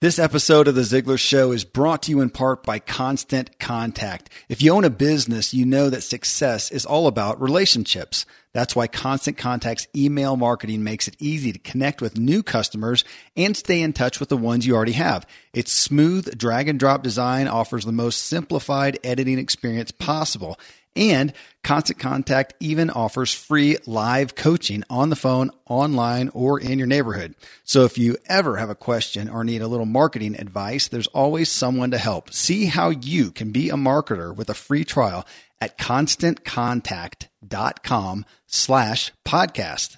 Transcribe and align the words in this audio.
This 0.00 0.20
episode 0.20 0.68
of 0.68 0.76
The 0.76 0.82
Ziglar 0.82 1.18
Show 1.18 1.50
is 1.50 1.64
brought 1.64 2.04
to 2.04 2.12
you 2.12 2.20
in 2.20 2.30
part 2.30 2.62
by 2.62 2.78
Constant 2.78 3.58
Contact. 3.58 4.30
If 4.48 4.62
you 4.62 4.72
own 4.72 4.84
a 4.84 4.90
business, 4.90 5.52
you 5.52 5.66
know 5.66 5.90
that 5.90 6.04
success 6.04 6.70
is 6.70 6.86
all 6.86 7.08
about 7.08 7.42
relationships. 7.42 8.24
That's 8.54 8.76
why 8.76 8.86
Constant 8.86 9.38
Contact's 9.38 9.88
email 9.96 10.36
marketing 10.36 10.84
makes 10.84 11.08
it 11.08 11.16
easy 11.18 11.52
to 11.52 11.58
connect 11.58 12.00
with 12.00 12.16
new 12.16 12.44
customers 12.44 13.02
and 13.36 13.56
stay 13.56 13.82
in 13.82 13.92
touch 13.92 14.20
with 14.20 14.28
the 14.28 14.36
ones 14.36 14.64
you 14.64 14.76
already 14.76 14.92
have. 14.92 15.26
Its 15.52 15.72
smooth 15.72 16.38
drag 16.38 16.68
and 16.68 16.78
drop 16.78 17.02
design 17.02 17.48
offers 17.48 17.84
the 17.84 17.90
most 17.90 18.22
simplified 18.22 19.00
editing 19.02 19.40
experience 19.40 19.90
possible. 19.90 20.60
And 20.98 21.32
Constant 21.62 22.00
Contact 22.00 22.54
even 22.58 22.90
offers 22.90 23.32
free 23.32 23.76
live 23.86 24.34
coaching 24.34 24.82
on 24.90 25.10
the 25.10 25.16
phone, 25.16 25.52
online, 25.66 26.28
or 26.30 26.58
in 26.58 26.78
your 26.78 26.88
neighborhood. 26.88 27.36
So 27.62 27.84
if 27.84 27.96
you 27.96 28.16
ever 28.26 28.56
have 28.56 28.68
a 28.68 28.74
question 28.74 29.28
or 29.28 29.44
need 29.44 29.62
a 29.62 29.68
little 29.68 29.86
marketing 29.86 30.34
advice, 30.40 30.88
there's 30.88 31.06
always 31.08 31.50
someone 31.50 31.90
to 31.92 31.98
help. 31.98 32.32
See 32.32 32.66
how 32.66 32.90
you 32.90 33.30
can 33.30 33.52
be 33.52 33.70
a 33.70 33.74
marketer 33.74 34.34
with 34.34 34.50
a 34.50 34.54
free 34.54 34.84
trial 34.84 35.24
at 35.60 35.78
constantcontact.com 35.78 38.24
slash 38.46 39.12
podcast. 39.24 39.96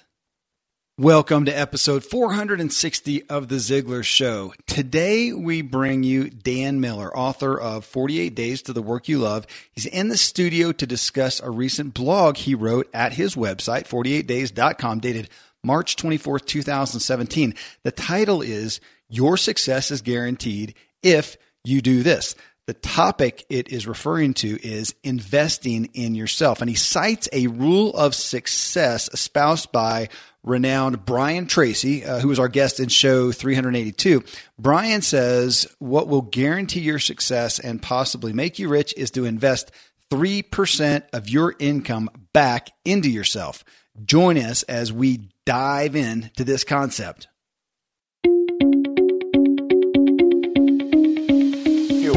Welcome 1.01 1.45
to 1.45 1.51
episode 1.51 2.03
460 2.03 3.27
of 3.27 3.47
The 3.47 3.55
Ziglar 3.55 4.03
Show. 4.03 4.53
Today 4.67 5.33
we 5.33 5.63
bring 5.63 6.03
you 6.03 6.29
Dan 6.29 6.79
Miller, 6.79 7.17
author 7.17 7.59
of 7.59 7.85
48 7.85 8.35
Days 8.35 8.61
to 8.61 8.71
the 8.71 8.83
Work 8.83 9.07
You 9.07 9.17
Love. 9.17 9.47
He's 9.71 9.87
in 9.87 10.09
the 10.09 10.15
studio 10.17 10.71
to 10.73 10.85
discuss 10.85 11.39
a 11.39 11.49
recent 11.49 11.95
blog 11.95 12.37
he 12.37 12.53
wrote 12.53 12.87
at 12.93 13.13
his 13.13 13.33
website, 13.33 13.87
48days.com, 13.87 14.99
dated 14.99 15.31
March 15.63 15.95
24th, 15.95 16.45
2017. 16.45 17.55
The 17.81 17.91
title 17.91 18.43
is 18.43 18.79
Your 19.09 19.37
Success 19.37 19.89
is 19.89 20.03
Guaranteed 20.03 20.75
If 21.01 21.35
You 21.63 21.81
Do 21.81 22.03
This. 22.03 22.35
The 22.67 22.75
topic 22.75 23.43
it 23.49 23.69
is 23.69 23.87
referring 23.87 24.35
to 24.35 24.63
is 24.65 24.93
investing 25.03 25.85
in 25.93 26.13
yourself. 26.13 26.61
And 26.61 26.69
he 26.69 26.75
cites 26.75 27.27
a 27.33 27.47
rule 27.47 27.89
of 27.95 28.13
success 28.13 29.09
espoused 29.11 29.71
by 29.71 30.09
renowned 30.43 31.05
Brian 31.05 31.47
Tracy, 31.47 32.03
uh, 32.03 32.19
who 32.19 32.27
was 32.27 32.39
our 32.39 32.47
guest 32.47 32.79
in 32.79 32.89
show 32.89 33.31
382. 33.31 34.23
Brian 34.57 35.01
says, 35.01 35.67
What 35.79 36.07
will 36.07 36.21
guarantee 36.21 36.81
your 36.81 36.99
success 36.99 37.59
and 37.59 37.81
possibly 37.81 38.33
make 38.33 38.59
you 38.59 38.69
rich 38.69 38.93
is 38.97 39.11
to 39.11 39.25
invest 39.25 39.71
3% 40.11 41.03
of 41.13 41.29
your 41.29 41.55
income 41.59 42.09
back 42.33 42.69
into 42.83 43.09
yourself. 43.09 43.63
Join 44.03 44.37
us 44.37 44.63
as 44.63 44.91
we 44.91 45.29
dive 45.45 45.95
into 45.95 46.43
this 46.43 46.63
concept. 46.63 47.27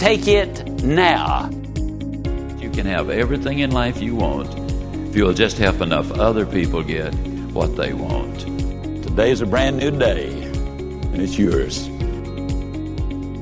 Take 0.00 0.28
it 0.28 0.82
now. 0.82 1.50
You 1.50 2.70
can 2.70 2.86
have 2.86 3.10
everything 3.10 3.58
in 3.58 3.70
life 3.70 4.00
you 4.00 4.16
want 4.16 4.48
if 5.10 5.14
you'll 5.14 5.34
just 5.34 5.58
help 5.58 5.82
enough 5.82 6.10
other 6.12 6.46
people 6.46 6.82
get 6.82 7.14
what 7.52 7.76
they 7.76 7.92
want. 7.92 8.40
Today 9.06 9.30
is 9.30 9.42
a 9.42 9.46
brand 9.46 9.76
new 9.76 9.90
day, 9.90 10.32
and 10.32 11.20
it's 11.20 11.36
yours. 11.38 11.86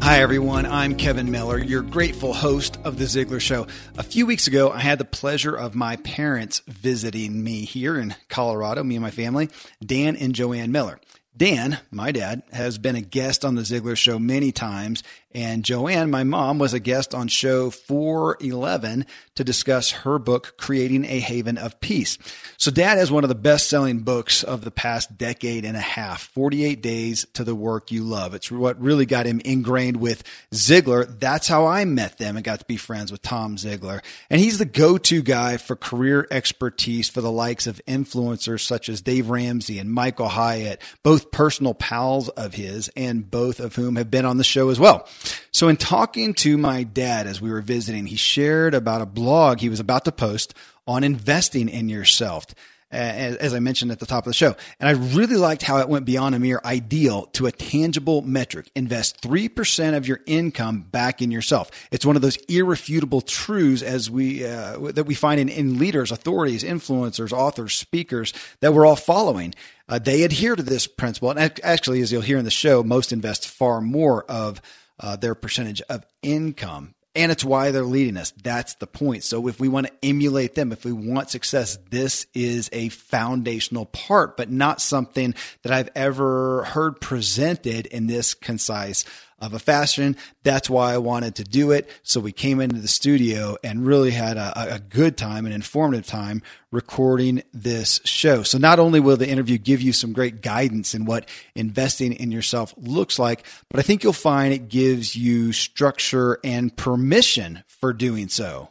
Hi, 0.02 0.20
everyone. 0.20 0.66
I'm 0.66 0.96
Kevin 0.96 1.30
Miller, 1.30 1.58
your 1.58 1.82
grateful 1.82 2.34
host 2.34 2.76
of 2.82 2.98
The 2.98 3.04
Ziglar 3.04 3.40
Show. 3.40 3.68
A 3.96 4.02
few 4.02 4.26
weeks 4.26 4.48
ago, 4.48 4.72
I 4.72 4.80
had 4.80 4.98
the 4.98 5.04
pleasure 5.04 5.54
of 5.54 5.76
my 5.76 5.94
parents 5.94 6.62
visiting 6.66 7.44
me 7.44 7.66
here 7.66 7.96
in 7.96 8.16
Colorado, 8.28 8.82
me 8.82 8.96
and 8.96 9.02
my 9.02 9.12
family, 9.12 9.48
Dan 9.80 10.16
and 10.16 10.34
Joanne 10.34 10.72
Miller. 10.72 10.98
Dan, 11.38 11.78
my 11.92 12.10
dad, 12.10 12.42
has 12.50 12.78
been 12.78 12.96
a 12.96 13.00
guest 13.00 13.44
on 13.44 13.54
the 13.54 13.62
Ziglar 13.62 13.96
Show 13.96 14.18
many 14.18 14.50
times, 14.50 15.04
and 15.38 15.64
Joanne, 15.64 16.10
my 16.10 16.24
mom, 16.24 16.58
was 16.58 16.74
a 16.74 16.80
guest 16.80 17.14
on 17.14 17.28
show 17.28 17.70
411 17.70 19.06
to 19.36 19.44
discuss 19.44 19.92
her 19.92 20.18
book, 20.18 20.54
Creating 20.58 21.04
a 21.04 21.20
Haven 21.20 21.56
of 21.56 21.78
Peace. 21.78 22.18
So, 22.56 22.72
Dad 22.72 22.98
has 22.98 23.12
one 23.12 23.22
of 23.22 23.28
the 23.28 23.36
best 23.36 23.68
selling 23.68 24.00
books 24.00 24.42
of 24.42 24.62
the 24.62 24.72
past 24.72 25.16
decade 25.16 25.64
and 25.64 25.76
a 25.76 25.80
half 25.80 26.22
48 26.22 26.82
Days 26.82 27.24
to 27.34 27.44
the 27.44 27.54
Work 27.54 27.92
You 27.92 28.02
Love. 28.02 28.34
It's 28.34 28.50
what 28.50 28.80
really 28.80 29.06
got 29.06 29.26
him 29.26 29.40
ingrained 29.44 29.98
with 29.98 30.24
Ziglar. 30.52 31.20
That's 31.20 31.46
how 31.46 31.66
I 31.66 31.84
met 31.84 32.18
them 32.18 32.34
and 32.34 32.44
got 32.44 32.58
to 32.58 32.64
be 32.64 32.76
friends 32.76 33.12
with 33.12 33.22
Tom 33.22 33.54
Ziglar. 33.54 34.02
And 34.30 34.40
he's 34.40 34.58
the 34.58 34.64
go 34.64 34.98
to 34.98 35.22
guy 35.22 35.56
for 35.56 35.76
career 35.76 36.26
expertise 36.32 37.08
for 37.08 37.20
the 37.20 37.30
likes 37.30 37.68
of 37.68 37.80
influencers 37.86 38.66
such 38.66 38.88
as 38.88 39.02
Dave 39.02 39.30
Ramsey 39.30 39.78
and 39.78 39.92
Michael 39.92 40.30
Hyatt, 40.30 40.82
both 41.04 41.30
personal 41.30 41.74
pals 41.74 42.28
of 42.30 42.54
his, 42.54 42.90
and 42.96 43.30
both 43.30 43.60
of 43.60 43.76
whom 43.76 43.94
have 43.94 44.10
been 44.10 44.24
on 44.24 44.36
the 44.36 44.42
show 44.42 44.70
as 44.70 44.80
well. 44.80 45.06
So, 45.52 45.68
in 45.68 45.76
talking 45.76 46.34
to 46.34 46.58
my 46.58 46.82
dad 46.82 47.26
as 47.26 47.40
we 47.40 47.50
were 47.50 47.60
visiting, 47.60 48.06
he 48.06 48.16
shared 48.16 48.74
about 48.74 49.02
a 49.02 49.06
blog 49.06 49.60
he 49.60 49.68
was 49.68 49.80
about 49.80 50.04
to 50.04 50.12
post 50.12 50.54
on 50.86 51.04
investing 51.04 51.68
in 51.68 51.88
yourself. 51.88 52.46
As, 52.90 53.52
I 53.52 53.60
mentioned 53.60 53.92
at 53.92 53.98
the 53.98 54.06
top 54.06 54.24
of 54.24 54.30
the 54.30 54.34
show. 54.34 54.56
And 54.80 54.88
I 54.88 54.92
really 54.92 55.36
liked 55.36 55.60
how 55.60 55.76
it 55.76 55.90
went 55.90 56.06
beyond 56.06 56.34
a 56.34 56.38
mere 56.38 56.58
ideal 56.64 57.26
to 57.34 57.44
a 57.44 57.52
tangible 57.52 58.22
metric. 58.22 58.70
Invest 58.74 59.20
3% 59.20 59.94
of 59.94 60.08
your 60.08 60.20
income 60.24 60.86
back 60.90 61.20
in 61.20 61.30
yourself. 61.30 61.70
It's 61.90 62.06
one 62.06 62.16
of 62.16 62.22
those 62.22 62.38
irrefutable 62.48 63.20
truths 63.20 63.82
as 63.82 64.10
we, 64.10 64.46
uh, 64.46 64.78
that 64.92 65.04
we 65.04 65.14
find 65.14 65.38
in, 65.38 65.50
in 65.50 65.78
leaders, 65.78 66.10
authorities, 66.10 66.64
influencers, 66.64 67.30
authors, 67.30 67.74
speakers 67.74 68.32
that 68.60 68.72
we're 68.72 68.86
all 68.86 68.96
following. 68.96 69.54
Uh, 69.86 69.98
they 69.98 70.22
adhere 70.22 70.56
to 70.56 70.62
this 70.62 70.86
principle. 70.86 71.30
And 71.30 71.60
actually, 71.62 72.00
as 72.00 72.10
you'll 72.10 72.22
hear 72.22 72.38
in 72.38 72.46
the 72.46 72.50
show, 72.50 72.82
most 72.82 73.12
invest 73.12 73.46
far 73.46 73.82
more 73.82 74.24
of 74.24 74.62
uh, 75.00 75.16
their 75.16 75.34
percentage 75.34 75.82
of 75.82 76.04
income. 76.22 76.94
And 77.14 77.32
it's 77.32 77.44
why 77.44 77.72
they're 77.72 77.82
leading 77.82 78.16
us. 78.16 78.32
That's 78.42 78.74
the 78.74 78.86
point. 78.86 79.24
So 79.24 79.48
if 79.48 79.58
we 79.58 79.68
want 79.68 79.88
to 79.88 79.92
emulate 80.04 80.54
them, 80.54 80.70
if 80.70 80.84
we 80.84 80.92
want 80.92 81.30
success, 81.30 81.76
this 81.90 82.26
is 82.32 82.68
a 82.72 82.90
foundational 82.90 83.86
part, 83.86 84.36
but 84.36 84.52
not 84.52 84.80
something 84.80 85.34
that 85.62 85.72
I've 85.72 85.90
ever 85.96 86.62
heard 86.64 87.00
presented 87.00 87.86
in 87.86 88.06
this 88.06 88.34
concise 88.34 89.04
of 89.40 89.54
a 89.54 89.58
fashion. 89.58 90.16
That's 90.42 90.68
why 90.68 90.92
I 90.92 90.98
wanted 90.98 91.36
to 91.36 91.44
do 91.44 91.70
it. 91.70 91.88
So 92.02 92.20
we 92.20 92.32
came 92.32 92.60
into 92.60 92.80
the 92.80 92.88
studio 92.88 93.56
and 93.62 93.86
really 93.86 94.10
had 94.10 94.36
a, 94.36 94.74
a, 94.74 94.78
good 94.78 95.16
time, 95.16 95.46
an 95.46 95.52
informative 95.52 96.06
time 96.06 96.42
recording 96.70 97.42
this 97.52 98.00
show. 98.04 98.42
So 98.42 98.58
not 98.58 98.78
only 98.78 99.00
will 99.00 99.16
the 99.16 99.28
interview 99.28 99.58
give 99.58 99.80
you 99.80 99.92
some 99.92 100.12
great 100.12 100.42
guidance 100.42 100.94
in 100.94 101.04
what 101.04 101.28
investing 101.54 102.12
in 102.12 102.32
yourself 102.32 102.74
looks 102.76 103.18
like, 103.18 103.46
but 103.70 103.78
I 103.78 103.82
think 103.82 104.02
you'll 104.02 104.12
find 104.12 104.52
it 104.52 104.68
gives 104.68 105.14
you 105.14 105.52
structure 105.52 106.38
and 106.42 106.76
permission 106.76 107.62
for 107.66 107.92
doing 107.92 108.28
so. 108.28 108.70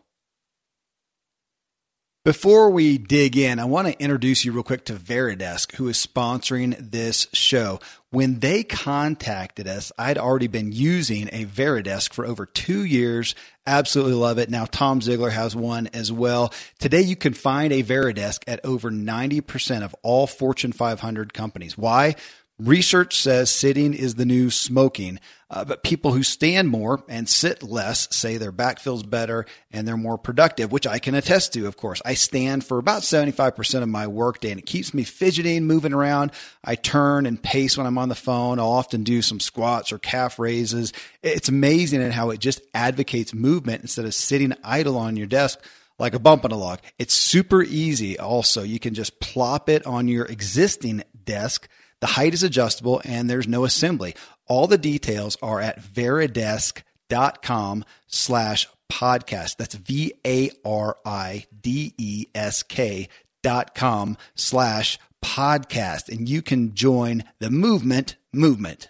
Before 2.28 2.70
we 2.70 2.98
dig 2.98 3.38
in, 3.38 3.58
I 3.58 3.64
want 3.64 3.88
to 3.88 3.98
introduce 4.04 4.44
you 4.44 4.52
real 4.52 4.62
quick 4.62 4.84
to 4.88 4.96
Varidesk, 4.96 5.76
who 5.76 5.88
is 5.88 6.06
sponsoring 6.06 6.76
this 6.78 7.26
show. 7.32 7.80
When 8.10 8.40
they 8.40 8.66
contacted 8.66 9.66
us, 9.66 9.94
I'd 9.98 10.18
already 10.18 10.48
been 10.48 10.74
using 10.74 11.30
a 11.32 11.46
Varidesk 11.46 12.12
for 12.12 12.26
over 12.26 12.46
two 12.46 12.84
years. 12.84 13.34
Absolutely 13.66 14.16
love 14.16 14.40
it. 14.40 14.50
Now 14.50 14.66
Tom 14.66 15.00
Ziglar 15.00 15.32
has 15.32 15.56
one 15.56 15.88
as 15.94 16.12
well. 16.12 16.54
Today 16.80 17.00
you 17.00 17.16
can 17.16 17.32
find 17.32 17.72
a 17.72 17.82
Varidesk 17.82 18.44
at 18.46 18.60
over 18.66 18.92
90% 18.92 19.84
of 19.84 19.96
all 20.04 20.28
Fortune 20.28 20.74
500 20.74 21.34
companies. 21.34 21.78
Why? 21.78 22.16
Research 22.60 23.22
says 23.22 23.52
sitting 23.52 23.94
is 23.94 24.16
the 24.16 24.26
new 24.26 24.50
smoking, 24.50 25.20
uh, 25.48 25.64
but 25.64 25.84
people 25.84 26.14
who 26.14 26.24
stand 26.24 26.70
more 26.70 27.04
and 27.08 27.30
sit 27.30 27.62
less 27.62 28.08
say 28.16 28.38
their 28.38 28.52
back 28.52 28.80
feels 28.80 29.04
better 29.04 29.46
and 29.70 29.88
they're 29.88 29.96
more 29.96 30.18
productive, 30.18 30.72
which 30.72 30.88
I 30.88 30.98
can 30.98 31.14
attest 31.14 31.54
to, 31.54 31.68
of 31.68 31.78
course. 31.78 32.02
I 32.04 32.16
stand 32.16 32.66
for 32.66 32.80
about 32.80 33.04
75% 33.04 33.84
of 33.84 33.90
my 33.90 34.08
workday 34.08 34.50
and 34.50 34.60
it 34.60 34.66
keeps 34.66 34.92
me 34.92 35.04
fidgeting, 35.04 35.66
moving 35.66 35.94
around. 35.94 36.32
I 36.64 36.74
turn 36.74 37.28
and 37.28 37.42
pace 37.42 37.78
when 37.78 37.86
I'm 37.86 38.00
on 38.00 38.10
the 38.10 38.16
phone. 38.16 38.58
I'll 38.58 38.72
often 38.72 39.04
do 39.04 39.22
some 39.22 39.40
squats 39.40 39.92
or 39.92 40.00
calf 40.00 40.40
raises. 40.40 40.94
It's 41.22 41.50
amazing 41.50 42.02
at 42.02 42.12
how 42.12 42.32
it 42.32 42.40
just 42.40 42.62
advocates 42.74 43.36
movement 43.36 43.84
instead 43.84 44.06
of 44.06 44.16
sitting 44.16 44.54
idle 44.64 44.98
on 44.98 45.16
your 45.16 45.28
desk 45.28 45.60
like 46.00 46.16
a 46.16 46.20
bump 46.20 46.44
in 46.44 46.52
a 46.52 46.58
log. 46.58 46.80
It's 46.98 47.14
super 47.14 47.62
easy 47.62 48.18
also. 48.18 48.64
You 48.64 48.80
can 48.80 48.96
just 48.96 49.20
plop 49.20 49.70
it 49.70 49.86
on 49.86 50.08
your 50.08 50.26
existing 50.26 51.04
desk 51.24 51.68
The 52.02 52.08
height 52.08 52.34
is 52.34 52.44
adjustable 52.44 53.02
and 53.04 53.30
there's 53.30 53.48
no 53.48 53.66
assembly. 53.66 54.16
All 54.48 54.68
the 54.68 54.78
details 54.78 55.38
are 55.42 55.60
at 55.60 55.82
varidesk.com 55.82 57.86
slash 58.08 58.68
podcast. 58.92 59.58
That's 59.58 59.76
V 59.76 60.14
A 60.26 60.52
R 60.64 60.98
I 61.06 61.46
D 61.62 61.94
E 61.98 62.28
S 62.34 62.64
K 62.64 63.10
dot 63.44 63.76
com 63.76 64.18
slash 64.36 64.98
podcast. 65.24 66.10
And 66.10 66.30
you 66.30 66.42
can 66.42 66.74
join 66.74 67.24
the 67.40 67.50
movement 67.50 68.16
movement. 68.34 68.90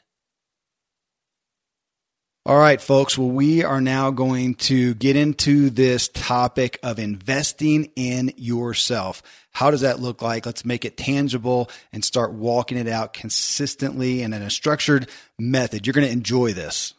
All 2.48 2.58
right, 2.58 2.82
folks. 2.82 3.18
Well, 3.18 3.28
we 3.28 3.66
are 3.66 3.82
now 3.82 4.10
going 4.10 4.56
to 4.56 4.94
get 4.94 5.18
into 5.18 5.70
this 5.70 6.08
topic 6.08 6.80
of 6.82 6.98
investing 6.98 7.92
in 7.98 8.32
yourself. 8.38 9.22
How 9.52 9.70
does 9.70 9.82
that 9.82 10.00
look 10.00 10.22
like? 10.22 10.46
Let's 10.46 10.64
make 10.64 10.86
it 10.86 10.96
tangible 10.96 11.70
and 11.92 12.06
start 12.06 12.32
walking 12.32 12.78
it 12.78 12.88
out 12.88 13.12
consistently 13.12 14.22
and 14.22 14.34
in 14.34 14.42
a 14.42 14.50
structured 14.50 15.10
method. 15.38 15.86
You're 15.86 15.94
going 15.94 16.08
to 16.08 16.14
enjoy 16.14 16.54
this. 16.54 16.94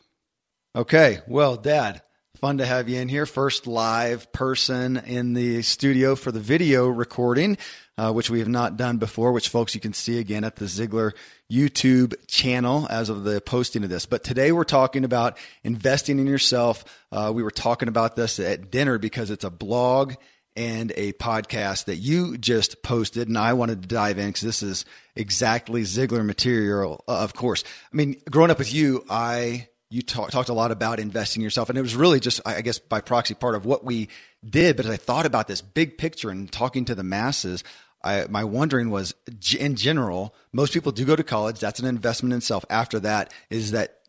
Okay. 0.76 1.20
Well, 1.26 1.56
Dad, 1.56 2.02
fun 2.38 2.58
to 2.58 2.66
have 2.66 2.88
you 2.88 3.00
in 3.00 3.08
here. 3.08 3.26
First 3.26 3.66
live 3.66 4.32
person 4.32 4.96
in 4.96 5.32
the 5.34 5.62
studio 5.62 6.14
for 6.14 6.30
the 6.30 6.38
video 6.38 6.86
recording, 6.86 7.58
uh, 7.96 8.12
which 8.12 8.30
we 8.30 8.38
have 8.38 8.48
not 8.48 8.76
done 8.76 8.98
before, 8.98 9.32
which 9.32 9.48
folks 9.48 9.74
you 9.74 9.80
can 9.80 9.92
see 9.92 10.20
again 10.20 10.44
at 10.44 10.54
the 10.54 10.66
Ziglar 10.66 11.14
YouTube 11.50 12.14
channel 12.28 12.86
as 12.90 13.08
of 13.08 13.24
the 13.24 13.40
posting 13.40 13.82
of 13.82 13.90
this. 13.90 14.06
But 14.06 14.22
today 14.22 14.52
we're 14.52 14.62
talking 14.62 15.04
about 15.04 15.36
investing 15.64 16.20
in 16.20 16.28
yourself. 16.28 16.84
Uh, 17.10 17.32
we 17.34 17.42
were 17.42 17.50
talking 17.50 17.88
about 17.88 18.14
this 18.14 18.38
at 18.38 18.70
dinner 18.70 18.98
because 18.98 19.32
it's 19.32 19.44
a 19.44 19.50
blog 19.50 20.14
and 20.54 20.92
a 20.96 21.14
podcast 21.14 21.86
that 21.86 21.96
you 21.96 22.38
just 22.38 22.84
posted, 22.84 23.26
and 23.26 23.36
I 23.36 23.54
wanted 23.54 23.82
to 23.82 23.88
dive 23.88 24.18
in 24.18 24.28
because 24.28 24.42
this 24.42 24.62
is 24.62 24.84
exactly 25.16 25.82
Ziglar 25.82 26.24
material. 26.24 27.02
Uh, 27.08 27.18
of 27.18 27.34
course, 27.34 27.64
I 27.92 27.96
mean, 27.96 28.14
growing 28.30 28.52
up 28.52 28.58
with 28.60 28.72
you, 28.72 29.04
I 29.10 29.66
you 29.90 30.02
talk, 30.02 30.30
talked 30.30 30.48
a 30.48 30.54
lot 30.54 30.70
about 30.70 31.00
investing 31.00 31.40
in 31.40 31.44
yourself, 31.44 31.68
and 31.68 31.78
it 31.78 31.82
was 31.82 31.96
really 31.96 32.20
just, 32.20 32.40
I 32.44 32.60
guess, 32.60 32.78
by 32.78 33.00
proxy, 33.00 33.34
part 33.34 33.54
of 33.54 33.64
what 33.64 33.84
we 33.84 34.08
did. 34.48 34.76
But 34.76 34.86
as 34.86 34.92
I 34.92 34.96
thought 34.96 35.26
about 35.26 35.48
this 35.48 35.62
big 35.62 35.96
picture 35.96 36.30
and 36.30 36.50
talking 36.50 36.84
to 36.86 36.94
the 36.94 37.02
masses, 37.02 37.64
I, 38.02 38.26
my 38.28 38.44
wondering 38.44 38.90
was 38.90 39.14
in 39.58 39.76
general, 39.76 40.34
most 40.52 40.72
people 40.72 40.92
do 40.92 41.04
go 41.04 41.16
to 41.16 41.24
college. 41.24 41.58
That's 41.58 41.80
an 41.80 41.86
investment 41.86 42.34
in 42.34 42.40
self. 42.40 42.64
After 42.70 43.00
that, 43.00 43.32
is 43.50 43.72
that 43.72 44.00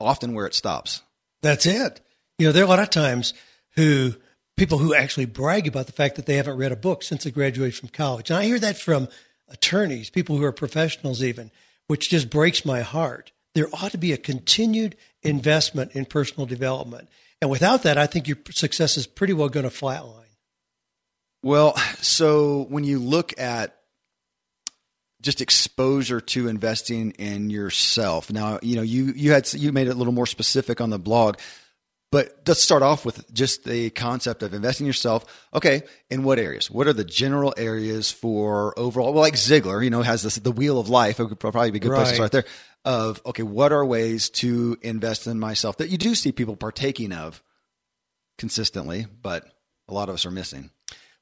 often 0.00 0.34
where 0.34 0.46
it 0.46 0.54
stops? 0.54 1.02
That's 1.42 1.66
it. 1.66 2.00
You 2.38 2.46
know, 2.46 2.52
there 2.52 2.62
are 2.62 2.66
a 2.66 2.70
lot 2.70 2.78
of 2.78 2.90
times 2.90 3.34
who 3.76 4.14
people 4.56 4.78
who 4.78 4.94
actually 4.94 5.26
brag 5.26 5.66
about 5.66 5.86
the 5.86 5.92
fact 5.92 6.16
that 6.16 6.26
they 6.26 6.36
haven't 6.36 6.56
read 6.56 6.72
a 6.72 6.76
book 6.76 7.02
since 7.02 7.24
they 7.24 7.30
graduated 7.30 7.76
from 7.76 7.88
college. 7.88 8.30
And 8.30 8.38
I 8.38 8.44
hear 8.44 8.58
that 8.58 8.78
from 8.78 9.08
attorneys, 9.48 10.10
people 10.10 10.36
who 10.36 10.44
are 10.44 10.52
professionals, 10.52 11.22
even, 11.22 11.50
which 11.86 12.10
just 12.10 12.30
breaks 12.30 12.64
my 12.64 12.82
heart. 12.82 13.32
There 13.54 13.68
ought 13.72 13.92
to 13.92 13.98
be 13.98 14.12
a 14.12 14.16
continued 14.16 14.96
investment 15.24 15.92
in 15.92 16.04
personal 16.04 16.46
development. 16.46 17.08
And 17.40 17.50
without 17.50 17.82
that, 17.82 17.98
I 17.98 18.06
think 18.06 18.28
your 18.28 18.38
success 18.50 18.96
is 18.96 19.06
pretty 19.06 19.32
well 19.32 19.48
going 19.48 19.68
to 19.68 19.74
flatline. 19.74 20.20
Well, 21.42 21.76
so 22.00 22.66
when 22.68 22.84
you 22.84 22.98
look 22.98 23.38
at 23.38 23.76
just 25.24 25.40
exposure 25.40 26.20
to 26.20 26.48
investing 26.48 27.10
in 27.12 27.50
yourself. 27.50 28.30
Now, 28.30 28.58
you 28.62 28.76
know, 28.76 28.82
you 28.82 29.06
you 29.16 29.32
had 29.32 29.52
you 29.54 29.72
made 29.72 29.88
it 29.88 29.90
a 29.90 29.94
little 29.94 30.12
more 30.12 30.26
specific 30.26 30.80
on 30.80 30.90
the 30.90 30.98
blog, 30.98 31.38
but 32.14 32.38
let's 32.46 32.62
start 32.62 32.84
off 32.84 33.04
with 33.04 33.34
just 33.34 33.64
the 33.64 33.90
concept 33.90 34.44
of 34.44 34.54
investing 34.54 34.86
yourself. 34.86 35.24
Okay, 35.52 35.82
in 36.10 36.22
what 36.22 36.38
areas? 36.38 36.70
What 36.70 36.86
are 36.86 36.92
the 36.92 37.04
general 37.04 37.52
areas 37.56 38.12
for 38.12 38.72
overall? 38.78 39.12
Well, 39.12 39.22
like 39.22 39.34
Ziglar, 39.34 39.82
you 39.82 39.90
know, 39.90 40.02
has 40.02 40.22
this 40.22 40.36
the 40.36 40.52
wheel 40.52 40.78
of 40.78 40.88
life. 40.88 41.18
It 41.18 41.24
would 41.24 41.40
probably 41.40 41.72
be 41.72 41.78
a 41.78 41.80
good 41.80 41.90
right. 41.90 42.02
place 42.02 42.10
to 42.10 42.14
start 42.14 42.30
there. 42.30 42.44
Of 42.84 43.20
okay, 43.26 43.42
what 43.42 43.72
are 43.72 43.84
ways 43.84 44.30
to 44.30 44.78
invest 44.80 45.26
in 45.26 45.40
myself 45.40 45.78
that 45.78 45.88
you 45.88 45.98
do 45.98 46.14
see 46.14 46.30
people 46.30 46.54
partaking 46.54 47.10
of 47.10 47.42
consistently, 48.38 49.08
but 49.20 49.44
a 49.88 49.92
lot 49.92 50.08
of 50.08 50.14
us 50.14 50.24
are 50.24 50.30
missing. 50.30 50.70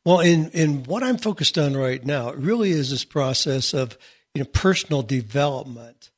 Well, 0.05 0.21
in, 0.21 0.51
in 0.51 0.85
what 0.85 1.03
I'm 1.03 1.17
focused 1.17 1.57
on 1.57 1.75
right 1.75 2.05
now, 2.05 2.29
it 2.29 2.37
really 2.37 2.71
is 2.71 2.91
this 2.91 3.07
process 3.07 3.73
of 3.73 3.97
you 4.35 4.43
know 4.43 4.49
personal 4.53 5.01
development, 5.01 6.11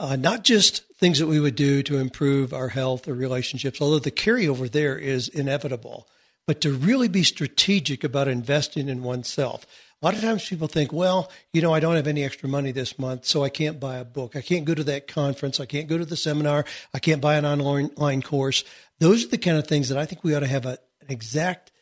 uh, 0.00 0.16
not 0.16 0.44
just 0.44 0.82
things 0.94 1.18
that 1.18 1.26
we 1.26 1.40
would 1.40 1.54
do 1.54 1.82
to 1.82 1.98
improve 1.98 2.52
our 2.52 2.68
health 2.68 3.08
or 3.08 3.14
relationships, 3.14 3.80
although 3.80 3.98
the 3.98 4.10
carryover 4.10 4.70
there 4.70 4.96
is 4.98 5.28
inevitable, 5.28 6.08
but 6.46 6.60
to 6.60 6.72
really 6.72 7.08
be 7.08 7.22
strategic 7.22 8.04
about 8.04 8.28
investing 8.28 8.88
in 8.88 9.02
oneself. 9.02 9.66
A 10.00 10.06
lot 10.06 10.14
of 10.14 10.20
times 10.20 10.48
people 10.48 10.68
think, 10.68 10.92
well, 10.92 11.30
you 11.52 11.60
know, 11.60 11.74
I 11.74 11.80
don't 11.80 11.96
have 11.96 12.06
any 12.06 12.22
extra 12.22 12.48
money 12.48 12.70
this 12.70 12.98
month, 13.00 13.24
so 13.24 13.42
I 13.42 13.48
can't 13.48 13.80
buy 13.80 13.96
a 13.96 14.04
book. 14.04 14.36
I 14.36 14.42
can't 14.42 14.64
go 14.64 14.74
to 14.74 14.84
that 14.84 15.08
conference. 15.08 15.58
I 15.58 15.66
can't 15.66 15.88
go 15.88 15.98
to 15.98 16.04
the 16.04 16.16
seminar. 16.16 16.64
I 16.94 17.00
can't 17.00 17.20
buy 17.20 17.34
an 17.34 17.44
online 17.44 18.22
course. 18.22 18.62
Those 19.00 19.24
are 19.24 19.28
the 19.28 19.38
kind 19.38 19.56
of 19.56 19.66
things 19.66 19.88
that 19.88 19.98
I 19.98 20.06
think 20.06 20.22
we 20.22 20.36
ought 20.36 20.40
to 20.40 20.46
have 20.46 20.66
a, 20.66 20.78
an 21.00 21.08
exact 21.08 21.72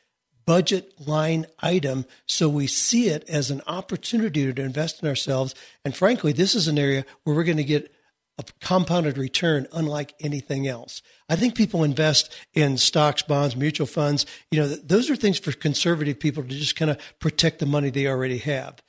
budget 0.46 0.94
line 1.06 1.44
item 1.60 2.06
so 2.24 2.48
we 2.48 2.66
see 2.66 3.08
it 3.08 3.28
as 3.28 3.50
an 3.50 3.60
opportunity 3.66 4.50
to 4.50 4.62
invest 4.62 5.02
in 5.02 5.08
ourselves. 5.08 5.54
And 5.84 5.94
frankly, 5.94 6.32
this 6.32 6.54
is 6.54 6.68
an 6.68 6.78
area 6.78 7.04
where 7.24 7.36
we're 7.36 7.44
going 7.44 7.56
to 7.58 7.64
get 7.64 7.92
a 8.38 8.44
compounded 8.60 9.16
return 9.16 9.66
unlike 9.72 10.14
anything 10.20 10.66
else. 10.68 11.02
I 11.28 11.36
think 11.36 11.54
people 11.54 11.82
invest 11.82 12.34
in 12.54 12.76
stocks, 12.76 13.22
bonds, 13.22 13.56
mutual 13.56 13.86
funds. 13.86 14.26
You 14.50 14.60
know, 14.60 14.68
those 14.68 15.10
are 15.10 15.16
things 15.16 15.38
for 15.38 15.52
conservative 15.52 16.20
people 16.20 16.42
to 16.42 16.48
just 16.48 16.76
kind 16.76 16.90
of 16.90 16.98
protect 17.18 17.58
the 17.58 17.66
money 17.66 17.90
they 17.90 18.06
already 18.06 18.38
have. 18.38 18.82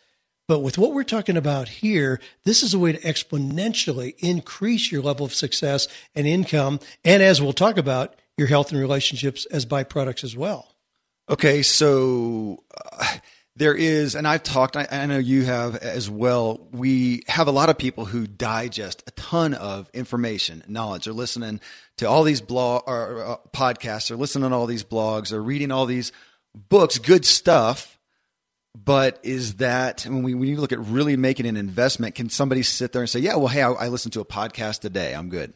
But 0.48 0.60
with 0.60 0.78
what 0.78 0.94
we're 0.94 1.04
talking 1.04 1.36
about 1.36 1.68
here, 1.68 2.22
this 2.46 2.64
is 2.64 2.74
a 2.74 2.80
way 2.80 2.94
to 2.94 3.00
exponentially 3.02 4.16
increase 4.20 4.92
your 4.92 5.02
level 5.02 5.26
of 5.26 5.34
success 5.34 5.88
and 6.16 6.26
income. 6.26 6.80
And 7.04 7.22
as 7.22 7.42
we'll 7.42 7.54
talk 7.54 7.78
about, 7.78 8.16
your 8.38 8.48
health 8.48 8.72
and 8.72 8.80
relationships 8.80 9.46
as 9.48 9.66
byproducts 9.66 10.24
as 10.24 10.38
well. 10.38 10.76
Okay, 11.30 11.64
so 11.64 12.64
uh, 13.00 13.18
there 13.58 13.74
is, 13.74 14.14
and 14.14 14.28
I've 14.28 14.44
talked, 14.44 14.78
I, 14.78 14.88
I, 14.92 15.06
know 15.08 15.18
you 15.18 15.44
have 15.46 15.76
as 15.78 16.10
well. 16.10 16.68
We 16.72 17.24
have 17.28 17.48
a 17.48 17.52
lot 17.52 17.70
of 17.70 17.78
people 17.78 18.06
who 18.06 18.28
digest 18.28 19.04
a 19.08 19.12
ton 19.12 19.56
of 19.56 19.90
information, 19.94 20.64
knowledge. 20.68 21.06
They're 21.06 21.14
listening 21.14 21.60
to 21.98 22.08
all 22.08 22.24
these 22.24 22.40
blog 22.40 22.84
or 22.86 23.26
uh, 23.26 23.38
podcasts, 23.52 24.10
they're 24.10 24.18
listening 24.18 24.52
to 24.52 24.56
all 24.56 24.68
these 24.68 24.84
blogs, 24.84 25.30
they're 25.30 25.42
reading 25.42 25.72
all 25.72 25.88
these 25.88 26.12
books, 26.54 27.00
good 27.00 27.26
stuff. 27.26 27.96
But 28.76 29.20
is 29.24 29.56
that 29.56 30.04
when 30.04 30.22
we 30.22 30.36
when 30.36 30.48
you 30.48 30.58
look 30.58 30.72
at 30.72 30.80
really 30.80 31.18
making 31.18 31.48
an 31.48 31.58
investment, 31.58 32.14
can 32.14 32.30
somebody 32.30 32.62
sit 32.62 32.94
there 32.94 33.02
and 33.02 33.10
say, 33.10 33.20
"Yeah, 33.20 33.36
well, 33.38 33.48
hey, 33.48 33.64
I, 33.64 33.72
I 33.72 33.88
listened 33.88 34.14
to 34.14 34.20
a 34.20 34.26
podcast 34.26 34.82
today. 34.82 35.16
I'm 35.16 35.30
good." 35.30 35.56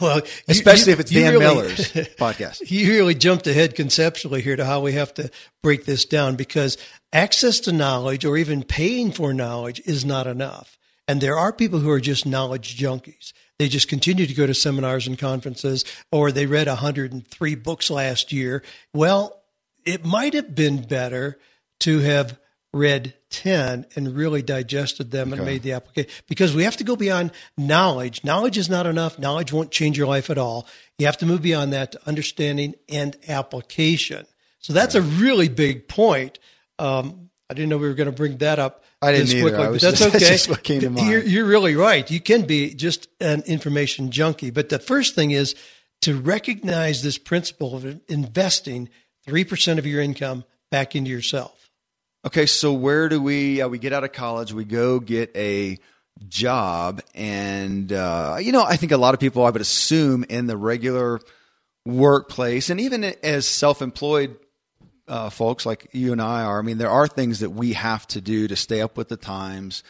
Well, 0.00 0.20
especially 0.48 0.90
you, 0.90 0.94
if 0.94 1.00
it's 1.00 1.10
Dan 1.10 1.32
really, 1.34 1.44
Miller's 1.44 1.92
podcast. 2.18 2.70
You 2.70 2.90
really 2.90 3.14
jumped 3.14 3.46
ahead 3.46 3.74
conceptually 3.74 4.42
here 4.42 4.56
to 4.56 4.64
how 4.64 4.80
we 4.80 4.92
have 4.92 5.14
to 5.14 5.30
break 5.62 5.84
this 5.84 6.04
down 6.04 6.36
because 6.36 6.76
access 7.12 7.60
to 7.60 7.72
knowledge 7.72 8.24
or 8.24 8.36
even 8.36 8.62
paying 8.62 9.12
for 9.12 9.32
knowledge 9.32 9.80
is 9.84 10.04
not 10.04 10.26
enough. 10.26 10.78
And 11.06 11.20
there 11.20 11.38
are 11.38 11.52
people 11.52 11.78
who 11.78 11.90
are 11.90 12.00
just 12.00 12.26
knowledge 12.26 12.76
junkies. 12.76 13.32
They 13.58 13.68
just 13.68 13.88
continue 13.88 14.26
to 14.26 14.34
go 14.34 14.46
to 14.46 14.54
seminars 14.54 15.06
and 15.06 15.18
conferences, 15.18 15.84
or 16.12 16.30
they 16.30 16.46
read 16.46 16.68
103 16.68 17.54
books 17.56 17.90
last 17.90 18.32
year. 18.32 18.62
Well, 18.92 19.42
it 19.84 20.04
might 20.04 20.34
have 20.34 20.54
been 20.54 20.82
better 20.82 21.38
to 21.80 22.00
have 22.00 22.38
read 22.72 23.14
10 23.30 23.86
and 23.96 24.14
really 24.14 24.42
digested 24.42 25.10
them 25.10 25.32
okay. 25.32 25.38
and 25.38 25.46
made 25.46 25.62
the 25.62 25.72
application 25.72 26.10
because 26.28 26.54
we 26.54 26.64
have 26.64 26.76
to 26.76 26.84
go 26.84 26.96
beyond 26.96 27.32
knowledge. 27.56 28.24
Knowledge 28.24 28.58
is 28.58 28.68
not 28.68 28.86
enough. 28.86 29.18
Knowledge 29.18 29.52
won't 29.52 29.70
change 29.70 29.96
your 29.96 30.06
life 30.06 30.30
at 30.30 30.38
all. 30.38 30.66
You 30.98 31.06
have 31.06 31.16
to 31.18 31.26
move 31.26 31.42
beyond 31.42 31.72
that 31.72 31.92
to 31.92 32.00
understanding 32.06 32.74
and 32.88 33.16
application. 33.26 34.26
So 34.60 34.72
that's 34.72 34.94
a 34.94 35.02
really 35.02 35.48
big 35.48 35.88
point. 35.88 36.38
Um, 36.78 37.30
I 37.50 37.54
didn't 37.54 37.70
know 37.70 37.78
we 37.78 37.88
were 37.88 37.94
going 37.94 38.10
to 38.10 38.16
bring 38.16 38.38
that 38.38 38.58
up. 38.58 38.84
I 39.00 39.12
didn't 39.12 39.40
quickly, 39.40 39.58
either. 39.58 39.72
but 39.72 39.80
that's 39.80 39.98
just, 40.00 40.14
okay. 40.16 40.24
That's 40.24 40.48
what 40.48 40.62
came 40.62 40.80
to 40.80 40.90
mind. 40.90 41.08
You're, 41.08 41.22
you're 41.22 41.46
really 41.46 41.76
right. 41.76 42.08
You 42.10 42.20
can 42.20 42.42
be 42.42 42.74
just 42.74 43.08
an 43.20 43.42
information 43.46 44.10
junkie. 44.10 44.50
But 44.50 44.68
the 44.68 44.78
first 44.78 45.14
thing 45.14 45.30
is 45.30 45.54
to 46.02 46.18
recognize 46.18 47.02
this 47.02 47.16
principle 47.16 47.76
of 47.76 48.00
investing 48.08 48.88
3% 49.26 49.78
of 49.78 49.86
your 49.86 50.02
income 50.02 50.44
back 50.70 50.94
into 50.94 51.10
yourself. 51.10 51.57
Okay, 52.26 52.46
so 52.46 52.72
where 52.72 53.08
do 53.08 53.22
we? 53.22 53.62
Uh, 53.62 53.68
we 53.68 53.78
get 53.78 53.92
out 53.92 54.02
of 54.02 54.12
college, 54.12 54.52
we 54.52 54.64
go 54.64 54.98
get 54.98 55.30
a 55.36 55.78
job, 56.26 57.00
and 57.14 57.92
uh, 57.92 58.38
you 58.40 58.50
know, 58.50 58.64
I 58.64 58.76
think 58.76 58.90
a 58.90 58.96
lot 58.96 59.14
of 59.14 59.20
people, 59.20 59.44
I 59.44 59.50
would 59.50 59.62
assume, 59.62 60.24
in 60.28 60.48
the 60.48 60.56
regular 60.56 61.20
workplace, 61.86 62.70
and 62.70 62.80
even 62.80 63.04
as 63.04 63.46
self-employed 63.46 64.36
uh, 65.06 65.30
folks 65.30 65.64
like 65.64 65.88
you 65.92 66.10
and 66.10 66.20
I 66.20 66.42
are, 66.42 66.58
I 66.58 66.62
mean, 66.62 66.78
there 66.78 66.90
are 66.90 67.06
things 67.06 67.38
that 67.40 67.50
we 67.50 67.74
have 67.74 68.04
to 68.08 68.20
do 68.20 68.48
to 68.48 68.56
stay 68.56 68.80
up 68.80 68.96
with 68.96 69.08
the 69.08 69.16
times, 69.16 69.84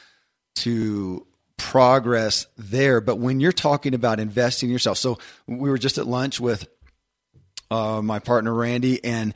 to 0.56 1.26
progress 1.56 2.46
there. 2.58 3.00
But 3.00 3.16
when 3.16 3.40
you're 3.40 3.52
talking 3.52 3.94
about 3.94 4.20
investing 4.20 4.68
in 4.68 4.72
yourself, 4.72 4.98
so 4.98 5.18
we 5.46 5.70
were 5.70 5.78
just 5.78 5.96
at 5.96 6.06
lunch 6.06 6.38
with 6.38 6.68
uh, 7.70 8.02
my 8.02 8.18
partner 8.18 8.52
Randy, 8.52 9.02
and 9.02 9.32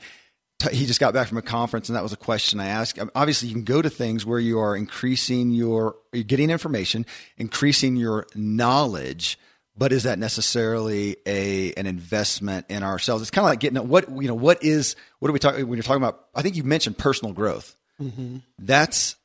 he 0.71 0.85
just 0.85 0.99
got 0.99 1.13
back 1.13 1.27
from 1.27 1.37
a 1.37 1.41
conference 1.41 1.89
and 1.89 1.95
that 1.95 2.03
was 2.03 2.13
a 2.13 2.17
question 2.17 2.59
I 2.59 2.67
asked. 2.67 2.99
Obviously, 3.15 3.49
you 3.49 3.55
can 3.55 3.63
go 3.63 3.81
to 3.81 3.89
things 3.89 4.25
where 4.25 4.39
you 4.39 4.59
are 4.59 4.75
increasing 4.75 5.51
your, 5.51 5.95
you're 6.13 6.23
getting 6.23 6.49
information, 6.49 7.05
increasing 7.37 7.95
your 7.95 8.27
knowledge, 8.33 9.37
but 9.75 9.91
is 9.91 10.03
that 10.03 10.19
necessarily 10.19 11.17
a 11.25 11.73
an 11.73 11.87
investment 11.87 12.67
in 12.69 12.83
ourselves? 12.83 13.23
It's 13.23 13.31
kind 13.31 13.43
of 13.43 13.49
like 13.49 13.59
getting 13.59 13.87
what 13.87 14.09
you 14.09 14.27
know. 14.27 14.35
What 14.35 14.63
is 14.63 14.95
what 15.19 15.29
are 15.29 15.31
we 15.31 15.39
talking 15.39 15.67
when 15.67 15.77
you're 15.77 15.83
talking 15.83 16.03
about? 16.03 16.25
I 16.35 16.41
think 16.41 16.55
you 16.55 16.63
mentioned 16.63 16.97
personal 16.97 17.33
growth. 17.33 17.75
Mm-hmm. 17.99 18.37
That's 18.59 19.15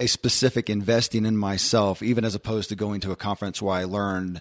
a 0.00 0.06
specific 0.06 0.70
investing 0.70 1.26
in 1.26 1.36
myself, 1.36 2.02
even 2.02 2.24
as 2.24 2.34
opposed 2.34 2.70
to 2.70 2.76
going 2.76 3.00
to 3.02 3.12
a 3.12 3.16
conference 3.16 3.60
where 3.60 3.74
I 3.74 3.84
learned 3.84 4.40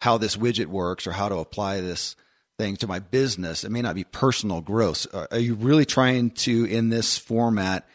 how 0.00 0.18
this 0.18 0.36
widget 0.36 0.66
works 0.66 1.06
or 1.06 1.12
how 1.12 1.28
to 1.28 1.36
apply 1.36 1.80
this 1.80 2.16
thing 2.58 2.76
to 2.76 2.86
my 2.86 2.98
business. 2.98 3.64
It 3.64 3.70
may 3.70 3.82
not 3.82 3.94
be 3.94 4.04
personal 4.04 4.60
growth. 4.60 5.06
Uh, 5.12 5.26
are 5.30 5.38
you 5.38 5.54
really 5.54 5.84
trying 5.86 6.30
to, 6.30 6.64
in 6.64 6.88
this 6.88 7.16
format, 7.16 7.88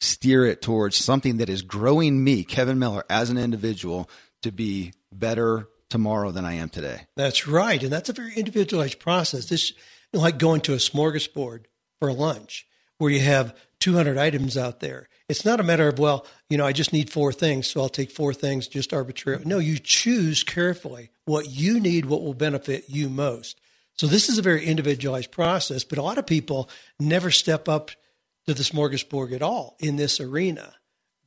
steer 0.00 0.46
it 0.46 0.62
towards 0.62 0.96
something 0.96 1.38
that 1.38 1.48
is 1.48 1.62
growing 1.62 2.22
me, 2.22 2.44
Kevin 2.44 2.78
Miller, 2.78 3.04
as 3.10 3.30
an 3.30 3.38
individual, 3.38 4.08
to 4.42 4.52
be 4.52 4.92
better 5.12 5.68
tomorrow 5.90 6.30
than 6.30 6.44
I 6.44 6.54
am 6.54 6.68
today? 6.68 7.06
That's 7.16 7.46
right. 7.48 7.82
And 7.82 7.92
that's 7.92 8.08
a 8.08 8.14
very 8.14 8.34
individualized 8.34 9.00
process. 9.00 9.46
This 9.46 9.72
like 10.12 10.38
going 10.38 10.60
to 10.62 10.74
a 10.74 10.76
smorgasbord 10.76 11.64
for 11.98 12.12
lunch 12.12 12.66
where 12.98 13.10
you 13.10 13.20
have 13.20 13.56
200 13.80 14.16
items 14.16 14.56
out 14.56 14.80
there. 14.80 15.08
It's 15.28 15.44
not 15.44 15.58
a 15.58 15.64
matter 15.64 15.88
of, 15.88 15.98
well, 15.98 16.26
you 16.48 16.56
know, 16.56 16.66
I 16.66 16.72
just 16.72 16.92
need 16.92 17.10
four 17.10 17.32
things, 17.32 17.68
so 17.68 17.80
I'll 17.80 17.88
take 17.88 18.10
four 18.10 18.32
things 18.32 18.68
just 18.68 18.92
arbitrarily. 18.92 19.44
No, 19.44 19.58
you 19.58 19.78
choose 19.78 20.42
carefully 20.42 21.10
what 21.24 21.50
you 21.50 21.80
need, 21.80 22.04
what 22.04 22.22
will 22.22 22.34
benefit 22.34 22.84
you 22.88 23.08
most. 23.08 23.60
So 23.96 24.06
this 24.06 24.28
is 24.28 24.38
a 24.38 24.42
very 24.42 24.64
individualized 24.64 25.30
process, 25.30 25.84
but 25.84 25.98
a 25.98 26.02
lot 26.02 26.18
of 26.18 26.26
people 26.26 26.68
never 26.98 27.30
step 27.30 27.68
up 27.68 27.90
to 28.46 28.54
the 28.54 28.62
smorgasbord 28.62 29.32
at 29.32 29.42
all 29.42 29.76
in 29.78 29.96
this 29.96 30.20
arena. 30.20 30.74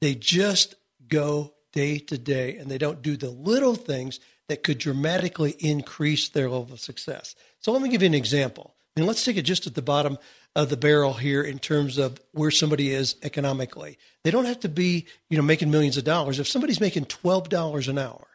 They 0.02 0.16
just 0.16 0.76
go 1.08 1.54
day 1.74 2.00
to 2.00 2.18
day 2.18 2.58
and 2.58 2.70
they 2.70 2.78
don't 2.78 3.02
do 3.02 3.18
the 3.18 3.30
little 3.30 3.76
things 3.76 4.20
that 4.50 4.64
could 4.64 4.78
dramatically 4.78 5.56
increase 5.60 6.30
their 6.30 6.50
level 6.50 6.74
of 6.74 6.80
success. 6.80 7.36
So 7.60 7.72
let 7.72 7.82
me 7.82 7.90
give 7.90 8.02
you 8.02 8.08
an 8.08 8.14
example. 8.14 8.76
I 8.96 9.00
mean, 9.00 9.08
let's 9.08 9.24
take 9.24 9.38
it 9.38 9.44
just 9.44 9.68
at 9.68 9.76
the 9.76 9.82
bottom 9.82 10.18
of 10.56 10.70
the 10.70 10.78
barrel 10.78 11.14
here 11.14 11.44
in 11.44 11.60
terms 11.60 11.98
of 11.98 12.20
where 12.32 12.50
somebody 12.50 12.92
is 12.92 13.16
economically. 13.22 13.98
They 14.24 14.32
don't 14.32 14.46
have 14.46 14.62
to 14.62 14.70
be, 14.70 15.06
you 15.30 15.38
know, 15.38 15.44
making 15.44 15.70
millions 15.70 15.98
of 15.98 16.04
dollars. 16.04 16.40
If 16.40 16.48
somebody's 16.48 16.82
making 16.82 17.06
$12 17.06 17.88
an 17.88 18.00
hour, 18.00 18.28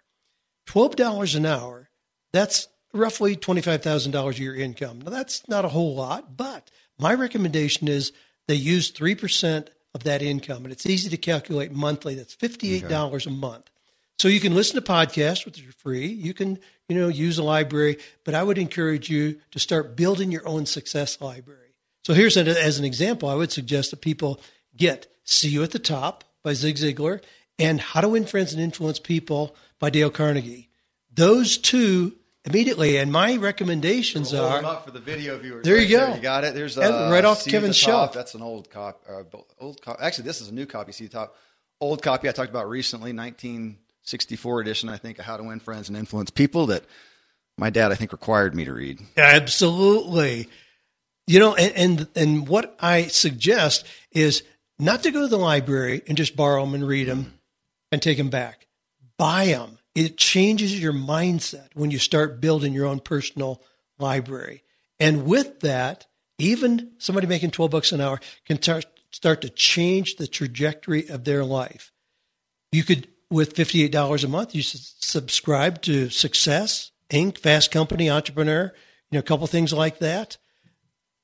$12 0.69 1.37
an 1.37 1.47
hour, 1.47 1.91
that's 2.33 2.69
roughly 2.93 3.37
$25,000 3.37 4.31
a 4.31 4.41
year 4.41 4.55
income. 4.55 5.01
Now, 5.01 5.11
that's 5.11 5.49
not 5.49 5.65
a 5.65 5.69
whole 5.69 5.95
lot, 5.95 6.37
but 6.37 6.71
my 6.99 7.15
recommendation 7.15 7.89
is 7.89 8.13
they 8.49 8.55
use 8.55 8.93
3% 8.93 9.69
of 9.95 10.05
that 10.05 10.23
income, 10.23 10.65
and 10.65 10.73
it's 10.73 10.87
easy 10.87 11.11
to 11.11 11.17
calculate 11.17 11.73
monthly. 11.73 12.15
That's 12.15 12.37
$58 12.37 12.85
okay. 12.85 13.31
a 13.31 13.33
month. 13.33 13.71
So 14.19 14.29
you 14.29 14.41
can 14.41 14.55
listen 14.55 14.77
to 14.77 14.83
podcasts, 14.83 15.45
which 15.45 15.67
are 15.67 15.73
free. 15.73 16.07
You 16.07 16.33
can, 16.33 16.59
you 16.89 16.97
know, 16.97 17.09
use 17.09 17.39
a 17.39 17.43
library, 17.43 17.99
but 18.25 18.35
I 18.35 18.43
would 18.43 18.59
encourage 18.59 19.11
you 19.11 19.41
to 19.51 19.59
start 19.59 19.97
building 19.97 20.31
your 20.31 20.47
own 20.47 20.67
success 20.67 21.21
library. 21.21 21.75
So 22.05 22.15
here's 22.15 22.37
an, 22.37 22.49
as 22.49 22.79
an 22.79 22.85
example, 22.85 23.29
I 23.29 23.35
would 23.35 23.53
suggest 23.53 23.91
that 23.91 24.01
people 24.01 24.41
get 24.77 25.07
See 25.25 25.49
You 25.49 25.63
at 25.63 25.71
the 25.71 25.79
Top 25.79 26.25
by 26.43 26.53
Zig 26.53 26.77
Ziglar 26.77 27.21
and 27.59 27.81
How 27.81 28.01
to 28.01 28.09
Win 28.09 28.25
Friends 28.25 28.53
and 28.53 28.63
Influence 28.63 28.99
People 28.99 29.55
by 29.79 29.91
Dale 29.91 30.11
Carnegie. 30.11 30.69
Those 31.13 31.59
two 31.59 32.17
immediately. 32.45 32.99
And 32.99 33.13
my 33.13 33.37
recommendations 33.37 34.33
we'll 34.33 34.45
are 34.45 34.65
up 34.65 34.85
for 34.85 34.91
the 34.91 35.01
video 35.01 35.39
viewers. 35.39 35.65
There 35.65 35.77
right 35.77 35.87
you 35.87 35.97
go. 35.97 36.07
There. 36.07 36.17
You 36.17 36.23
got 36.23 36.45
it. 36.45 36.55
There's 36.55 36.79
uh, 36.79 37.09
right 37.11 37.25
off 37.25 37.45
Kevin's 37.45 37.77
shelf. 37.77 38.13
That's 38.13 38.35
an 38.35 38.43
old 38.43 38.71
copy. 38.71 38.99
Uh, 39.09 39.23
old 39.61 39.81
copy. 39.83 40.03
Actually, 40.03 40.25
this 40.25 40.41
is 40.41 40.49
a 40.49 40.55
new 40.55 40.67
copy. 40.67 40.93
See 40.93 41.07
the 41.07 41.13
top. 41.13 41.37
Old 41.81 42.03
copy 42.03 42.29
I 42.29 42.33
talked 42.33 42.51
about 42.51 42.69
recently, 42.69 43.13
1964 43.13 44.61
edition. 44.61 44.89
I 44.89 44.99
think 44.99 45.19
of 45.19 45.25
How 45.25 45.37
to 45.37 45.43
Win 45.43 45.59
Friends 45.59 45.89
and 45.89 45.99
Influence 45.99 46.31
People 46.31 46.67
that 46.67 46.85
my 47.59 47.71
dad 47.71 47.91
I 47.91 47.97
think 47.97 48.13
required 48.13 48.55
me 48.55 48.65
to 48.65 48.73
read. 48.73 49.01
Absolutely. 49.17 50.49
You 51.27 51.39
know, 51.39 51.55
and, 51.55 51.73
and 51.77 52.09
and 52.15 52.49
what 52.49 52.77
I 52.81 53.07
suggest 53.07 53.85
is 54.13 54.43
not 54.79 55.03
to 55.05 55.11
go 55.11 55.23
to 55.23 55.29
the 55.29 55.39
library 55.39 56.03
and 56.07 56.17
just 56.17 56.37
borrow 56.37 56.65
them 56.65 56.75
and 56.75 56.87
read 56.87 57.09
them 57.09 57.35
and 57.91 58.01
take 58.01 58.19
them 58.19 58.31
back. 58.31 58.67
Buy 59.19 59.47
them 59.47 59.79
it 59.95 60.17
changes 60.17 60.81
your 60.81 60.93
mindset 60.93 61.69
when 61.75 61.91
you 61.91 61.99
start 61.99 62.41
building 62.41 62.73
your 62.73 62.87
own 62.87 63.01
personal 63.01 63.63
library. 63.99 64.63
And 64.99 65.25
with 65.25 65.61
that, 65.61 66.07
even 66.39 66.93
somebody 66.99 67.27
making 67.27 67.51
12 67.51 67.71
bucks 67.71 67.93
an 67.93 68.01
hour 68.01 68.21
can 68.47 68.61
start, 68.61 68.87
start 69.11 69.43
to 69.43 69.51
change 69.51 70.17
the 70.17 70.27
trajectory 70.27 71.09
of 71.09 71.25
their 71.25 71.45
life. 71.45 71.93
You 72.71 72.85
could, 72.85 73.09
with 73.31 73.55
$58 73.55 74.25
a 74.25 74.29
month, 74.29 74.55
you 74.55 74.63
subscribe 74.63 75.83
to 75.83 76.09
Success, 76.09 76.91
Inc., 77.11 77.39
Fast 77.39 77.71
Company, 77.71 78.09
Entrepreneur, 78.09 78.73
you 79.11 79.17
know, 79.17 79.21
a 79.21 79.23
couple 79.23 79.47
things 79.47 79.73
like 79.73 79.99
that. 79.99 80.39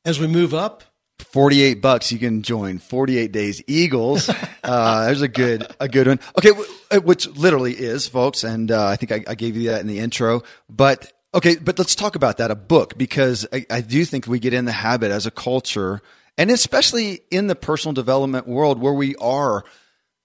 As 0.04 0.20
we 0.20 0.26
move 0.26 0.52
up, 0.52 0.84
48 1.18 1.82
bucks 1.82 2.12
you 2.12 2.18
can 2.18 2.42
join 2.42 2.78
48 2.78 3.32
days 3.32 3.62
eagles. 3.66 4.30
Uh, 4.68 5.06
there's 5.06 5.22
a 5.22 5.28
good 5.28 5.66
a 5.80 5.88
good 5.88 6.06
one. 6.06 6.20
Okay 6.37 6.50
which 6.98 7.26
literally 7.28 7.72
is 7.72 8.06
folks 8.06 8.44
and 8.44 8.70
uh, 8.70 8.87
i 8.87 8.96
think 8.96 9.12
I, 9.12 9.30
I, 9.30 9.34
gave 9.34 9.56
you 9.56 9.70
that 9.70 9.80
in 9.80 9.87
the 9.87 9.98
intro 9.98 10.42
but 10.68 11.10
okay 11.32 11.56
but 11.56 11.78
let's 11.78 11.94
talk 11.94 12.16
about 12.16 12.37
that 12.37 12.50
a 12.50 12.54
book 12.54 12.98
because 12.98 13.46
I, 13.50 13.64
I 13.70 13.80
do 13.80 14.04
think 14.04 14.26
we 14.26 14.38
get 14.38 14.52
in 14.52 14.66
the 14.66 14.72
habit 14.72 15.10
as 15.10 15.25
a 15.25 15.30
culture 15.30 16.02
and 16.37 16.50
especially 16.50 17.20
in 17.30 17.46
the 17.46 17.54
personal 17.54 17.94
development 17.94 18.46
world 18.46 18.78
where 18.78 18.92
we 18.92 19.16
are 19.16 19.64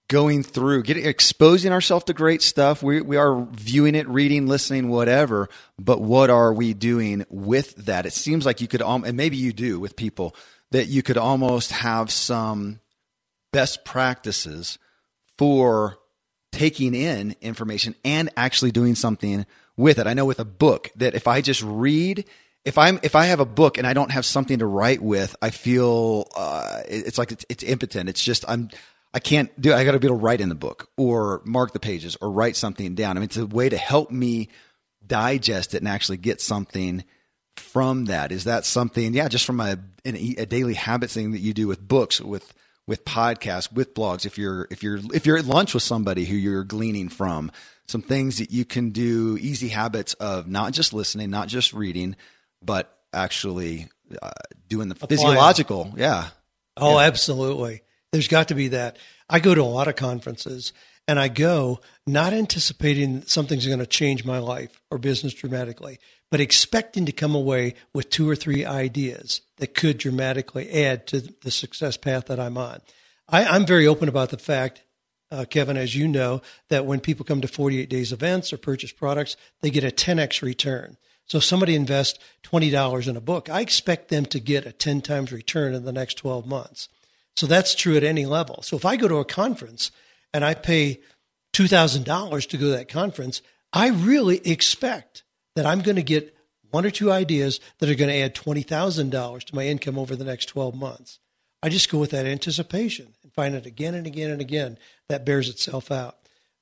going 0.08 0.42
through 0.42 0.82
getting 0.82 1.06
exposing 1.06 1.72
ourselves 1.72 2.04
to 2.04 2.12
great 2.12 2.42
stuff. 2.42 2.82
We, 2.82 3.00
we 3.00 3.16
are 3.16 3.46
viewing 3.52 3.94
it 3.94 4.06
reading 4.08 4.46
listening 4.46 4.88
whatever 4.88 5.48
but 5.78 6.00
what 6.00 6.28
are 6.28 6.52
we 6.52 6.74
doing 6.74 7.24
with 7.30 7.74
that? 7.86 8.04
It 8.04 8.12
seems 8.12 8.44
like 8.44 8.60
you 8.60 8.68
could 8.68 8.82
um, 8.82 9.04
and 9.04 9.16
maybe 9.16 9.36
you 9.36 9.52
do 9.52 9.80
with 9.80 9.96
people 9.96 10.36
that 10.74 10.88
you 10.88 11.04
could 11.04 11.16
almost 11.16 11.70
have 11.70 12.10
some 12.10 12.80
best 13.52 13.84
practices 13.84 14.76
for 15.38 15.98
taking 16.50 16.96
in 16.96 17.36
information 17.40 17.94
and 18.04 18.28
actually 18.36 18.72
doing 18.72 18.96
something 18.96 19.46
with 19.76 20.00
it. 20.00 20.08
I 20.08 20.14
know 20.14 20.24
with 20.24 20.40
a 20.40 20.44
book 20.44 20.90
that 20.96 21.14
if 21.14 21.28
I 21.28 21.42
just 21.42 21.62
read, 21.62 22.24
if 22.64 22.76
I'm 22.76 22.98
if 23.04 23.14
I 23.14 23.26
have 23.26 23.38
a 23.38 23.44
book 23.44 23.78
and 23.78 23.86
I 23.86 23.92
don't 23.92 24.10
have 24.10 24.26
something 24.26 24.58
to 24.58 24.66
write 24.66 25.00
with, 25.00 25.36
I 25.40 25.50
feel 25.50 26.26
uh, 26.34 26.80
it's 26.88 27.18
like 27.18 27.30
it's, 27.30 27.46
it's 27.48 27.62
impotent. 27.62 28.08
It's 28.08 28.22
just 28.22 28.44
I'm 28.48 28.68
I 29.12 29.20
can't 29.20 29.48
do. 29.60 29.72
I 29.72 29.84
got 29.84 29.92
to 29.92 30.00
be 30.00 30.08
able 30.08 30.18
to 30.18 30.24
write 30.24 30.40
in 30.40 30.48
the 30.48 30.56
book 30.56 30.88
or 30.96 31.40
mark 31.44 31.72
the 31.72 31.78
pages 31.78 32.16
or 32.20 32.32
write 32.32 32.56
something 32.56 32.96
down. 32.96 33.16
I 33.16 33.20
mean, 33.20 33.26
it's 33.26 33.36
a 33.36 33.46
way 33.46 33.68
to 33.68 33.76
help 33.76 34.10
me 34.10 34.48
digest 35.06 35.74
it 35.74 35.78
and 35.78 35.88
actually 35.88 36.16
get 36.16 36.40
something 36.40 37.04
from 37.56 38.06
that? 38.06 38.32
Is 38.32 38.44
that 38.44 38.64
something, 38.64 39.14
yeah, 39.14 39.28
just 39.28 39.44
from 39.44 39.60
a, 39.60 39.78
a 40.04 40.46
daily 40.46 40.74
habit 40.74 41.10
thing 41.10 41.32
that 41.32 41.40
you 41.40 41.54
do 41.54 41.66
with 41.66 41.86
books, 41.86 42.20
with 42.20 42.52
with 42.86 43.04
podcasts, 43.04 43.72
with 43.72 43.94
blogs? 43.94 44.26
If 44.26 44.38
you're 44.38 44.66
if 44.70 44.82
you're 44.82 45.00
if 45.12 45.26
you're 45.26 45.38
at 45.38 45.46
lunch 45.46 45.74
with 45.74 45.82
somebody 45.82 46.24
who 46.24 46.36
you're 46.36 46.64
gleaning 46.64 47.08
from, 47.08 47.50
some 47.86 48.02
things 48.02 48.38
that 48.38 48.50
you 48.50 48.64
can 48.64 48.90
do, 48.90 49.38
easy 49.40 49.68
habits 49.68 50.14
of 50.14 50.48
not 50.48 50.72
just 50.72 50.92
listening, 50.92 51.30
not 51.30 51.48
just 51.48 51.72
reading, 51.72 52.16
but 52.62 52.96
actually 53.12 53.88
uh, 54.20 54.30
doing 54.68 54.88
the 54.88 54.94
Applying. 54.94 55.08
physiological, 55.08 55.92
yeah. 55.96 56.28
Oh, 56.76 56.98
yeah. 56.98 57.06
absolutely. 57.06 57.82
There's 58.12 58.28
got 58.28 58.48
to 58.48 58.54
be 58.54 58.68
that. 58.68 58.96
I 59.28 59.40
go 59.40 59.54
to 59.54 59.62
a 59.62 59.64
lot 59.64 59.88
of 59.88 59.96
conferences 59.96 60.72
and 61.06 61.18
I 61.18 61.28
go 61.28 61.80
not 62.06 62.32
anticipating 62.32 63.22
something's 63.22 63.66
going 63.66 63.78
to 63.78 63.86
change 63.86 64.24
my 64.24 64.38
life 64.38 64.80
or 64.90 64.98
business 64.98 65.34
dramatically, 65.34 65.98
but 66.34 66.40
expecting 66.40 67.06
to 67.06 67.12
come 67.12 67.32
away 67.32 67.74
with 67.92 68.10
two 68.10 68.28
or 68.28 68.34
three 68.34 68.64
ideas 68.64 69.40
that 69.58 69.72
could 69.72 69.98
dramatically 69.98 70.68
add 70.68 71.06
to 71.06 71.20
the 71.20 71.50
success 71.52 71.96
path 71.96 72.26
that 72.26 72.40
I'm 72.40 72.58
on. 72.58 72.80
I, 73.28 73.54
am 73.54 73.64
very 73.64 73.86
open 73.86 74.08
about 74.08 74.30
the 74.30 74.36
fact, 74.36 74.82
uh, 75.30 75.44
Kevin, 75.48 75.76
as 75.76 75.94
you 75.94 76.08
know, 76.08 76.42
that 76.70 76.86
when 76.86 76.98
people 76.98 77.24
come 77.24 77.40
to 77.40 77.46
48 77.46 77.88
days 77.88 78.12
events 78.12 78.52
or 78.52 78.56
purchase 78.56 78.90
products, 78.90 79.36
they 79.60 79.70
get 79.70 79.84
a 79.84 79.92
10x 79.92 80.42
return. 80.42 80.96
So 81.24 81.38
if 81.38 81.44
somebody 81.44 81.76
invests 81.76 82.18
$20 82.42 83.06
in 83.06 83.16
a 83.16 83.20
book, 83.20 83.48
I 83.48 83.60
expect 83.60 84.08
them 84.08 84.26
to 84.26 84.40
get 84.40 84.66
a 84.66 84.72
10 84.72 85.02
times 85.02 85.30
return 85.30 85.72
in 85.72 85.84
the 85.84 85.92
next 85.92 86.14
12 86.14 86.48
months. 86.48 86.88
So 87.36 87.46
that's 87.46 87.76
true 87.76 87.96
at 87.96 88.02
any 88.02 88.26
level. 88.26 88.60
So 88.62 88.76
if 88.76 88.84
I 88.84 88.96
go 88.96 89.06
to 89.06 89.18
a 89.18 89.24
conference 89.24 89.92
and 90.32 90.44
I 90.44 90.54
pay 90.54 90.98
$2,000 91.52 92.48
to 92.48 92.56
go 92.56 92.64
to 92.64 92.70
that 92.72 92.88
conference, 92.88 93.40
I 93.72 93.90
really 93.90 94.38
expect 94.44 95.23
that 95.54 95.66
I'm 95.66 95.82
going 95.82 95.96
to 95.96 96.02
get 96.02 96.36
one 96.70 96.84
or 96.84 96.90
two 96.90 97.12
ideas 97.12 97.60
that 97.78 97.88
are 97.88 97.94
going 97.94 98.10
to 98.10 98.16
add 98.16 98.34
$20,000 98.34 99.44
to 99.44 99.54
my 99.54 99.66
income 99.66 99.98
over 99.98 100.16
the 100.16 100.24
next 100.24 100.46
12 100.46 100.74
months. 100.74 101.20
I 101.62 101.68
just 101.68 101.90
go 101.90 101.98
with 101.98 102.10
that 102.10 102.26
anticipation 102.26 103.14
and 103.22 103.32
find 103.32 103.54
it 103.54 103.64
again 103.64 103.94
and 103.94 104.06
again 104.06 104.30
and 104.30 104.40
again 104.40 104.76
that 105.08 105.24
bears 105.24 105.48
itself 105.48 105.90
out. 105.90 106.18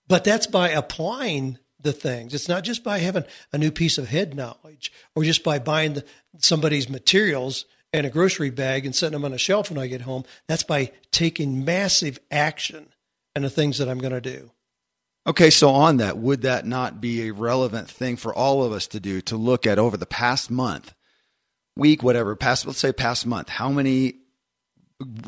But 0.07 0.25
that's 0.25 0.47
by 0.47 0.69
applying 0.69 1.59
the 1.81 1.93
things. 1.93 2.35
It's 2.35 2.49
not 2.49 2.65
just 2.65 2.85
by 2.85 2.99
having 2.99 3.25
a 3.53 3.59
new 3.59 3.71
piece 3.71 3.99
of 3.99 4.09
head 4.09 4.35
knowledge 4.35 4.93
or 5.17 5.25
just 5.25 5.43
by 5.43 5.59
buying 5.59 5.95
the, 5.95 6.05
somebody's 6.39 6.89
materials 6.89 7.65
and 7.93 8.07
a 8.07 8.11
grocery 8.11 8.51
bag 8.51 8.87
and 8.87 8.95
setting 8.95 9.13
them 9.13 9.25
on 9.25 9.33
a 9.33 9.39
shelf 9.39 9.71
when 9.71 9.79
I 9.79 9.87
get 9.87 10.03
home. 10.03 10.25
That's 10.47 10.63
by 10.63 10.93
taking 11.11 11.65
massive 11.65 12.19
action 12.31 12.89
and 13.35 13.45
the 13.45 13.51
things 13.51 13.79
that 13.79 13.89
I'm 13.89 13.99
going 13.99 14.13
to 14.13 14.21
do. 14.21 14.51
Okay, 15.25 15.51
so 15.51 15.71
on 15.71 15.99
that, 15.99 16.19
would 16.19 16.43
that 16.43 16.67
not 16.67 17.01
be 17.01 17.29
a 17.29 17.33
relevant 17.33 17.89
thing 17.89 18.17
for 18.17 18.35
all 18.35 18.65
of 18.65 18.73
us 18.73 18.89
to 18.89 18.99
do 18.99 19.21
to 19.23 19.37
look 19.37 19.67
at 19.67 19.79
over 19.79 19.97
the 19.97 20.07
past 20.07 20.51
month, 20.51 20.95
week, 21.77 22.03
whatever, 22.03 22.35
past, 22.35 22.67
let's 22.67 22.81
say 22.81 22.93
past 22.93 23.25
month, 23.25 23.49
how 23.49 23.71
many 23.71 24.15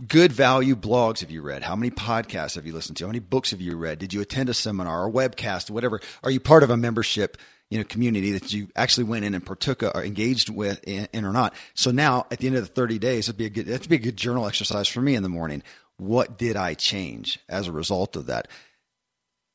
good 0.08 0.32
value 0.32 0.74
blogs 0.74 1.20
have 1.20 1.30
you 1.30 1.42
read? 1.42 1.62
How 1.62 1.76
many 1.76 1.90
podcasts 1.90 2.56
have 2.56 2.66
you 2.66 2.72
listened 2.72 2.96
to? 2.98 3.04
How 3.04 3.08
many 3.08 3.20
books 3.20 3.52
have 3.52 3.60
you 3.60 3.76
read? 3.76 4.00
Did 4.00 4.12
you 4.12 4.20
attend 4.20 4.48
a 4.48 4.54
seminar 4.54 5.04
or 5.04 5.12
webcast, 5.12 5.70
or 5.70 5.74
whatever? 5.74 6.00
Are 6.24 6.30
you 6.30 6.40
part 6.40 6.64
of 6.64 6.70
a 6.70 6.76
membership, 6.76 7.38
you 7.70 7.78
know, 7.78 7.84
community 7.84 8.32
that 8.32 8.52
you 8.52 8.68
actually 8.74 9.04
went 9.04 9.24
in 9.24 9.32
and 9.32 9.46
partook 9.46 9.84
or 9.84 10.04
engaged 10.04 10.50
with 10.50 10.82
in, 10.88 11.06
in 11.12 11.24
or 11.24 11.32
not? 11.32 11.54
So 11.74 11.92
now 11.92 12.26
at 12.32 12.40
the 12.40 12.48
end 12.48 12.56
of 12.56 12.62
the 12.62 12.72
30 12.72 12.98
days, 12.98 13.28
it'd 13.28 13.38
be 13.38 13.46
a 13.46 13.50
good, 13.50 13.66
that'd 13.66 13.88
be 13.88 13.96
a 13.96 13.98
good 13.98 14.16
journal 14.16 14.46
exercise 14.46 14.88
for 14.88 15.00
me 15.00 15.14
in 15.14 15.22
the 15.22 15.28
morning. 15.28 15.62
What 15.98 16.36
did 16.36 16.56
I 16.56 16.74
change 16.74 17.38
as 17.48 17.68
a 17.68 17.72
result 17.72 18.16
of 18.16 18.26
that? 18.26 18.48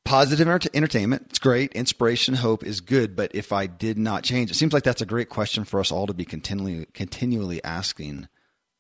Positive 0.10 0.48
entertainment, 0.74 1.28
it's 1.30 1.38
great. 1.38 1.72
Inspiration, 1.74 2.34
hope 2.34 2.64
is 2.64 2.82
good. 2.82 3.16
But 3.16 3.36
if 3.36 3.54
I 3.54 3.68
did 3.68 3.96
not 4.00 4.24
change, 4.24 4.50
it 4.50 4.56
seems 4.56 4.74
like 4.74 4.82
that's 4.82 5.04
a 5.04 5.06
great 5.06 5.30
question 5.30 5.66
for 5.66 5.80
us 5.80 5.92
all 5.92 6.08
to 6.08 6.16
be 6.16 6.26
continually, 6.26 6.88
continually 6.96 7.64
asking 7.64 8.28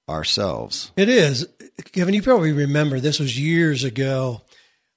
ourselves. 0.09 0.91
It 0.97 1.07
is. 1.07 1.47
Kevin, 1.91 2.15
you 2.15 2.23
probably 2.23 2.51
remember 2.51 2.99
this 2.99 3.19
was 3.19 3.39
years 3.39 3.83
ago 3.83 4.41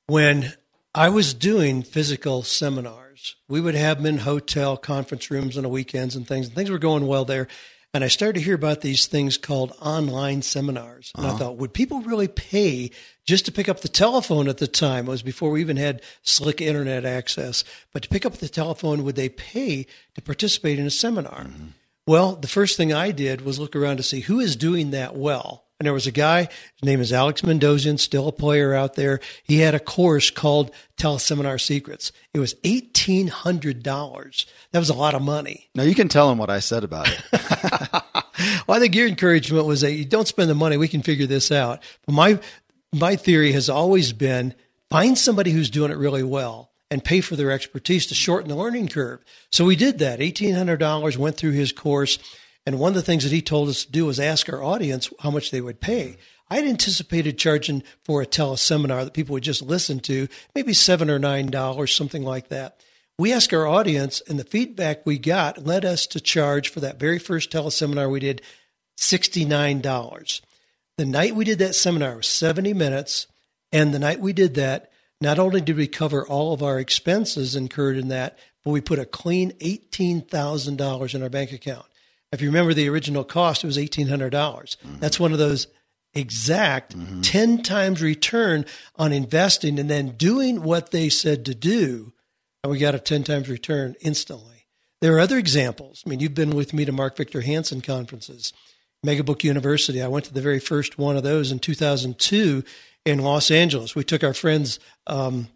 when 0.06 0.54
I 0.94 1.10
was 1.10 1.34
doing 1.34 1.82
physical 1.82 2.42
seminars. 2.42 3.36
We 3.46 3.60
would 3.60 3.74
have 3.74 3.98
them 3.98 4.06
in 4.06 4.16
hotel 4.16 4.78
conference 4.78 5.30
rooms 5.30 5.58
on 5.58 5.64
the 5.64 5.68
weekends 5.68 6.16
and 6.16 6.26
things, 6.26 6.46
and 6.46 6.56
things 6.56 6.70
were 6.70 6.78
going 6.78 7.06
well 7.06 7.26
there. 7.26 7.46
And 7.94 8.02
I 8.02 8.08
started 8.08 8.38
to 8.38 8.44
hear 8.44 8.54
about 8.54 8.80
these 8.80 9.06
things 9.06 9.36
called 9.36 9.76
online 9.80 10.40
seminars. 10.40 11.12
And 11.14 11.26
uh-huh. 11.26 11.34
I 11.34 11.38
thought, 11.38 11.56
would 11.58 11.74
people 11.74 12.00
really 12.00 12.28
pay 12.28 12.90
just 13.26 13.44
to 13.46 13.52
pick 13.52 13.68
up 13.68 13.80
the 13.80 13.88
telephone 13.88 14.48
at 14.48 14.58
the 14.58 14.66
time? 14.66 15.06
It 15.06 15.10
was 15.10 15.22
before 15.22 15.50
we 15.50 15.60
even 15.60 15.76
had 15.76 16.00
slick 16.22 16.62
internet 16.62 17.04
access. 17.04 17.64
But 17.92 18.04
to 18.04 18.08
pick 18.08 18.24
up 18.24 18.34
the 18.34 18.48
telephone, 18.48 19.04
would 19.04 19.16
they 19.16 19.28
pay 19.28 19.86
to 20.14 20.22
participate 20.22 20.78
in 20.78 20.86
a 20.86 20.90
seminar? 20.90 21.44
Mm-hmm. 21.44 21.66
Well, 22.06 22.34
the 22.34 22.48
first 22.48 22.76
thing 22.76 22.92
I 22.92 23.10
did 23.10 23.42
was 23.42 23.58
look 23.58 23.76
around 23.76 23.98
to 23.98 24.02
see 24.02 24.20
who 24.20 24.40
is 24.40 24.56
doing 24.56 24.90
that 24.90 25.14
well. 25.14 25.64
And 25.82 25.86
there 25.88 25.92
was 25.92 26.06
a 26.06 26.12
guy, 26.12 26.42
his 26.42 26.84
name 26.84 27.00
is 27.00 27.12
Alex 27.12 27.42
Mandossian, 27.42 27.98
still 27.98 28.28
a 28.28 28.32
player 28.32 28.72
out 28.72 28.94
there. 28.94 29.18
He 29.42 29.58
had 29.58 29.74
a 29.74 29.80
course 29.80 30.30
called 30.30 30.70
Teleseminar 30.96 31.60
Secrets. 31.60 32.12
It 32.32 32.38
was 32.38 32.54
$1,800. 32.62 34.46
That 34.70 34.78
was 34.78 34.90
a 34.90 34.94
lot 34.94 35.14
of 35.14 35.22
money. 35.22 35.70
Now 35.74 35.82
you 35.82 35.96
can 35.96 36.06
tell 36.06 36.30
him 36.30 36.38
what 36.38 36.50
I 36.50 36.60
said 36.60 36.84
about 36.84 37.08
it. 37.08 37.20
well, 38.68 38.76
I 38.76 38.78
think 38.78 38.94
your 38.94 39.08
encouragement 39.08 39.66
was 39.66 39.80
that 39.80 39.90
you 39.90 40.04
don't 40.04 40.28
spend 40.28 40.48
the 40.48 40.54
money. 40.54 40.76
We 40.76 40.86
can 40.86 41.02
figure 41.02 41.26
this 41.26 41.50
out. 41.50 41.82
But 42.06 42.12
my, 42.12 42.38
my 42.92 43.16
theory 43.16 43.50
has 43.50 43.68
always 43.68 44.12
been 44.12 44.54
find 44.88 45.18
somebody 45.18 45.50
who's 45.50 45.68
doing 45.68 45.90
it 45.90 45.98
really 45.98 46.22
well 46.22 46.70
and 46.92 47.02
pay 47.02 47.20
for 47.20 47.34
their 47.34 47.50
expertise 47.50 48.06
to 48.06 48.14
shorten 48.14 48.48
the 48.48 48.54
learning 48.54 48.86
curve. 48.86 49.24
So 49.50 49.64
we 49.64 49.74
did 49.74 49.98
that. 49.98 50.20
$1,800 50.20 51.16
went 51.16 51.36
through 51.36 51.52
his 51.52 51.72
course. 51.72 52.20
And 52.64 52.78
one 52.78 52.90
of 52.90 52.94
the 52.94 53.02
things 53.02 53.24
that 53.24 53.32
he 53.32 53.42
told 53.42 53.68
us 53.68 53.84
to 53.84 53.92
do 53.92 54.06
was 54.06 54.20
ask 54.20 54.48
our 54.48 54.62
audience 54.62 55.10
how 55.20 55.30
much 55.30 55.50
they 55.50 55.60
would 55.60 55.80
pay. 55.80 56.16
I 56.48 56.56
had 56.56 56.66
anticipated 56.66 57.38
charging 57.38 57.82
for 58.04 58.22
a 58.22 58.26
teleseminar 58.26 59.04
that 59.04 59.14
people 59.14 59.32
would 59.32 59.42
just 59.42 59.62
listen 59.62 60.00
to, 60.00 60.28
maybe 60.54 60.74
seven 60.74 61.10
or 61.10 61.18
nine 61.18 61.46
dollars, 61.46 61.94
something 61.94 62.22
like 62.22 62.48
that. 62.48 62.78
We 63.18 63.32
asked 63.32 63.52
our 63.52 63.66
audience, 63.66 64.22
and 64.28 64.38
the 64.38 64.44
feedback 64.44 65.04
we 65.04 65.18
got 65.18 65.64
led 65.64 65.84
us 65.84 66.06
to 66.08 66.20
charge 66.20 66.68
for 66.68 66.80
that 66.80 67.00
very 67.00 67.18
first 67.18 67.50
teleseminar 67.50 68.10
we 68.10 68.20
did 68.20 68.42
$69. 68.98 70.40
The 70.98 71.06
night 71.06 71.34
we 71.34 71.44
did 71.44 71.58
that 71.58 71.74
seminar 71.74 72.16
was 72.16 72.26
70 72.26 72.74
minutes, 72.74 73.26
and 73.70 73.92
the 73.92 73.98
night 73.98 74.20
we 74.20 74.32
did 74.32 74.54
that, 74.54 74.90
not 75.20 75.38
only 75.38 75.60
did 75.60 75.76
we 75.76 75.86
cover 75.86 76.26
all 76.26 76.52
of 76.52 76.62
our 76.62 76.78
expenses 76.78 77.56
incurred 77.56 77.96
in 77.96 78.08
that, 78.08 78.38
but 78.64 78.70
we 78.70 78.80
put 78.80 78.98
a 78.98 79.06
clean 79.06 79.52
$18,000 79.52 81.14
in 81.14 81.22
our 81.22 81.30
bank 81.30 81.52
account. 81.52 81.86
If 82.32 82.40
you 82.40 82.48
remember 82.48 82.74
the 82.74 82.88
original 82.88 83.24
cost, 83.24 83.62
it 83.62 83.66
was 83.66 83.76
1,800. 83.76 84.30
dollars 84.30 84.76
mm 84.84 84.90
hmm 84.90 84.98
That's 84.98 85.20
one 85.20 85.32
of 85.32 85.38
those 85.38 85.66
exact 86.14 86.96
mm-hmm. 86.96 87.20
10 87.22 87.62
times 87.62 88.02
return 88.02 88.66
on 88.96 89.12
investing 89.12 89.78
and 89.78 89.88
then 89.88 90.10
doing 90.10 90.62
what 90.62 90.90
they 90.90 91.08
said 91.08 91.44
to 91.46 91.54
do. 91.54 92.12
And 92.62 92.70
we 92.70 92.78
got 92.78 92.94
a 92.94 92.98
10 92.98 93.24
times 93.24 93.48
return 93.48 93.94
instantly. 94.00 94.66
There 95.00 95.16
are 95.16 95.20
other 95.20 95.38
examples. 95.38 96.02
I 96.06 96.10
mean, 96.10 96.20
you've 96.20 96.34
been 96.34 96.54
with 96.54 96.72
me 96.72 96.84
to 96.84 96.92
Mark 96.92 97.16
Victor 97.16 97.40
Hansen 97.40 97.80
conferences, 97.80 98.52
Megabook 99.04 99.42
University. 99.42 100.00
I 100.00 100.08
went 100.08 100.26
to 100.26 100.34
the 100.34 100.40
very 100.40 100.60
first 100.60 100.96
one 100.96 101.16
of 101.16 101.24
those 101.24 101.50
in 101.50 101.58
2002 101.58 102.62
in 103.04 103.18
Los 103.18 103.50
Angeles. 103.50 103.96
We 103.96 104.04
took 104.04 104.22
our 104.22 104.34
friends, 104.34 104.78
um, 105.08 105.48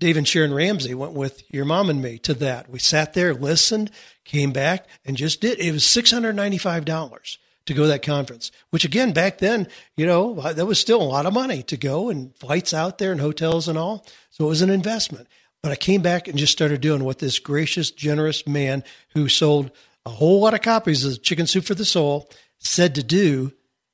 Dave 0.00 0.16
and 0.16 0.26
Sharon 0.26 0.54
Ramsey, 0.54 0.94
went 0.94 1.12
with 1.12 1.42
your 1.52 1.66
mom 1.66 1.90
and 1.90 2.02
me 2.02 2.18
to 2.20 2.34
that. 2.34 2.70
We 2.70 2.78
sat 2.78 3.12
there, 3.12 3.34
listened, 3.34 3.90
came 4.24 4.50
back, 4.50 4.86
and 5.04 5.16
just 5.16 5.42
did. 5.42 5.60
It 5.60 5.72
was 5.72 5.84
$695 5.84 7.36
to 7.66 7.74
go 7.74 7.82
to 7.82 7.88
that 7.88 8.02
conference, 8.02 8.50
which 8.70 8.86
again, 8.86 9.12
back 9.12 9.38
then, 9.38 9.68
you 9.96 10.06
know, 10.06 10.40
that 10.40 10.66
was 10.66 10.80
still 10.80 11.02
a 11.02 11.04
lot 11.04 11.26
of 11.26 11.34
money 11.34 11.62
to 11.64 11.76
go 11.76 12.08
and 12.08 12.34
flights 12.34 12.72
out 12.72 12.98
there 12.98 13.12
and 13.12 13.20
hotels 13.20 13.68
and 13.68 13.76
all. 13.76 14.06
So 14.30 14.46
it 14.46 14.48
was 14.48 14.62
an 14.62 14.70
investment. 14.70 15.28
But 15.62 15.72
I 15.72 15.76
came 15.76 16.00
back 16.00 16.26
and 16.26 16.38
just 16.38 16.52
started 16.52 16.80
doing 16.80 17.04
what 17.04 17.18
this 17.18 17.38
gracious, 17.38 17.90
generous 17.90 18.46
man 18.46 18.82
who 19.12 19.28
sold 19.28 19.70
a 20.06 20.10
whole 20.10 20.40
lot 20.40 20.54
of 20.54 20.62
copies 20.62 21.04
of 21.04 21.22
Chicken 21.22 21.46
Soup 21.46 21.62
for 21.64 21.74
the 21.74 21.84
Soul 21.84 22.30
said 22.58 22.94
to 22.94 23.02
do. 23.02 23.52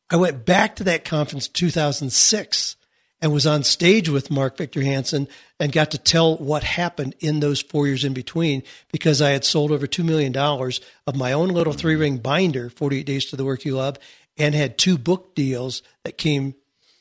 I 0.08 0.16
went 0.16 0.46
back 0.46 0.76
to 0.76 0.84
that 0.84 1.04
conference 1.04 1.48
2006 1.48 2.75
and 3.20 3.33
was 3.33 3.46
on 3.46 3.62
stage 3.62 4.09
with 4.09 4.31
Mark 4.31 4.57
Victor 4.57 4.83
Hansen 4.83 5.29
and 5.59 5.72
got 5.72 5.90
to 5.92 5.98
tell 5.98 6.37
what 6.37 6.62
happened 6.62 7.14
in 7.20 7.40
those 7.40 7.62
four 7.62 7.87
years 7.87 8.05
in 8.05 8.12
between 8.12 8.62
because 8.92 9.22
I 9.22 9.31
had 9.31 9.44
sold 9.44 9.70
over 9.70 9.87
$2 9.87 10.05
million 10.05 10.37
of 10.37 11.16
my 11.16 11.33
own 11.33 11.48
little 11.48 11.72
three 11.72 11.96
ring 11.96 12.18
binder, 12.18 12.70
48 12.70 13.07
Days 13.07 13.26
to 13.26 13.37
the 13.37 13.44
Work 13.44 13.64
You 13.64 13.76
Love, 13.76 13.98
and 14.37 14.55
had 14.55 14.76
two 14.76 14.98
book 14.98 15.35
deals 15.35 15.83
that 16.05 16.18
came 16.18 16.55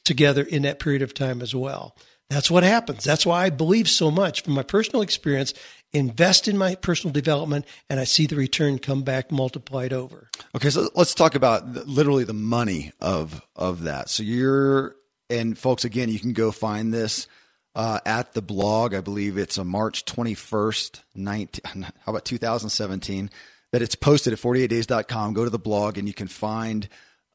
together 0.04 0.44
in 0.44 0.62
that 0.62 0.80
period 0.80 1.02
of 1.02 1.14
time 1.14 1.42
as 1.42 1.54
well. 1.54 1.96
That's 2.30 2.50
what 2.50 2.64
happens. 2.64 3.04
That's 3.04 3.26
why 3.26 3.46
I 3.46 3.50
believe 3.50 3.90
so 3.90 4.10
much 4.10 4.42
from 4.42 4.54
my 4.54 4.64
personal 4.64 5.02
experience. 5.02 5.54
Invest 5.94 6.48
in 6.48 6.58
my 6.58 6.76
personal 6.76 7.14
development, 7.14 7.66
and 7.90 8.00
I 8.00 8.04
see 8.04 8.26
the 8.26 8.36
return 8.36 8.80
come 8.80 9.04
back 9.04 9.32
multiplied 9.32 9.94
over. 9.94 10.30
Okay, 10.56 10.70
so 10.70 10.90
let's 10.96 11.14
talk 11.14 11.36
about 11.36 11.88
literally 11.88 12.24
the 12.24 12.34
money 12.34 12.92
of 13.00 13.42
of 13.56 13.84
that. 13.84 14.10
So 14.10 14.24
you're 14.24 14.96
and 15.30 15.58
folks, 15.58 15.86
again, 15.86 16.10
you 16.10 16.20
can 16.20 16.34
go 16.34 16.52
find 16.52 16.94
this 16.94 17.28
uh, 17.76 18.00
at 18.06 18.34
the 18.34 18.42
blog. 18.42 18.94
I 18.94 19.02
believe 19.02 19.38
it's 19.38 19.58
a 19.58 19.64
March 19.64 20.06
21st, 20.06 21.02
19, 21.16 21.84
how 21.84 21.92
about 22.08 22.26
2017, 22.26 23.30
that 23.72 23.82
it's 23.82 23.96
posted 23.96 24.34
at 24.34 24.40
48days.com. 24.40 25.34
Go 25.34 25.44
to 25.44 25.50
the 25.50 25.60
blog 25.60 25.98
and 25.98 26.08
you 26.08 26.14
can 26.14 26.28
find 26.28 26.88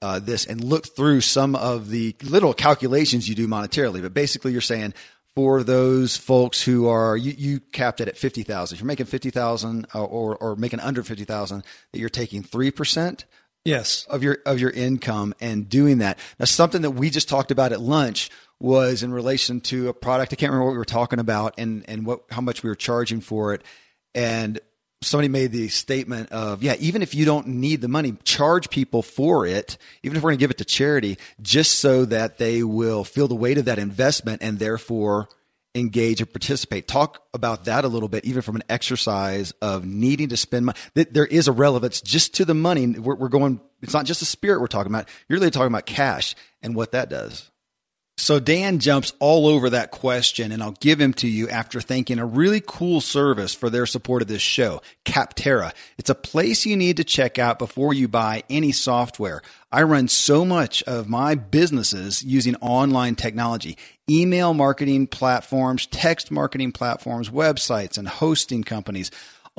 uh, 0.02 0.18
this 0.18 0.46
and 0.46 0.64
look 0.64 0.86
through 0.96 1.20
some 1.20 1.54
of 1.54 1.90
the 1.90 2.16
little 2.22 2.54
calculations 2.54 3.28
you 3.28 3.34
do 3.34 3.46
monetarily. 3.46 4.00
But 4.00 4.14
basically, 4.14 4.52
you're 4.52 4.62
saying 4.62 4.94
for 5.34 5.62
those 5.62 6.16
folks 6.16 6.62
who 6.62 6.88
are 6.88 7.16
you, 7.16 7.34
you 7.36 7.60
capped 7.60 8.00
it 8.00 8.08
at 8.08 8.16
50,000. 8.16 8.74
If 8.74 8.80
you're 8.80 8.86
making 8.86 9.06
50,000 9.06 9.86
uh, 9.94 10.02
or, 10.02 10.36
or 10.36 10.56
making 10.56 10.80
under 10.80 11.02
50,000, 11.02 11.62
that 11.92 11.98
you're 11.98 12.08
taking 12.08 12.42
3% 12.42 13.24
yes. 13.64 14.06
of 14.08 14.22
your 14.22 14.38
of 14.46 14.60
your 14.60 14.70
income 14.70 15.34
and 15.40 15.68
doing 15.68 15.98
that. 15.98 16.18
Now 16.38 16.46
something 16.46 16.82
that 16.82 16.92
we 16.92 17.10
just 17.10 17.28
talked 17.28 17.50
about 17.50 17.72
at 17.72 17.80
lunch 17.80 18.30
was 18.58 19.02
in 19.02 19.12
relation 19.12 19.58
to 19.58 19.88
a 19.88 19.94
product 19.94 20.34
i 20.34 20.36
can't 20.36 20.50
remember 20.50 20.66
what 20.66 20.72
we 20.72 20.78
were 20.78 20.84
talking 20.84 21.18
about 21.18 21.54
and 21.56 21.82
and 21.88 22.04
what 22.04 22.20
how 22.30 22.42
much 22.42 22.62
we 22.62 22.68
were 22.68 22.76
charging 22.76 23.20
for 23.20 23.54
it. 23.54 23.62
And 24.14 24.60
somebody 25.02 25.28
made 25.28 25.50
the 25.50 25.68
statement 25.68 26.30
of 26.30 26.62
yeah 26.62 26.74
even 26.78 27.00
if 27.00 27.14
you 27.14 27.24
don't 27.24 27.46
need 27.46 27.80
the 27.80 27.88
money 27.88 28.14
charge 28.24 28.68
people 28.68 29.02
for 29.02 29.46
it 29.46 29.78
even 30.02 30.14
if 30.16 30.22
we're 30.22 30.30
going 30.30 30.38
to 30.38 30.42
give 30.42 30.50
it 30.50 30.58
to 30.58 30.64
charity 30.64 31.16
just 31.40 31.78
so 31.78 32.04
that 32.04 32.36
they 32.36 32.62
will 32.62 33.02
feel 33.02 33.26
the 33.26 33.34
weight 33.34 33.56
of 33.56 33.64
that 33.64 33.78
investment 33.78 34.42
and 34.42 34.58
therefore 34.58 35.26
engage 35.74 36.20
and 36.20 36.32
participate. 36.32 36.88
Talk 36.88 37.22
about 37.32 37.66
that 37.66 37.84
a 37.84 37.88
little 37.88 38.08
bit, 38.08 38.24
even 38.24 38.42
from 38.42 38.56
an 38.56 38.64
exercise 38.68 39.52
of 39.62 39.84
needing 39.84 40.28
to 40.30 40.36
spend 40.36 40.66
money. 40.66 40.78
There 40.94 41.26
is 41.26 41.48
a 41.48 41.52
relevance 41.52 42.00
just 42.00 42.34
to 42.34 42.44
the 42.44 42.54
money. 42.54 42.86
We're, 42.86 43.14
we're 43.14 43.28
going, 43.28 43.60
it's 43.80 43.94
not 43.94 44.06
just 44.06 44.20
the 44.20 44.26
spirit 44.26 44.60
we're 44.60 44.66
talking 44.66 44.92
about. 44.92 45.08
You're 45.28 45.38
really 45.38 45.50
talking 45.50 45.68
about 45.68 45.86
cash 45.86 46.34
and 46.62 46.74
what 46.74 46.92
that 46.92 47.08
does. 47.08 47.49
So 48.20 48.38
Dan 48.38 48.80
jumps 48.80 49.14
all 49.18 49.46
over 49.46 49.70
that 49.70 49.90
question, 49.90 50.52
and 50.52 50.62
I'll 50.62 50.72
give 50.72 51.00
him 51.00 51.14
to 51.14 51.26
you 51.26 51.48
after 51.48 51.80
thanking 51.80 52.18
a 52.18 52.26
really 52.26 52.62
cool 52.64 53.00
service 53.00 53.54
for 53.54 53.70
their 53.70 53.86
support 53.86 54.20
of 54.20 54.28
this 54.28 54.42
show, 54.42 54.82
Capterra. 55.06 55.72
It's 55.96 56.10
a 56.10 56.14
place 56.14 56.66
you 56.66 56.76
need 56.76 56.98
to 56.98 57.04
check 57.04 57.38
out 57.38 57.58
before 57.58 57.94
you 57.94 58.08
buy 58.08 58.44
any 58.50 58.72
software. 58.72 59.40
I 59.72 59.84
run 59.84 60.06
so 60.06 60.44
much 60.44 60.82
of 60.82 61.08
my 61.08 61.34
businesses 61.34 62.22
using 62.22 62.56
online 62.56 63.14
technology, 63.14 63.78
email 64.08 64.52
marketing 64.52 65.06
platforms, 65.06 65.86
text 65.86 66.30
marketing 66.30 66.72
platforms, 66.72 67.30
websites, 67.30 67.96
and 67.96 68.06
hosting 68.06 68.64
companies 68.64 69.10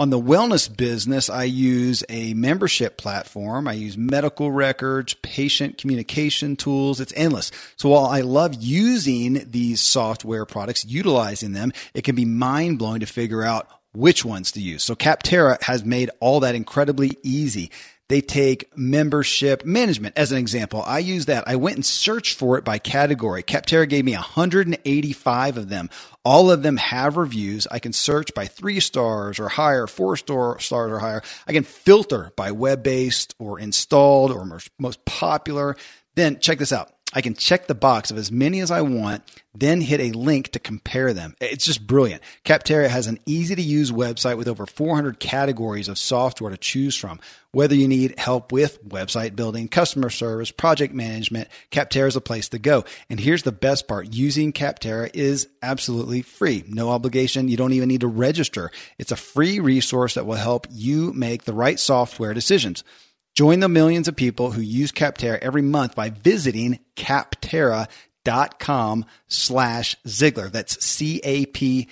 On 0.01 0.09
the 0.09 0.19
wellness 0.19 0.75
business, 0.75 1.29
I 1.29 1.43
use 1.43 2.03
a 2.09 2.33
membership 2.33 2.97
platform. 2.97 3.67
I 3.67 3.73
use 3.73 3.95
medical 3.95 4.51
records, 4.51 5.13
patient 5.13 5.77
communication 5.77 6.55
tools. 6.55 6.99
It's 6.99 7.13
endless. 7.15 7.51
So 7.75 7.89
while 7.89 8.07
I 8.07 8.21
love 8.21 8.55
using 8.55 9.45
these 9.51 9.79
software 9.79 10.47
products, 10.47 10.83
utilizing 10.85 11.51
them, 11.51 11.71
it 11.93 12.03
can 12.03 12.15
be 12.15 12.25
mind 12.25 12.79
blowing 12.79 13.01
to 13.01 13.05
figure 13.05 13.43
out 13.43 13.67
which 13.93 14.25
ones 14.25 14.53
to 14.53 14.59
use. 14.59 14.83
So 14.83 14.95
Capterra 14.95 15.61
has 15.61 15.85
made 15.85 16.09
all 16.19 16.39
that 16.39 16.55
incredibly 16.55 17.19
easy. 17.21 17.69
They 18.11 18.19
take 18.19 18.77
membership 18.77 19.63
management 19.63 20.17
as 20.17 20.33
an 20.33 20.37
example. 20.37 20.83
I 20.85 20.99
use 20.99 21.27
that. 21.27 21.47
I 21.47 21.55
went 21.55 21.77
and 21.77 21.85
searched 21.85 22.37
for 22.37 22.57
it 22.57 22.65
by 22.65 22.77
category. 22.77 23.41
Capterra 23.41 23.87
gave 23.87 24.03
me 24.03 24.11
185 24.11 25.55
of 25.55 25.69
them. 25.69 25.89
All 26.25 26.51
of 26.51 26.61
them 26.61 26.75
have 26.75 27.15
reviews. 27.15 27.67
I 27.71 27.79
can 27.79 27.93
search 27.93 28.33
by 28.33 28.47
three 28.47 28.81
stars 28.81 29.39
or 29.39 29.47
higher, 29.47 29.87
four 29.87 30.17
star 30.17 30.59
stars 30.59 30.91
or 30.91 30.99
higher. 30.99 31.23
I 31.47 31.53
can 31.53 31.63
filter 31.63 32.33
by 32.35 32.51
web 32.51 32.83
based 32.83 33.33
or 33.39 33.61
installed 33.61 34.31
or 34.31 34.59
most 34.77 35.05
popular. 35.05 35.77
Then 36.15 36.41
check 36.41 36.59
this 36.59 36.73
out. 36.73 36.91
I 37.13 37.21
can 37.21 37.33
check 37.33 37.67
the 37.67 37.75
box 37.75 38.11
of 38.11 38.17
as 38.17 38.31
many 38.31 38.59
as 38.61 38.71
I 38.71 38.81
want, 38.81 39.23
then 39.53 39.81
hit 39.81 39.99
a 39.99 40.17
link 40.17 40.49
to 40.49 40.59
compare 40.59 41.13
them. 41.13 41.35
It's 41.41 41.65
just 41.65 41.85
brilliant. 41.85 42.21
Capterra 42.45 42.87
has 42.87 43.07
an 43.07 43.19
easy 43.25 43.53
to 43.55 43.61
use 43.61 43.91
website 43.91 44.37
with 44.37 44.47
over 44.47 44.65
400 44.65 45.19
categories 45.19 45.89
of 45.89 45.97
software 45.97 46.51
to 46.51 46.57
choose 46.57 46.95
from. 46.95 47.19
Whether 47.51 47.75
you 47.75 47.89
need 47.89 48.17
help 48.17 48.53
with 48.53 48.81
website 48.87 49.35
building, 49.35 49.67
customer 49.67 50.09
service, 50.09 50.51
project 50.51 50.93
management, 50.93 51.49
Capterra 51.69 52.07
is 52.07 52.15
a 52.15 52.21
place 52.21 52.47
to 52.49 52.59
go. 52.59 52.85
And 53.09 53.19
here's 53.19 53.43
the 53.43 53.51
best 53.51 53.89
part. 53.89 54.13
Using 54.13 54.53
Capterra 54.53 55.09
is 55.13 55.49
absolutely 55.61 56.21
free. 56.21 56.63
No 56.67 56.89
obligation. 56.89 57.49
You 57.49 57.57
don't 57.57 57.73
even 57.73 57.89
need 57.89 58.01
to 58.01 58.07
register. 58.07 58.71
It's 58.97 59.11
a 59.11 59.17
free 59.17 59.59
resource 59.59 60.13
that 60.13 60.25
will 60.25 60.35
help 60.35 60.65
you 60.71 61.11
make 61.11 61.43
the 61.43 61.53
right 61.53 61.77
software 61.77 62.33
decisions. 62.33 62.85
Join 63.33 63.61
the 63.61 63.69
millions 63.69 64.07
of 64.07 64.15
people 64.15 64.51
who 64.51 64.61
use 64.61 64.91
Capterra 64.91 65.39
every 65.39 65.61
month 65.61 65.95
by 65.95 66.09
visiting 66.09 66.79
capterra.com 66.95 69.05
slash 69.27 69.95
Ziglar. 70.05 70.51
That's 70.51 70.83
C-A-P-T-E-R-R-A 70.83 71.87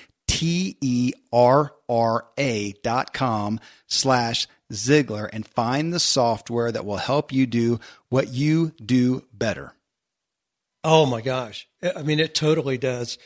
dot 2.84 3.13
com 3.13 3.60
slash 3.88 4.47
Ziglar 4.71 5.30
and 5.32 5.47
find 5.47 5.93
the 5.93 5.99
software 5.99 6.71
that 6.71 6.86
will 6.86 6.97
help 6.97 7.32
you 7.32 7.47
do 7.47 7.80
what 8.10 8.30
you 8.30 8.73
do 8.84 9.23
better. 9.34 9.73
Oh 10.84 11.06
my 11.06 11.21
gosh. 11.21 11.67
I 11.95 12.04
mean, 12.04 12.19
it 12.19 12.36
totally 12.36 12.78
does. 12.78 13.17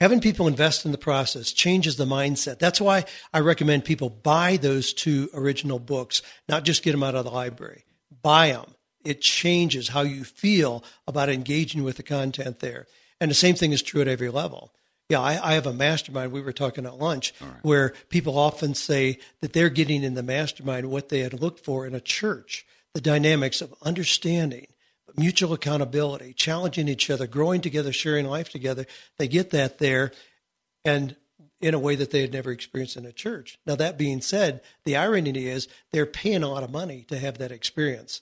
Having 0.00 0.20
people 0.20 0.46
invest 0.46 0.84
in 0.84 0.92
the 0.92 0.98
process 0.98 1.52
changes 1.52 1.96
the 1.96 2.04
mindset. 2.04 2.58
That's 2.58 2.80
why 2.80 3.04
I 3.32 3.40
recommend 3.40 3.84
people 3.84 4.10
buy 4.10 4.56
those 4.56 4.92
two 4.92 5.28
original 5.34 5.80
books, 5.80 6.22
not 6.48 6.64
just 6.64 6.84
get 6.84 6.92
them 6.92 7.02
out 7.02 7.16
of 7.16 7.24
the 7.24 7.30
library. 7.32 7.84
Buy 8.22 8.52
them. 8.52 8.74
It 9.04 9.20
changes 9.20 9.88
how 9.88 10.02
you 10.02 10.22
feel 10.22 10.84
about 11.06 11.28
engaging 11.28 11.82
with 11.82 11.96
the 11.96 12.02
content 12.02 12.60
there. 12.60 12.86
And 13.20 13.30
the 13.30 13.34
same 13.34 13.56
thing 13.56 13.72
is 13.72 13.82
true 13.82 14.00
at 14.00 14.08
every 14.08 14.30
level. 14.30 14.72
Yeah, 15.08 15.20
I, 15.20 15.50
I 15.50 15.54
have 15.54 15.66
a 15.66 15.72
mastermind. 15.72 16.32
We 16.32 16.42
were 16.42 16.52
talking 16.52 16.84
at 16.86 16.98
lunch 16.98 17.32
right. 17.40 17.50
where 17.62 17.94
people 18.08 18.38
often 18.38 18.74
say 18.74 19.18
that 19.40 19.52
they're 19.52 19.70
getting 19.70 20.02
in 20.04 20.14
the 20.14 20.22
mastermind 20.22 20.90
what 20.90 21.08
they 21.08 21.20
had 21.20 21.40
looked 21.40 21.64
for 21.64 21.86
in 21.86 21.94
a 21.94 22.00
church 22.00 22.66
the 22.94 23.00
dynamics 23.00 23.60
of 23.60 23.74
understanding 23.82 24.66
mutual 25.16 25.52
accountability, 25.52 26.32
challenging 26.32 26.88
each 26.88 27.10
other, 27.10 27.26
growing 27.26 27.60
together, 27.60 27.92
sharing 27.92 28.26
life 28.26 28.50
together. 28.50 28.86
They 29.18 29.28
get 29.28 29.50
that 29.50 29.78
there 29.78 30.12
and 30.84 31.16
in 31.60 31.74
a 31.74 31.78
way 31.78 31.96
that 31.96 32.10
they 32.10 32.20
had 32.20 32.32
never 32.32 32.52
experienced 32.52 32.96
in 32.96 33.04
a 33.04 33.12
church. 33.12 33.58
Now, 33.66 33.74
that 33.76 33.98
being 33.98 34.20
said, 34.20 34.60
the 34.84 34.96
irony 34.96 35.46
is 35.46 35.68
they're 35.90 36.06
paying 36.06 36.42
a 36.42 36.48
lot 36.48 36.62
of 36.62 36.70
money 36.70 37.04
to 37.08 37.18
have 37.18 37.38
that 37.38 37.50
experience. 37.50 38.20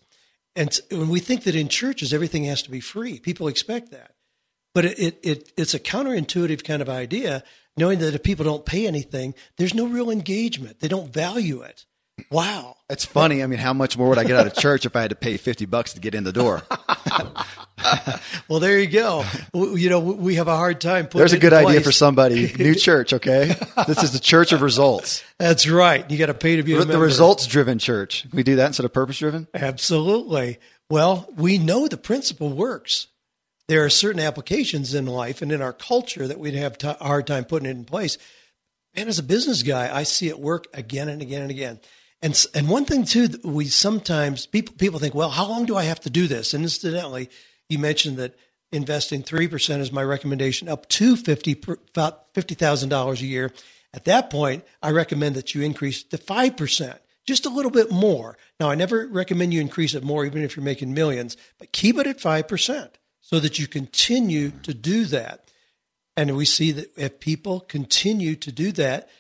And 0.55 0.79
when 0.91 1.11
we 1.11 1.21
think 1.21 1.45
that 1.45 1.55
in 1.55 1.69
churches 1.69 2.15
everything 2.15 2.45
has 2.45 2.63
to 2.63 2.71
be 2.71 2.81
free, 2.81 3.19
people 3.19 3.47
expect 3.47 3.91
that. 3.91 4.13
But 4.75 4.87
it, 4.87 4.99
it, 4.99 5.21
it, 5.23 5.53
it's 5.57 5.75
a 5.75 5.79
counterintuitive 5.79 6.65
kind 6.65 6.81
of 6.81 6.89
idea, 6.89 7.43
knowing 7.77 7.99
that 7.99 8.15
if 8.15 8.23
people 8.23 8.45
don't 8.45 8.65
pay 8.65 8.87
anything, 8.87 9.35
there's 9.59 9.75
no 9.75 9.87
real 9.87 10.11
engagement. 10.11 10.81
They 10.81 10.89
don't 10.89 11.13
value 11.13 11.61
it. 11.61 11.85
Wow. 12.31 12.77
It's 12.89 13.05
funny. 13.05 13.43
I 13.43 13.47
mean, 13.47 13.59
how 13.59 13.73
much 13.73 13.99
more 13.99 14.09
would 14.09 14.19
I 14.19 14.25
get 14.25 14.37
out 14.37 14.47
of 14.47 14.55
church 14.55 14.87
if 14.87 14.97
I 14.97 15.03
had 15.03 15.11
to 15.11 15.17
pay 15.17 15.37
50 15.37 15.67
bucks 15.67 15.95
to 15.95 16.01
get 16.01 16.15
in 16.15 16.25
the 16.25 16.33
door? 16.33 16.63
well, 18.49 18.61
there 18.61 18.79
you 18.79 18.87
go. 18.87 19.25
You 19.53 19.91
know, 19.91 20.01
we 20.01 20.37
have 20.37 20.49
a 20.49 20.57
hard 20.57 20.81
time 20.81 21.09
There's 21.13 21.33
a 21.33 21.39
good 21.39 21.53
idea 21.53 21.81
for 21.81 21.93
somebody. 21.93 22.53
New 22.59 22.75
church, 22.75 23.13
okay? 23.13 23.55
This 23.87 24.03
is 24.03 24.13
the 24.13 24.21
church 24.21 24.53
of 24.53 24.63
results. 24.63 25.23
That's 25.39 25.69
right. 25.69 26.09
You 26.11 26.17
got 26.17 26.27
to 26.27 26.35
pay 26.35 26.57
to 26.57 26.63
be 26.63 26.75
a 26.75 26.85
The 26.85 26.99
results 26.99 27.47
driven 27.47 27.79
church. 27.79 28.23
Can 28.23 28.31
we 28.33 28.43
do 28.43 28.57
that 28.57 28.69
instead 28.69 28.87
of 28.87 28.93
purpose 28.93 29.19
driven? 29.19 29.49
Absolutely. 29.53 30.59
Well, 30.89 31.29
we 31.37 31.59
know 31.59 31.89
the 31.89 31.97
principle 31.97 32.51
works. 32.51 33.09
There 33.69 33.85
are 33.85 33.91
certain 33.91 34.21
applications 34.21 34.95
in 34.95 35.07
life 35.07 35.43
and 35.43 35.51
in 35.51 35.61
our 35.61 35.73
culture 35.73 36.29
that 36.29 36.39
we'd 36.39 36.55
have 36.55 36.77
a 36.85 36.95
hard 37.05 37.27
time 37.27 37.45
putting 37.45 37.67
it 37.67 37.73
in 37.73 37.85
place. 37.85 38.17
And 38.95 39.09
as 39.09 39.19
a 39.19 39.25
business 39.25 39.63
guy, 39.63 39.95
I 39.95 40.05
see 40.05 40.29
it 40.29 40.39
work 40.39 40.67
again 40.73 41.09
and 41.09 41.21
again 41.21 41.43
and 41.43 41.51
again. 41.51 41.81
And 42.23 42.47
and 42.55 42.69
one 42.69 42.85
thing 42.85 43.05
too, 43.05 43.29
we 43.45 43.67
sometimes 43.67 44.47
people 44.47 44.75
people 44.77 44.99
think, 44.99 45.15
well, 45.15 45.31
how 45.31 45.47
long 45.47 45.67
do 45.67 45.77
I 45.77 45.85
have 45.85 46.01
to 46.01 46.11
do 46.11 46.27
this? 46.27 46.55
And 46.55 46.65
incidentally, 46.65 47.29
you 47.69 47.79
mentioned 47.79 48.17
that 48.17 48.37
investing 48.73 49.23
three 49.23 49.49
percent 49.49 49.83
is 49.83 49.93
my 49.93 50.03
recommendation, 50.03 50.69
up 50.69 50.89
to 50.91 51.17
fifty 51.17 51.61
about 51.95 52.35
fifty 52.35 52.55
thousand 52.55 52.89
dollars 52.89 53.21
a 53.21 53.27
year. 53.27 53.53
At 53.93 54.05
that 54.07 54.31
point, 54.31 54.65
I 54.83 54.91
recommend 54.91 55.37
that 55.37 55.55
you 55.55 55.63
increase 55.63 56.03
to 56.05 56.19
five 56.19 56.57
percent, 56.57 56.99
just 57.27 57.47
a 57.47 57.51
little 57.51 57.71
bit 57.71 57.91
more. 57.91 58.37
Now, 58.59 58.71
I 58.71 58.75
never 58.75 59.07
recommend 59.07 59.53
you 59.53 59.61
increase 59.61 59.95
it 59.95 60.03
more, 60.03 60.25
even 60.25 60.43
if 60.43 60.57
you're 60.57 60.65
making 60.65 60.95
millions, 60.95 61.37
but 61.59 61.73
keep 61.73 61.99
it 61.99 62.07
at 62.07 62.21
five 62.21 62.49
percent 62.49 62.99
so 63.21 63.41
that 63.41 63.59
you 63.59 63.67
continue 63.67 64.51
to 64.63 64.73
do 64.73 65.05
that. 65.07 65.51
And 66.17 66.35
we 66.35 66.47
see 66.47 66.73
that 66.73 66.97
if 66.97 67.21
people 67.21 67.61
continue 67.61 68.37
to 68.37 68.51
do 68.51 68.73
that, 68.73 69.11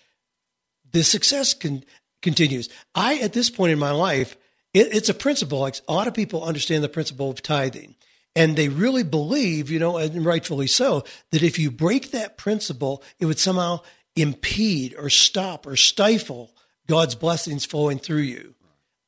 the 0.90 1.04
success 1.04 1.52
can 1.52 1.84
continues. 2.22 2.68
I, 2.94 3.18
at 3.18 3.32
this 3.32 3.50
point 3.50 3.72
in 3.72 3.78
my 3.78 3.92
life, 3.92 4.36
it, 4.74 4.94
it's 4.94 5.08
a 5.08 5.14
principle. 5.14 5.60
Like 5.60 5.76
a 5.88 5.92
lot 5.92 6.08
of 6.08 6.14
people 6.14 6.44
understand 6.44 6.84
the 6.84 6.88
principle 6.88 7.30
of 7.30 7.42
tithing. 7.42 7.94
And 8.34 8.54
they 8.54 8.68
really 8.68 9.02
believe, 9.02 9.70
you 9.70 9.78
know, 9.78 9.96
and 9.96 10.24
rightfully 10.24 10.66
so, 10.66 11.04
that 11.32 11.42
if 11.42 11.58
you 11.58 11.70
break 11.70 12.10
that 12.10 12.36
principle, 12.36 13.02
it 13.18 13.24
would 13.24 13.38
somehow 13.38 13.80
impede 14.14 14.94
or 14.98 15.08
stop 15.08 15.66
or 15.66 15.76
stifle 15.76 16.54
God's 16.86 17.14
blessings 17.14 17.64
flowing 17.64 17.98
through 17.98 18.18
you. 18.18 18.54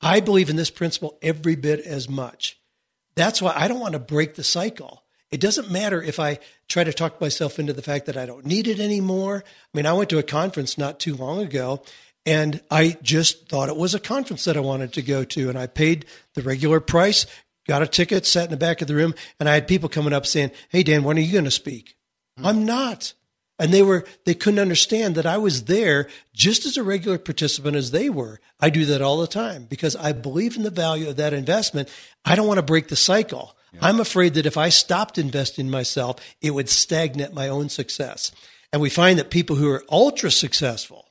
I 0.01 0.21
believe 0.21 0.49
in 0.49 0.57
this 0.57 0.71
principle 0.71 1.19
every 1.21 1.57
bit 1.57 1.81
as 1.81 2.09
much. 2.09 2.59
That's 3.17 3.43
why 3.43 3.53
I 3.55 3.69
don't 3.69 3.81
want 3.81 3.95
to 3.95 3.99
break 3.99 4.35
the 4.35 4.45
cycle. 4.45 5.03
It 5.31 5.41
doesn't 5.41 5.71
matter 5.71 6.03
if 6.03 6.19
I 6.19 6.39
try 6.69 6.85
to 6.85 6.93
talk 6.93 7.21
myself 7.21 7.59
into 7.59 7.73
the 7.73 7.83
fact 7.83 8.07
that 8.07 8.17
I 8.17 8.25
don't 8.25 8.47
need 8.47 8.67
it 8.67 8.81
anymore. 8.81 9.45
I 9.45 9.77
mean, 9.77 9.87
I 9.87 9.93
went 9.93 10.09
to 10.11 10.19
a 10.19 10.23
conference 10.23 10.79
not 10.79 11.01
too 11.01 11.15
long 11.15 11.41
ago 11.41 11.83
and 12.29 12.61
I 12.71 12.99
just 13.01 13.49
thought 13.49 13.71
it 13.71 13.77
was 13.77 13.95
a 13.95 13.99
conference 13.99 14.45
that 14.45 14.59
I 14.59 14.61
wanted 14.61 14.93
to 14.93 15.03
go 15.03 15.25
to. 15.25 15.49
And 15.49 15.59
I 15.59 15.67
paid 15.67 16.05
the 16.35 16.43
regular 16.43 16.79
price, 16.79 17.25
got 17.67 17.81
a 17.81 17.87
ticket, 17.87 18.27
sat 18.27 18.45
in 18.45 18.51
the 18.51 18.59
back 18.59 18.83
of 18.83 18.87
the 18.87 18.95
room, 18.95 19.15
and 19.41 19.49
I 19.49 19.55
had 19.55 19.67
people 19.67 19.89
coming 19.89 20.13
up 20.13 20.27
saying, 20.27 20.51
Hey, 20.69 20.83
Dan, 20.83 21.05
when 21.05 21.17
are 21.17 21.23
you 21.23 21.33
going 21.33 21.47
to 21.47 21.51
speak? 21.51 21.97
Mm-hmm. 22.39 22.47
I'm 22.47 22.67
not. 22.67 23.15
And 23.59 23.73
they 23.73 23.81
were, 23.81 24.05
they 24.27 24.35
couldn't 24.35 24.61
understand 24.61 25.15
that 25.15 25.25
I 25.25 25.39
was 25.39 25.65
there 25.65 26.07
just 26.35 26.67
as 26.67 26.77
a 26.77 26.83
regular 26.83 27.17
participant 27.17 27.77
as 27.77 27.93
they 27.93 28.11
were. 28.11 28.41
I 28.61 28.69
do 28.69 28.85
that 28.85 29.01
all 29.01 29.17
the 29.17 29.27
time 29.27 29.65
because 29.65 29.97
I 29.97 30.13
believe 30.13 30.55
in 30.55 30.65
the 30.65 30.71
value 30.71 31.09
of 31.09 31.17
that 31.17 31.33
investment. 31.33 31.89
I 32.27 32.37
don't 32.37 32.47
want 32.47 32.59
to 32.59 32.63
break 32.63 32.89
the 32.89 32.95
cycle. 32.95 33.57
Yeah. 33.73 33.81
I'm 33.83 34.01
afraid 34.01 34.35
that 34.35 34.45
if 34.45 34.59
I 34.59 34.69
stopped 34.69 35.17
investing 35.17 35.67
in 35.67 35.73
myself, 35.73 36.17
it 36.43 36.51
would 36.51 36.69
stagnate 36.69 37.33
my 37.33 37.49
own 37.49 37.71
success. 37.71 38.33
And 38.71 38.83
we 38.83 38.91
find 38.91 39.19
that 39.19 39.31
people 39.31 39.57
who 39.57 39.71
are 39.71 39.83
ultra 39.91 40.31
successful, 40.31 41.08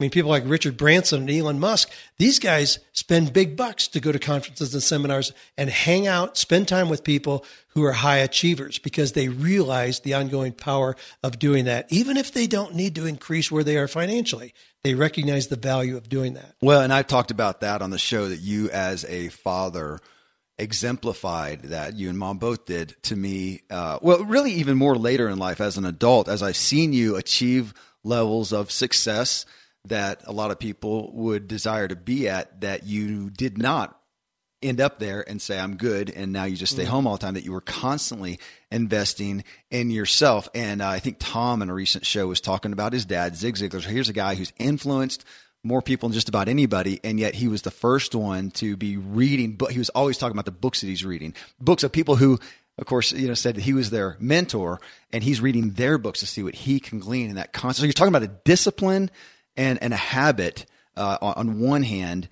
I 0.00 0.04
mean, 0.04 0.10
people 0.12 0.30
like 0.30 0.44
Richard 0.46 0.76
Branson 0.76 1.22
and 1.22 1.30
Elon 1.30 1.58
Musk, 1.58 1.90
these 2.18 2.38
guys 2.38 2.78
spend 2.92 3.32
big 3.32 3.56
bucks 3.56 3.88
to 3.88 4.00
go 4.00 4.12
to 4.12 4.18
conferences 4.20 4.72
and 4.72 4.80
seminars 4.80 5.32
and 5.56 5.68
hang 5.68 6.06
out, 6.06 6.36
spend 6.36 6.68
time 6.68 6.88
with 6.88 7.02
people 7.02 7.44
who 7.70 7.82
are 7.82 7.92
high 7.92 8.18
achievers 8.18 8.78
because 8.78 9.12
they 9.12 9.28
realize 9.28 9.98
the 9.98 10.14
ongoing 10.14 10.52
power 10.52 10.94
of 11.24 11.40
doing 11.40 11.64
that. 11.64 11.92
Even 11.92 12.16
if 12.16 12.32
they 12.32 12.46
don't 12.46 12.76
need 12.76 12.94
to 12.94 13.06
increase 13.06 13.50
where 13.50 13.64
they 13.64 13.76
are 13.76 13.88
financially, 13.88 14.54
they 14.84 14.94
recognize 14.94 15.48
the 15.48 15.56
value 15.56 15.96
of 15.96 16.08
doing 16.08 16.34
that. 16.34 16.54
Well, 16.62 16.80
and 16.80 16.92
I've 16.92 17.08
talked 17.08 17.32
about 17.32 17.62
that 17.62 17.82
on 17.82 17.90
the 17.90 17.98
show 17.98 18.28
that 18.28 18.38
you, 18.38 18.70
as 18.70 19.04
a 19.06 19.30
father, 19.30 19.98
exemplified 20.58 21.62
that 21.62 21.96
you 21.96 22.08
and 22.08 22.16
mom 22.16 22.38
both 22.38 22.66
did 22.66 22.94
to 23.02 23.16
me. 23.16 23.62
Uh, 23.68 23.98
well, 24.00 24.24
really, 24.24 24.52
even 24.52 24.76
more 24.76 24.94
later 24.94 25.28
in 25.28 25.38
life 25.38 25.60
as 25.60 25.76
an 25.76 25.84
adult, 25.84 26.28
as 26.28 26.40
I've 26.40 26.56
seen 26.56 26.92
you 26.92 27.16
achieve 27.16 27.74
levels 28.04 28.52
of 28.52 28.70
success 28.70 29.44
that 29.86 30.22
a 30.26 30.32
lot 30.32 30.50
of 30.50 30.58
people 30.58 31.10
would 31.14 31.48
desire 31.48 31.88
to 31.88 31.96
be 31.96 32.28
at 32.28 32.60
that 32.60 32.84
you 32.84 33.30
did 33.30 33.58
not 33.58 33.94
end 34.60 34.80
up 34.80 34.98
there 34.98 35.28
and 35.28 35.40
say 35.40 35.58
i'm 35.58 35.76
good 35.76 36.10
and 36.10 36.32
now 36.32 36.44
you 36.44 36.56
just 36.56 36.72
stay 36.72 36.82
mm-hmm. 36.82 36.90
home 36.90 37.06
all 37.06 37.12
the 37.12 37.20
time 37.20 37.34
that 37.34 37.44
you 37.44 37.52
were 37.52 37.60
constantly 37.60 38.40
investing 38.72 39.44
in 39.70 39.90
yourself 39.90 40.48
and 40.52 40.82
uh, 40.82 40.88
i 40.88 40.98
think 40.98 41.16
tom 41.20 41.62
in 41.62 41.70
a 41.70 41.74
recent 41.74 42.04
show 42.04 42.26
was 42.26 42.40
talking 42.40 42.72
about 42.72 42.92
his 42.92 43.04
dad 43.04 43.36
zig 43.36 43.54
ziglar 43.54 43.80
so 43.80 43.88
here's 43.88 44.08
a 44.08 44.12
guy 44.12 44.34
who's 44.34 44.52
influenced 44.58 45.24
more 45.64 45.82
people 45.82 46.08
than 46.08 46.14
just 46.14 46.28
about 46.28 46.48
anybody, 46.48 47.00
and 47.02 47.18
yet 47.18 47.34
he 47.34 47.48
was 47.48 47.62
the 47.62 47.70
first 47.70 48.14
one 48.14 48.50
to 48.52 48.76
be 48.76 48.96
reading. 48.96 49.56
But 49.56 49.72
he 49.72 49.78
was 49.78 49.88
always 49.90 50.18
talking 50.18 50.34
about 50.34 50.44
the 50.44 50.52
books 50.52 50.80
that 50.80 50.86
he's 50.86 51.04
reading, 51.04 51.34
books 51.60 51.82
of 51.82 51.92
people 51.92 52.16
who, 52.16 52.38
of 52.78 52.86
course, 52.86 53.12
you 53.12 53.28
know, 53.28 53.34
said 53.34 53.56
that 53.56 53.62
he 53.62 53.72
was 53.72 53.90
their 53.90 54.16
mentor, 54.20 54.80
and 55.12 55.22
he's 55.22 55.40
reading 55.40 55.72
their 55.72 55.98
books 55.98 56.20
to 56.20 56.26
see 56.26 56.42
what 56.42 56.54
he 56.54 56.80
can 56.80 56.98
glean 57.00 57.30
in 57.30 57.36
that 57.36 57.52
concept. 57.52 57.80
So 57.80 57.84
you're 57.84 57.92
talking 57.92 58.14
about 58.14 58.22
a 58.22 58.34
discipline 58.44 59.10
and 59.58 59.82
and 59.82 59.92
a 59.92 59.96
habit 59.98 60.64
uh, 60.96 61.18
on, 61.20 61.34
on 61.34 61.60
one 61.60 61.82
hand. 61.82 62.30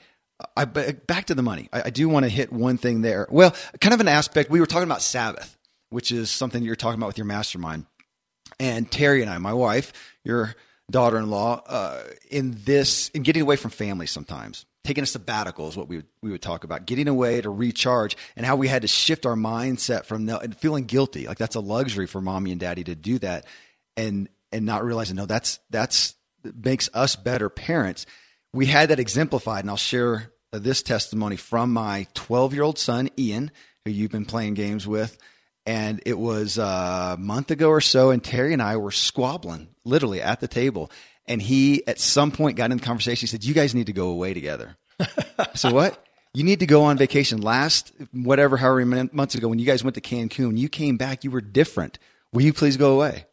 I 0.57 0.67
back 0.67 1.27
to 1.27 1.35
the 1.35 1.43
money. 1.43 1.69
I, 1.73 1.85
I 1.87 1.91
do 1.91 2.09
want 2.09 2.25
to 2.25 2.31
hit 2.31 2.53
one 2.53 2.79
thing 2.79 3.03
there. 3.03 3.27
Well, 3.31 3.55
kind 3.81 3.95
of 3.95 4.01
an 4.01 4.09
aspect. 4.09 4.51
We 4.51 4.61
were 4.61 4.67
talking 4.67 4.85
about 4.85 5.03
Sabbath, 5.03 5.57
which 5.91 6.13
is 6.13 6.31
something 6.31 6.63
you're 6.63 6.77
talking 6.77 6.99
about 6.99 7.07
with 7.07 7.19
your 7.19 7.27
mastermind. 7.27 7.87
And 8.61 8.91
Terry 8.91 9.23
and 9.23 9.31
I, 9.31 9.39
my 9.39 9.53
wife, 9.53 9.93
your 10.25 10.55
daughter-in-law, 10.91 11.63
uh, 11.67 12.03
in 12.31 12.59
this, 12.65 13.09
in 13.11 13.23
getting 13.23 13.43
away 13.43 13.57
from 13.57 13.71
family 13.71 14.07
sometimes, 14.07 14.67
taking 14.85 15.03
a 15.03 15.07
sabbatical 15.07 15.69
is 15.69 15.77
what 15.77 15.89
we 15.89 15.97
would, 15.97 16.07
we 16.23 16.31
would 16.31 16.43
talk 16.43 16.65
about, 16.65 16.87
getting 16.87 17.09
away 17.09 17.41
to 17.41 17.51
recharge, 17.51 18.17
and 18.37 18.47
how 18.47 18.57
we 18.57 18.69
had 18.69 18.83
to 18.83 18.89
shift 18.89 19.27
our 19.27 19.35
mindset 19.35 20.05
from 20.05 20.27
the, 20.27 20.39
and 20.39 20.57
feeling 20.57 20.85
guilty, 20.85 21.27
like 21.27 21.39
that's 21.39 21.57
a 21.57 21.61
luxury 21.61 22.07
for 22.07 22.21
mommy 22.21 22.53
and 22.53 22.61
daddy 22.61 22.85
to 22.85 22.95
do 22.95 23.19
that, 23.19 23.45
and 23.97 24.29
and 24.53 24.65
not 24.65 24.85
realizing 24.85 25.17
no, 25.17 25.27
that's 25.27 25.59
that's 25.71 26.15
makes 26.55 26.89
us 26.95 27.17
better 27.17 27.49
parents. 27.49 28.07
We 28.53 28.67
had 28.67 28.91
that 28.91 29.01
exemplified, 29.01 29.61
and 29.61 29.71
I'll 29.71 29.77
share 29.77 30.33
uh, 30.53 30.59
this 30.59 30.83
testimony 30.83 31.37
from 31.37 31.73
my 31.73 32.07
12 32.15 32.55
year 32.55 32.63
old 32.63 32.79
son 32.79 33.11
Ian, 33.19 33.51
who 33.85 33.91
you've 33.91 34.11
been 34.11 34.25
playing 34.25 34.55
games 34.55 34.87
with 34.87 35.19
and 35.67 36.01
it 36.07 36.19
was 36.19 36.59
uh, 36.59 37.17
a 37.19 37.21
month 37.21 37.51
ago 37.51 37.69
or 37.69 37.81
so, 37.81 38.11
and 38.11 38.23
Terry 38.23 38.53
and 38.53 38.63
I 38.63 38.77
were 38.77 38.93
squabbling 38.93 39.69
literally 39.85 40.23
at 40.23 40.41
the 40.41 40.49
table. 40.49 40.91
And 41.27 41.43
he, 41.43 41.85
at 41.89 41.99
some 41.99 42.31
point, 42.31 42.57
got 42.57 42.71
in 42.71 42.79
the 42.79 42.85
conversation. 42.85 43.23
He 43.23 43.27
said, 43.27 43.45
"You 43.45 43.53
guys 43.53 43.75
need 43.75 43.87
to 43.87 43.93
go 43.93 44.11
away 44.11 44.33
together." 44.33 44.77
so 45.55 45.73
what? 45.73 46.03
You 46.33 46.45
need 46.45 46.61
to 46.61 46.67
go 46.67 46.85
on 46.85 46.99
vacation. 46.99 47.41
Last, 47.41 47.93
whatever, 48.13 48.57
however 48.57 48.85
many 48.87 49.09
months 49.13 49.35
ago, 49.35 49.49
when 49.49 49.59
you 49.59 49.67
guys 49.67 49.83
went 49.83 49.97
to 49.97 50.01
Cancun, 50.01 50.57
you 50.57 50.69
came 50.69 50.97
back. 50.97 51.25
You 51.25 51.33
were 51.33 51.41
different. 51.41 51.99
Will 52.33 52.43
you 52.43 52.53
please 52.53 52.77
go 52.77 52.95
away? 52.95 53.27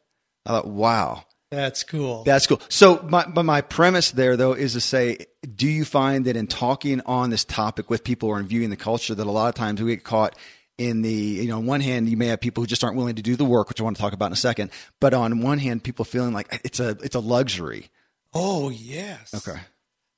I 0.45 0.49
thought, 0.49 0.67
wow, 0.67 1.23
that's 1.53 1.83
cool. 1.83 2.23
That's 2.23 2.47
cool. 2.47 2.61
So 2.69 3.01
my 3.07 3.25
my 3.27 3.61
premise 3.61 4.11
there 4.11 4.35
though 4.35 4.53
is 4.53 4.73
to 4.73 4.81
say, 4.81 5.25
do 5.55 5.67
you 5.67 5.85
find 5.85 6.25
that 6.25 6.35
in 6.35 6.47
talking 6.47 7.01
on 7.05 7.29
this 7.29 7.45
topic 7.45 7.89
with 7.89 8.03
people 8.03 8.29
or 8.29 8.39
in 8.39 8.47
viewing 8.47 8.69
the 8.69 8.75
culture 8.75 9.13
that 9.15 9.27
a 9.27 9.31
lot 9.31 9.49
of 9.49 9.55
times 9.55 9.81
we 9.81 9.95
get 9.95 10.03
caught 10.03 10.35
in 10.77 11.01
the 11.03 11.11
you 11.11 11.47
know 11.47 11.57
on 11.57 11.65
one 11.67 11.81
hand 11.81 12.09
you 12.09 12.17
may 12.17 12.27
have 12.27 12.41
people 12.41 12.63
who 12.63 12.67
just 12.67 12.83
aren't 12.83 12.97
willing 12.97 13.15
to 13.15 13.21
do 13.21 13.35
the 13.35 13.45
work 13.45 13.69
which 13.69 13.79
i 13.79 13.83
want 13.83 13.95
to 13.95 14.01
talk 14.01 14.11
about 14.11 14.25
in 14.25 14.33
a 14.33 14.35
second 14.35 14.71
but 14.99 15.13
on 15.13 15.39
one 15.43 15.59
hand 15.59 15.83
people 15.83 16.03
feeling 16.03 16.33
like 16.33 16.61
it's 16.65 16.79
a 16.79 16.97
it's 17.03 17.13
a 17.13 17.19
luxury. 17.19 17.89
Oh 18.33 18.71
yes. 18.71 19.31
Okay. 19.35 19.59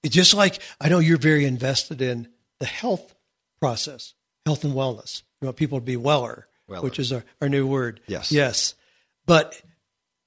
It's 0.01 0.15
just 0.15 0.33
like 0.33 0.59
i 0.79 0.87
know 0.87 0.99
you're 0.99 1.17
very 1.17 1.43
invested 1.43 2.01
in 2.01 2.29
the 2.59 2.65
health 2.65 3.13
process 3.59 4.13
health 4.45 4.63
and 4.63 4.73
wellness. 4.73 5.23
You 5.41 5.47
want 5.47 5.57
people 5.57 5.79
to 5.79 5.85
be 5.85 5.97
weller, 5.97 6.47
weller. 6.67 6.83
which 6.83 6.99
is 6.99 7.11
our, 7.11 7.23
our 7.41 7.49
new 7.49 7.67
word. 7.67 7.99
Yes. 8.07 8.31
Yes. 8.31 8.75
But 9.25 9.59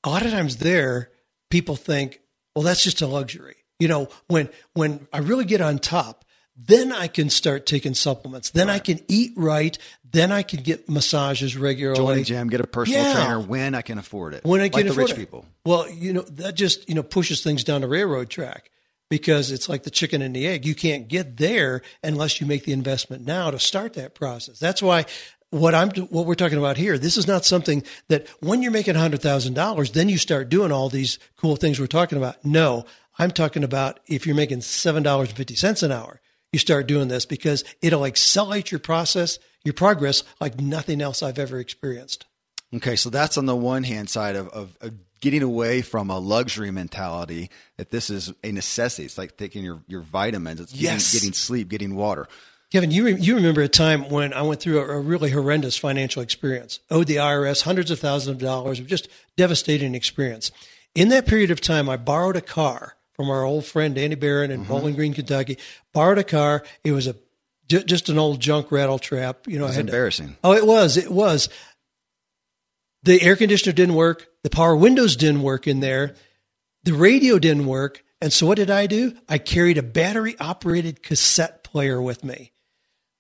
a 0.09 0.11
lot 0.11 0.25
of 0.25 0.33
times 0.33 0.57
there 0.59 1.11
people 1.51 1.77
think 1.77 2.21
well 2.55 2.63
that's 2.63 2.83
just 2.83 3.03
a 3.03 3.07
luxury 3.07 3.57
you 3.79 3.89
know 3.89 4.09
when 4.27 4.49
when 4.75 5.07
i 5.13 5.19
really 5.19 5.45
get 5.45 5.61
on 5.61 5.79
top 5.79 6.25
then 6.59 6.91
I 6.91 7.07
can 7.07 7.31
start 7.31 7.67
taking 7.67 7.95
supplements. 7.95 8.51
Then 8.51 8.67
right. 8.67 8.75
I 8.75 8.79
can 8.81 8.99
eat 9.07 9.33
right. 9.37 9.79
Then 10.05 10.33
I 10.33 10.43
can 10.43 10.63
get 10.63 10.89
massages 10.89 11.57
regularly. 11.57 11.99
Join 11.99 12.19
a 12.19 12.25
gym, 12.25 12.49
get 12.49 12.61
a 12.61 12.67
personal 12.67 13.05
yeah. 13.05 13.15
trainer 13.15 13.41
when 13.41 13.77
I 13.77 13.83
can 13.83 13.97
afford 13.99 14.35
it. 14.35 14.45
When 14.45 14.61
I 14.61 14.69
can 14.69 14.83
like 14.83 14.91
afford 14.91 15.11
rich 15.11 15.11
it. 15.13 15.17
people. 15.17 15.47
Well, 15.65 15.89
you 15.89 16.13
know 16.13 16.23
that 16.23 16.57
just 16.57 16.89
you 16.89 16.97
know 16.97 17.05
pushes 17.05 17.43
things 17.45 17.63
down 17.63 17.83
the 17.83 17.89
railroad 17.89 18.29
track 18.29 18.73
because 19.09 19.53
it's 19.53 19.69
like 19.69 19.85
the 19.85 19.91
chicken 19.91 20.21
and 20.21 20.35
the 20.35 20.49
egg. 20.49 20.67
You 20.67 20.75
can't 20.75 21.07
get 21.07 21.37
there 21.37 21.83
unless 22.03 22.41
you 22.41 22.47
make 22.47 22.65
the 22.65 22.73
investment 22.73 23.25
now 23.25 23.53
to 23.53 23.61
start 23.61 23.93
that 23.95 24.17
process. 24.17 24.59
That's 24.59 24.83
why 24.83 25.07
what 25.51 25.75
I'm 25.75 25.91
what 25.91 26.27
we're 26.27 26.35
talking 26.35 26.59
about 26.59 26.77
here. 26.77 26.99
This 26.99 27.17
is 27.17 27.27
not 27.27 27.45
something 27.45 27.83
that 28.09 28.29
when 28.41 28.63
you're 28.63 28.73
making 28.73 28.95
hundred 28.95 29.23
thousand 29.23 29.55
dollars, 29.55 29.93
then 29.93 30.09
you 30.09 30.19
start 30.19 30.49
doing 30.49 30.73
all 30.73 30.89
these 30.89 31.19
cool 31.37 31.57
things 31.57 31.81
we're 31.81 31.87
talking 31.87 32.19
about. 32.19 32.45
No, 32.45 32.85
I'm 33.19 33.31
talking 33.31 33.65
about 33.65 34.01
if 34.07 34.27
you're 34.27 34.37
making 34.37 34.61
seven 34.61 35.03
dollars 35.03 35.29
and 35.29 35.37
fifty 35.37 35.55
cents 35.55 35.83
an 35.83 35.93
hour 35.93 36.21
you 36.53 36.59
start 36.59 36.87
doing 36.87 37.09
this 37.09 37.27
because 37.27 37.65
it'll 37.83 38.07
accelerate 38.07 38.71
your 38.71 38.79
process, 38.79 39.39
your 39.65 39.75
progress 39.75 40.25
like 40.41 40.61
nothing 40.61 41.01
else 41.01 41.23
I've 41.23 41.39
ever 41.39 41.59
experienced. 41.59 42.25
Okay, 42.75 42.97
so 42.97 43.11
that's 43.11 43.39
on 43.39 43.47
the 43.47 43.57
one 43.57 43.85
hand 43.85 44.11
side 44.11 44.37
of, 44.37 44.49
of, 44.49 44.77
of, 44.81 44.95
getting 45.21 45.43
away 45.43 45.83
from 45.83 46.11
a 46.11 46.19
luxury 46.19 46.71
mentality 46.71 47.51
that 47.77 47.91
this 47.91 48.09
is 48.09 48.33
a 48.45 48.53
necessity. 48.53 49.05
It's 49.05 49.19
like 49.19 49.37
taking 49.37 49.65
your, 49.65 49.83
your 49.89 50.01
vitamins, 50.01 50.61
it's 50.61 50.73
yes. 50.73 51.13
getting, 51.13 51.27
getting 51.31 51.33
sleep, 51.33 51.69
getting 51.69 51.97
water. 51.97 52.29
Kevin, 52.71 52.91
you, 52.91 53.05
re- 53.07 53.17
you 53.19 53.35
remember 53.35 53.63
a 53.63 53.69
time 53.69 54.11
when 54.11 54.35
I 54.35 54.43
went 54.43 54.61
through 54.61 54.81
a, 54.81 54.99
a, 54.99 55.01
really 55.01 55.31
horrendous 55.31 55.77
financial 55.77 56.21
experience, 56.21 56.81
owed 56.91 57.07
the 57.07 57.17
IRS 57.17 57.63
hundreds 57.63 57.91
of 57.91 57.99
thousands 57.99 58.37
of 58.37 58.43
dollars, 58.43 58.79
just 58.81 59.09
devastating 59.39 59.95
experience. 59.95 60.51
In 60.95 61.09
that 61.09 61.27
period 61.27 61.51
of 61.51 61.63
time, 61.63 61.89
I 61.89 61.97
borrowed 61.97 62.37
a 62.37 62.43
car 62.43 62.97
from 63.15 63.31
our 63.31 63.43
old 63.43 63.65
friend 63.65 63.95
Danny 63.95 64.17
Barron 64.17 64.51
in 64.51 64.61
mm-hmm. 64.61 64.69
Bowling 64.73 64.95
Green, 64.95 65.15
Kentucky. 65.15 65.59
Borrowed 65.95 66.19
a 66.19 66.25
car. 66.25 66.63
It 66.85 66.93
was 66.93 67.07
a 67.07 67.17
just 67.69 68.09
an 68.09 68.19
old 68.19 68.41
junk 68.41 68.73
rattle 68.73 68.99
trap. 68.99 69.47
You 69.47 69.59
know, 69.59 69.65
it 69.65 69.69
was 69.69 69.79
embarrassing. 69.79 70.29
To, 70.29 70.37
oh, 70.45 70.53
it 70.53 70.67
was. 70.67 70.97
It 70.97 71.11
was. 71.11 71.49
The 73.03 73.21
air 73.23 73.37
conditioner 73.37 73.73
didn't 73.73 73.95
work. 73.95 74.29
The 74.43 74.51
power 74.51 74.75
windows 74.75 75.17
didn't 75.17 75.43
work 75.43 75.67
in 75.67 75.81
there. 75.81 76.15
The 76.85 76.95
radio 76.95 77.39
didn't 77.39 77.67
work. 77.67 78.03
And 78.21 78.33
so 78.33 78.47
what 78.47 78.57
did 78.57 78.71
I 78.71 78.87
do? 78.87 79.15
I 79.29 79.39
carried 79.39 79.79
a 79.79 79.83
battery 79.83 80.37
operated 80.41 81.03
cassette 81.03 81.63
player 81.63 82.01
with 82.01 82.25
me. 82.25 82.53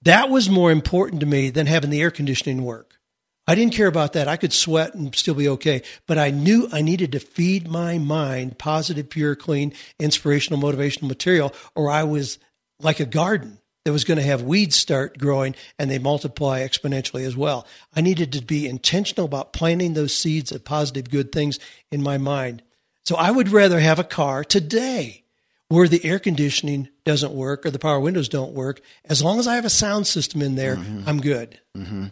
That 0.08 0.30
was 0.30 0.48
more 0.48 0.70
important 0.70 1.20
to 1.20 1.26
me 1.26 1.50
than 1.50 1.66
having 1.66 1.90
the 1.90 2.00
air 2.00 2.10
conditioning 2.10 2.64
work. 2.64 2.98
I 3.46 3.54
didn't 3.54 3.74
care 3.74 3.88
about 3.88 4.14
that. 4.14 4.26
I 4.26 4.38
could 4.38 4.54
sweat 4.54 4.94
and 4.94 5.14
still 5.14 5.34
be 5.34 5.50
okay. 5.50 5.82
But 6.06 6.16
I 6.16 6.30
knew 6.30 6.66
I 6.72 6.80
needed 6.80 7.12
to 7.12 7.20
feed 7.20 7.68
my 7.68 7.98
mind 7.98 8.56
positive, 8.56 9.10
pure, 9.10 9.36
clean, 9.36 9.74
inspirational, 9.98 10.62
motivational 10.62 11.08
material, 11.08 11.52
or 11.74 11.90
I 11.90 12.04
was 12.04 12.38
like 12.80 13.00
a 13.00 13.04
garden 13.04 13.58
that 13.84 13.92
was 13.92 14.04
going 14.04 14.16
to 14.16 14.24
have 14.24 14.40
weeds 14.40 14.76
start 14.76 15.18
growing 15.18 15.54
and 15.78 15.90
they 15.90 15.98
multiply 15.98 16.66
exponentially 16.66 17.26
as 17.26 17.36
well. 17.36 17.66
I 17.94 18.00
needed 18.00 18.32
to 18.32 18.42
be 18.42 18.66
intentional 18.66 19.26
about 19.26 19.52
planting 19.52 19.92
those 19.92 20.14
seeds 20.14 20.52
of 20.52 20.64
positive, 20.64 21.10
good 21.10 21.32
things 21.32 21.58
in 21.92 22.02
my 22.02 22.16
mind. 22.16 22.62
So 23.04 23.14
I 23.14 23.30
would 23.30 23.50
rather 23.50 23.78
have 23.78 23.98
a 23.98 24.04
car 24.04 24.42
today 24.42 25.24
where 25.68 25.88
the 25.88 26.04
air 26.04 26.18
conditioning 26.18 26.88
doesn't 27.04 27.32
work 27.32 27.66
or 27.66 27.70
the 27.70 27.78
power 27.78 28.00
windows 28.00 28.28
don't 28.28 28.52
work. 28.52 28.80
As 29.04 29.22
long 29.22 29.38
as 29.38 29.46
I 29.46 29.56
have 29.56 29.64
a 29.64 29.70
sound 29.70 30.06
system 30.06 30.42
in 30.42 30.54
there, 30.54 30.76
mm-hmm. 30.76 31.08
I'm 31.08 31.20
good. 31.20 31.60
Mm-hmm. 31.76 32.06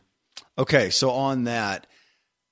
Okay, 0.58 0.90
so 0.90 1.10
on 1.10 1.44
that, 1.44 1.86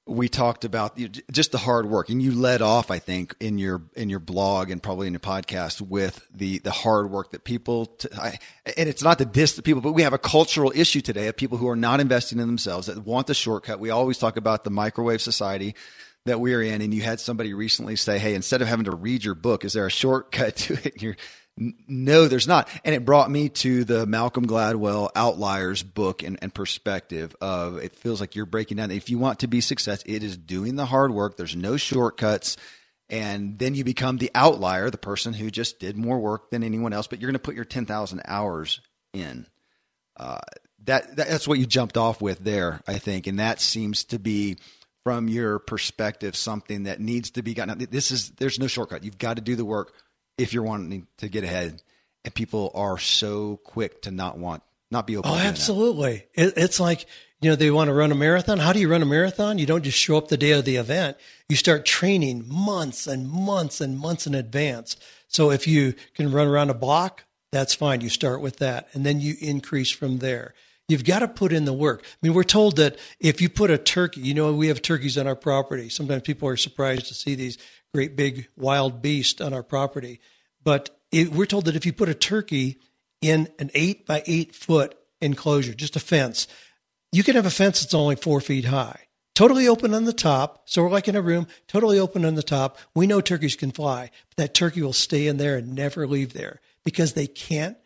we 0.06 0.28
talked 0.28 0.66
about 0.66 0.98
just 1.30 1.52
the 1.52 1.58
hard 1.58 1.86
work, 1.86 2.10
and 2.10 2.20
you 2.20 2.32
led 2.32 2.60
off, 2.60 2.90
I 2.90 2.98
think, 2.98 3.34
in 3.40 3.56
your 3.56 3.82
in 3.96 4.10
your 4.10 4.18
blog 4.18 4.70
and 4.70 4.82
probably 4.82 5.06
in 5.06 5.14
your 5.14 5.20
podcast 5.20 5.80
with 5.80 6.26
the 6.30 6.58
the 6.58 6.70
hard 6.70 7.10
work 7.10 7.30
that 7.30 7.44
people. 7.44 7.86
T- 7.86 8.08
I, 8.14 8.38
and 8.76 8.86
it's 8.86 9.02
not 9.02 9.16
to 9.18 9.24
diss 9.24 9.56
the 9.56 9.62
people, 9.62 9.80
but 9.80 9.92
we 9.92 10.02
have 10.02 10.12
a 10.12 10.18
cultural 10.18 10.72
issue 10.74 11.00
today 11.00 11.28
of 11.28 11.36
people 11.36 11.56
who 11.56 11.68
are 11.68 11.76
not 11.76 12.00
investing 12.00 12.38
in 12.38 12.46
themselves 12.46 12.86
that 12.88 12.98
want 12.98 13.28
the 13.28 13.34
shortcut. 13.34 13.80
We 13.80 13.88
always 13.88 14.18
talk 14.18 14.36
about 14.36 14.64
the 14.64 14.70
microwave 14.70 15.22
society 15.22 15.74
that 16.26 16.40
we're 16.40 16.62
in, 16.62 16.82
and 16.82 16.92
you 16.92 17.02
had 17.02 17.20
somebody 17.20 17.54
recently 17.54 17.96
say, 17.96 18.18
"Hey, 18.18 18.34
instead 18.34 18.62
of 18.62 18.68
having 18.68 18.86
to 18.86 18.94
read 18.94 19.24
your 19.24 19.34
book, 19.34 19.64
is 19.64 19.72
there 19.72 19.86
a 19.86 19.90
shortcut 19.90 20.56
to 20.56 20.74
it?" 20.74 21.02
You're 21.02 21.16
no, 21.56 22.26
there's 22.26 22.48
not. 22.48 22.68
And 22.84 22.94
it 22.94 23.04
brought 23.04 23.30
me 23.30 23.48
to 23.48 23.84
the 23.84 24.06
Malcolm 24.06 24.46
Gladwell 24.46 25.10
Outliers 25.14 25.84
book 25.84 26.24
and, 26.24 26.36
and, 26.42 26.52
perspective 26.52 27.36
of 27.40 27.78
it 27.78 27.94
feels 27.94 28.20
like 28.20 28.34
you're 28.34 28.44
breaking 28.44 28.78
down. 28.78 28.90
If 28.90 29.08
you 29.08 29.18
want 29.18 29.38
to 29.40 29.46
be 29.46 29.60
success, 29.60 30.02
it 30.04 30.24
is 30.24 30.36
doing 30.36 30.74
the 30.74 30.86
hard 30.86 31.12
work. 31.12 31.36
There's 31.36 31.54
no 31.54 31.76
shortcuts. 31.76 32.56
And 33.08 33.58
then 33.58 33.74
you 33.76 33.84
become 33.84 34.18
the 34.18 34.32
outlier, 34.34 34.90
the 34.90 34.98
person 34.98 35.32
who 35.32 35.50
just 35.50 35.78
did 35.78 35.96
more 35.96 36.18
work 36.18 36.50
than 36.50 36.64
anyone 36.64 36.92
else, 36.92 37.06
but 37.06 37.20
you're 37.20 37.28
going 37.28 37.34
to 37.34 37.38
put 37.38 37.54
your 37.54 37.64
10,000 37.64 38.22
hours 38.24 38.80
in. 39.12 39.46
Uh, 40.16 40.40
that, 40.86 41.14
that's 41.14 41.46
what 41.46 41.58
you 41.58 41.66
jumped 41.66 41.96
off 41.96 42.20
with 42.20 42.40
there, 42.40 42.80
I 42.88 42.98
think. 42.98 43.26
And 43.28 43.38
that 43.38 43.60
seems 43.60 44.04
to 44.04 44.18
be 44.18 44.56
from 45.04 45.28
your 45.28 45.58
perspective 45.58 46.34
something 46.34 46.84
that 46.84 46.98
needs 46.98 47.30
to 47.32 47.42
be 47.42 47.54
gotten. 47.54 47.86
This 47.90 48.10
is, 48.10 48.30
there's 48.30 48.58
no 48.58 48.66
shortcut. 48.66 49.04
You've 49.04 49.18
got 49.18 49.36
to 49.36 49.42
do 49.42 49.54
the 49.54 49.64
work 49.64 49.92
if 50.38 50.52
you're 50.52 50.62
wanting 50.62 51.06
to 51.18 51.28
get 51.28 51.44
ahead. 51.44 51.82
And 52.24 52.34
people 52.34 52.72
are 52.74 52.98
so 52.98 53.58
quick 53.64 54.02
to 54.02 54.10
not 54.10 54.38
want, 54.38 54.62
not 54.90 55.06
be 55.06 55.16
open. 55.16 55.30
Oh, 55.30 55.36
absolutely. 55.36 56.26
It, 56.32 56.54
it's 56.56 56.80
like, 56.80 57.04
you 57.42 57.50
know, 57.50 57.56
they 57.56 57.70
want 57.70 57.88
to 57.88 57.94
run 57.94 58.12
a 58.12 58.14
marathon. 58.14 58.58
How 58.58 58.72
do 58.72 58.80
you 58.80 58.90
run 58.90 59.02
a 59.02 59.06
marathon? 59.06 59.58
You 59.58 59.66
don't 59.66 59.84
just 59.84 59.98
show 59.98 60.16
up 60.16 60.28
the 60.28 60.38
day 60.38 60.52
of 60.52 60.64
the 60.64 60.76
event. 60.76 61.18
You 61.50 61.56
start 61.56 61.84
training 61.84 62.44
months 62.48 63.06
and 63.06 63.28
months 63.28 63.82
and 63.82 63.98
months 63.98 64.26
in 64.26 64.34
advance. 64.34 64.96
So 65.28 65.50
if 65.50 65.66
you 65.66 65.94
can 66.14 66.32
run 66.32 66.46
around 66.46 66.70
a 66.70 66.74
block, 66.74 67.24
that's 67.52 67.74
fine. 67.74 68.00
You 68.00 68.08
start 68.08 68.40
with 68.40 68.56
that 68.56 68.88
and 68.94 69.04
then 69.04 69.20
you 69.20 69.34
increase 69.40 69.90
from 69.90 70.18
there. 70.18 70.54
You've 70.88 71.04
got 71.04 71.20
to 71.20 71.28
put 71.28 71.52
in 71.52 71.64
the 71.64 71.72
work. 71.72 72.02
I 72.04 72.16
mean, 72.20 72.34
we're 72.34 72.42
told 72.42 72.76
that 72.76 72.98
if 73.18 73.40
you 73.40 73.48
put 73.48 73.70
a 73.70 73.78
turkey, 73.78 74.20
you 74.20 74.34
know, 74.34 74.52
we 74.52 74.68
have 74.68 74.82
turkeys 74.82 75.16
on 75.16 75.26
our 75.26 75.36
property. 75.36 75.88
Sometimes 75.88 76.22
people 76.22 76.48
are 76.48 76.58
surprised 76.58 77.06
to 77.06 77.14
see 77.14 77.34
these 77.34 77.56
great 77.94 78.16
big 78.16 78.48
wild 78.56 79.00
beast 79.00 79.40
on 79.40 79.54
our 79.54 79.62
property. 79.62 80.20
But 80.62 80.90
it, 81.10 81.30
we're 81.30 81.46
told 81.46 81.66
that 81.66 81.76
if 81.76 81.86
you 81.86 81.92
put 81.92 82.08
a 82.08 82.14
turkey 82.14 82.80
in 83.22 83.48
an 83.58 83.70
eight 83.72 84.04
by 84.04 84.22
eight 84.26 84.54
foot 84.54 84.94
enclosure, 85.22 85.72
just 85.72 85.96
a 85.96 86.00
fence, 86.00 86.48
you 87.12 87.22
can 87.22 87.36
have 87.36 87.46
a 87.46 87.50
fence 87.50 87.80
that's 87.80 87.94
only 87.94 88.16
four 88.16 88.40
feet 88.40 88.66
high, 88.66 89.06
totally 89.34 89.68
open 89.68 89.94
on 89.94 90.04
the 90.04 90.12
top. 90.12 90.64
So 90.66 90.82
we're 90.82 90.90
like 90.90 91.08
in 91.08 91.16
a 91.16 91.22
room, 91.22 91.46
totally 91.68 91.98
open 91.98 92.24
on 92.24 92.34
the 92.34 92.42
top. 92.42 92.76
We 92.94 93.06
know 93.06 93.20
turkeys 93.20 93.56
can 93.56 93.70
fly, 93.70 94.10
but 94.28 94.36
that 94.36 94.54
turkey 94.54 94.82
will 94.82 94.92
stay 94.92 95.28
in 95.28 95.36
there 95.38 95.56
and 95.56 95.74
never 95.74 96.06
leave 96.06 96.32
there 96.32 96.60
because 96.84 97.12
they 97.12 97.28
can't 97.28 97.78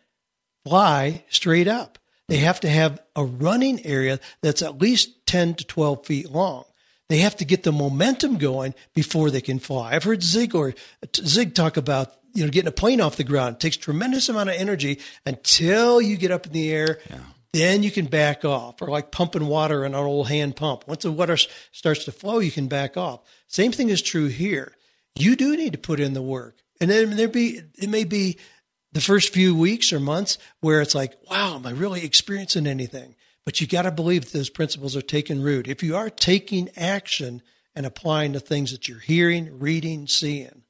fly 0.65 1.23
straight 1.29 1.67
up. 1.67 1.98
They 2.29 2.37
have 2.37 2.59
to 2.59 2.69
have 2.69 3.01
a 3.15 3.25
running 3.25 3.83
area 3.85 4.19
that's 4.41 4.61
at 4.61 4.79
least 4.79 5.25
10 5.25 5.55
to 5.55 5.65
12 5.65 6.05
feet 6.05 6.31
long. 6.31 6.63
They 7.09 7.17
have 7.17 7.35
to 7.37 7.45
get 7.45 7.63
the 7.63 7.71
momentum 7.71 8.37
going 8.37 8.75
before 8.93 9.31
they 9.31 9.41
can 9.41 9.57
fly. 9.57 9.95
I've 9.95 10.03
heard 10.03 10.21
Zig 10.21 10.53
or 10.53 10.75
Zig 11.15 11.55
talk 11.55 11.75
about 11.75 12.13
you 12.35 12.45
know 12.45 12.51
getting 12.51 12.67
a 12.67 12.71
plane 12.71 13.01
off 13.01 13.15
the 13.15 13.23
ground. 13.23 13.55
It 13.55 13.59
takes 13.59 13.77
tremendous 13.77 14.29
amount 14.29 14.49
of 14.49 14.55
energy 14.55 14.99
until 15.25 15.99
you 15.99 16.17
get 16.17 16.29
up 16.29 16.45
in 16.45 16.53
the 16.53 16.71
air. 16.71 16.99
Yeah. 17.09 17.17
Then 17.51 17.81
you 17.81 17.89
can 17.89 18.05
back 18.05 18.45
off, 18.45 18.79
or 18.79 18.89
like 18.89 19.09
pumping 19.09 19.47
water 19.47 19.83
in 19.83 19.95
an 19.95 19.99
old 19.99 20.27
hand 20.27 20.55
pump. 20.55 20.87
Once 20.87 21.01
the 21.01 21.11
water 21.11 21.35
starts 21.71 22.05
to 22.05 22.11
flow, 22.11 22.37
you 22.37 22.51
can 22.51 22.67
back 22.67 22.95
off. 22.95 23.21
Same 23.47 23.71
thing 23.71 23.89
is 23.89 24.03
true 24.03 24.27
here. 24.27 24.75
You 25.15 25.35
do 25.35 25.57
need 25.57 25.73
to 25.73 25.79
put 25.79 25.99
in 25.99 26.13
the 26.13 26.21
work, 26.21 26.57
and 26.79 26.91
then 26.91 27.15
there 27.15 27.27
be 27.27 27.61
it 27.75 27.89
may 27.89 28.03
be 28.03 28.37
the 28.91 29.01
first 29.01 29.33
few 29.33 29.55
weeks 29.55 29.93
or 29.93 29.99
months 29.99 30.37
where 30.61 30.81
it's 30.81 30.95
like, 30.95 31.13
wow, 31.29 31.55
am 31.55 31.65
I 31.65 31.71
really 31.71 32.03
experiencing 32.03 32.67
anything? 32.67 33.15
But 33.45 33.61
you 33.61 33.67
got 33.67 33.83
to 33.83 33.91
believe 33.91 34.25
that 34.25 34.33
those 34.33 34.49
principles 34.49 34.95
are 34.95 35.01
taking 35.01 35.41
root. 35.41 35.67
If 35.67 35.83
you 35.83 35.95
are 35.95 36.09
taking 36.09 36.69
action 36.75 37.41
and 37.75 37.85
applying 37.85 38.33
the 38.33 38.39
things 38.39 38.71
that 38.71 38.87
you're 38.87 38.99
hearing, 38.99 39.59
reading, 39.59 40.07
seeing. 40.07 40.63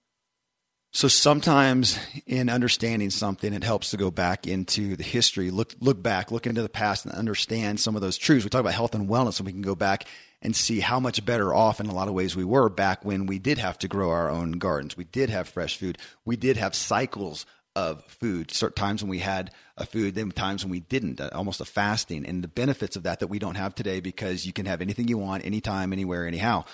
So 0.92 1.08
sometimes 1.08 2.00
in 2.26 2.50
understanding 2.50 3.12
something, 3.12 3.54
it 3.54 3.64
helps 3.64 3.92
to 3.92 3.98
go 3.98 4.10
back 4.10 4.48
into 4.48 4.96
the 4.96 5.04
history, 5.04 5.52
look 5.52 5.76
look 5.80 6.02
back, 6.02 6.32
look 6.32 6.48
into 6.48 6.64
the 6.64 6.70
past, 6.70 7.06
and 7.06 7.14
understand 7.14 7.80
some 7.80 7.96
of 7.96 8.02
those 8.02 8.18
truths. 8.18 8.44
We 8.44 8.50
talk 8.50 8.62
about 8.62 8.74
health 8.74 8.96
and 8.96 9.08
wellness, 9.08 9.40
and 9.40 9.46
we 9.46 9.52
can 9.52 9.62
go 9.62 9.76
back 9.76 10.06
and 10.42 10.56
see 10.56 10.80
how 10.80 11.00
much 11.00 11.24
better 11.24 11.54
off 11.54 11.80
in 11.80 11.86
a 11.86 11.94
lot 11.94 12.08
of 12.08 12.16
ways 12.16 12.36
we 12.36 12.46
were 12.46 12.70
back 12.70 13.06
when 13.06 13.28
we 13.28 13.38
did 13.38 13.60
have 13.60 13.78
to 13.80 13.88
grow 13.88 14.10
our 14.10 14.30
own 14.30 14.54
gardens. 14.54 14.98
We 14.98 15.04
did 15.04 15.30
have 15.30 15.48
fresh 15.48 15.78
food. 15.78 16.00
We 16.26 16.38
did 16.38 16.58
have 16.58 16.74
cycles 16.74 17.46
of 17.76 18.04
food. 18.06 18.52
Certain 18.52 18.76
times 18.76 19.04
when 19.04 19.10
we 19.10 19.20
had 19.20 19.52
a 19.78 19.86
food, 19.86 20.16
then 20.16 20.32
times 20.32 20.64
when 20.64 20.72
we 20.72 20.80
didn't. 20.80 21.22
Uh, 21.22 21.30
almost 21.34 21.62
a 21.62 21.66
fasting, 21.66 22.26
and 22.26 22.44
the 22.44 22.48
benefits 22.48 22.96
of 22.96 23.04
that 23.04 23.20
that 23.20 23.28
we 23.28 23.40
don't 23.40 23.56
have 23.56 23.76
today 23.76 24.00
because 24.00 24.46
you 24.46 24.54
can 24.54 24.66
have 24.66 24.82
anything 24.82 25.08
you 25.08 25.18
want, 25.18 25.46
anytime, 25.46 25.94
anywhere, 25.94 26.28
anyhow. 26.28 26.66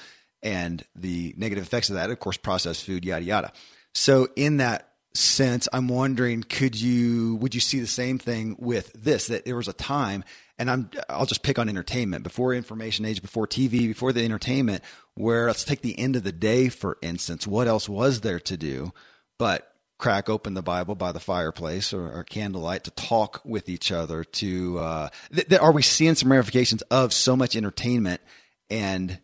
And 0.42 0.84
the 0.96 1.34
negative 1.38 1.64
effects 1.64 1.90
of 1.90 1.96
that, 1.96 2.10
of 2.10 2.20
course, 2.20 2.38
processed 2.38 2.86
food, 2.86 3.06
yada 3.06 3.24
yada. 3.24 3.52
So 3.94 4.28
in 4.36 4.58
that 4.58 4.90
sense, 5.14 5.68
I'm 5.72 5.88
wondering, 5.88 6.44
could 6.44 6.80
you 6.80 7.36
would 7.38 7.56
you 7.56 7.62
see 7.62 7.80
the 7.80 7.88
same 7.88 8.20
thing 8.20 8.56
with 8.60 8.92
this? 8.94 9.28
That 9.28 9.46
there 9.46 9.56
was 9.56 9.68
a 9.68 9.74
time, 9.74 10.24
and 10.58 10.70
I'm 10.70 10.90
I'll 11.10 11.26
just 11.26 11.44
pick 11.44 11.58
on 11.58 11.70
entertainment 11.70 12.24
before 12.24 12.54
information 12.54 13.06
age, 13.06 13.22
before 13.22 13.48
TV, 13.48 13.88
before 13.88 14.14
the 14.14 14.24
entertainment, 14.24 14.84
where 15.16 15.48
let's 15.48 15.64
take 15.64 15.82
the 15.82 15.98
end 15.98 16.16
of 16.16 16.24
the 16.24 16.32
day 16.32 16.70
for 16.70 16.98
instance. 17.02 17.48
What 17.48 17.68
else 17.68 17.90
was 17.90 18.22
there 18.22 18.40
to 18.42 18.58
do? 18.58 18.94
But 19.38 19.75
crack 19.98 20.30
open 20.30 20.54
the 20.54 20.62
Bible 20.62 20.96
by 20.96 21.12
the 21.12 21.20
fireplace 21.20 21.94
or, 21.94 22.12
or 22.12 22.24
candlelight 22.24 22.84
to 22.84 22.92
talk 22.92 23.42
with 23.46 23.70
each 23.70 23.92
other. 23.92 24.24
To 24.24 24.80
uh, 24.80 25.10
th- 25.34 25.48
th- 25.48 25.62
are 25.62 25.72
we 25.72 25.82
seeing 25.82 26.16
some 26.16 26.32
ramifications 26.32 26.82
of 26.84 27.14
so 27.14 27.36
much 27.36 27.56
entertainment 27.56 28.22
and 28.70 29.20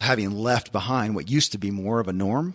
having 0.00 0.30
left 0.32 0.72
behind 0.72 1.14
what 1.14 1.30
used 1.30 1.52
to 1.52 1.58
be 1.58 1.70
more 1.70 2.00
of 2.00 2.08
a 2.08 2.12
norm? 2.12 2.54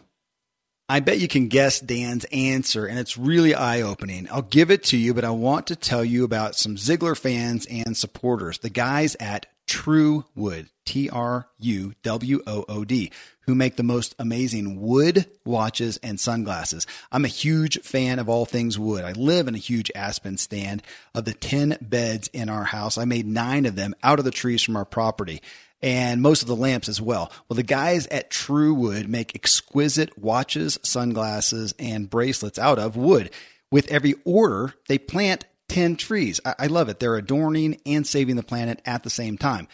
I 0.90 1.02
bet 1.02 1.20
you 1.20 1.28
can 1.28 1.50
guess 1.50 1.82
Dan's 1.82 2.24
answer, 2.26 2.86
and 2.86 2.98
it's 2.98 3.18
really 3.18 3.54
eye 3.54 3.82
opening. 3.82 4.28
I'll 4.32 4.42
give 4.42 4.72
it 4.72 4.84
to 4.86 4.98
you, 4.98 5.14
but 5.14 5.26
I 5.26 5.32
want 5.32 5.68
to 5.68 5.76
tell 5.76 6.04
you 6.04 6.24
about 6.24 6.56
some 6.56 6.78
Ziglar 6.78 7.18
fans 7.18 7.66
and 7.66 7.96
supporters, 7.98 8.60
the 8.60 8.70
guys 8.70 9.16
at 9.20 9.48
Truwood, 9.68 10.70
T 10.86 11.10
R 11.10 11.48
U 11.60 11.94
W 12.02 12.42
O 12.48 12.66
O 12.68 12.86
D, 12.86 13.12
who 13.42 13.54
make 13.54 13.76
the 13.76 13.84
most 13.84 14.16
amazing 14.18 14.82
wood 14.82 15.30
watches 15.46 15.98
and 16.02 16.20
sunglasses. 16.20 16.88
I'm 17.12 17.26
a 17.26 17.30
huge 17.30 17.82
fan 17.82 18.18
of 18.18 18.30
all 18.30 18.46
things 18.46 18.80
wood. 18.80 19.04
I 19.04 19.12
live 19.12 19.48
in 19.48 19.56
a 19.56 19.60
huge 19.60 19.92
aspen 19.94 20.38
stand. 20.38 20.82
Of 21.14 21.26
the 21.26 21.34
10 21.34 21.78
beds 21.82 22.30
in 22.34 22.50
our 22.50 22.64
house, 22.64 22.98
I 22.98 23.06
made 23.06 23.28
nine 23.28 23.66
of 23.66 23.76
them 23.76 23.94
out 24.02 24.20
of 24.20 24.26
the 24.26 24.32
trees 24.32 24.64
from 24.64 24.76
our 24.76 24.86
property 24.86 25.42
and 25.82 26.22
most 26.22 26.42
of 26.42 26.48
the 26.48 26.56
lamps 26.56 26.90
as 26.90 27.02
well. 27.02 27.32
Well, 27.48 27.56
the 27.56 27.64
guys 27.64 28.08
at 28.08 28.32
Truwood 28.32 29.08
make 29.08 29.36
exquisite 29.36 30.18
watches, 30.18 30.80
sunglasses, 30.84 31.74
and 31.78 32.10
bracelets 32.10 32.58
out 32.58 32.80
of 32.80 32.96
wood. 32.96 33.32
With 33.72 33.92
every 33.92 34.16
order, 34.24 34.74
they 34.88 34.98
plant 34.98 35.46
10 35.70 35.96
trees. 35.96 36.40
I, 36.46 36.56
I 36.60 36.68
love 36.68 36.90
it. 36.90 37.00
They're 37.00 37.16
adorning 37.18 37.80
and 37.86 38.06
saving 38.06 38.36
the 38.36 38.44
planet 38.44 38.82
at 38.86 39.04
the 39.04 39.10
same 39.10 39.38
time. 39.38 39.68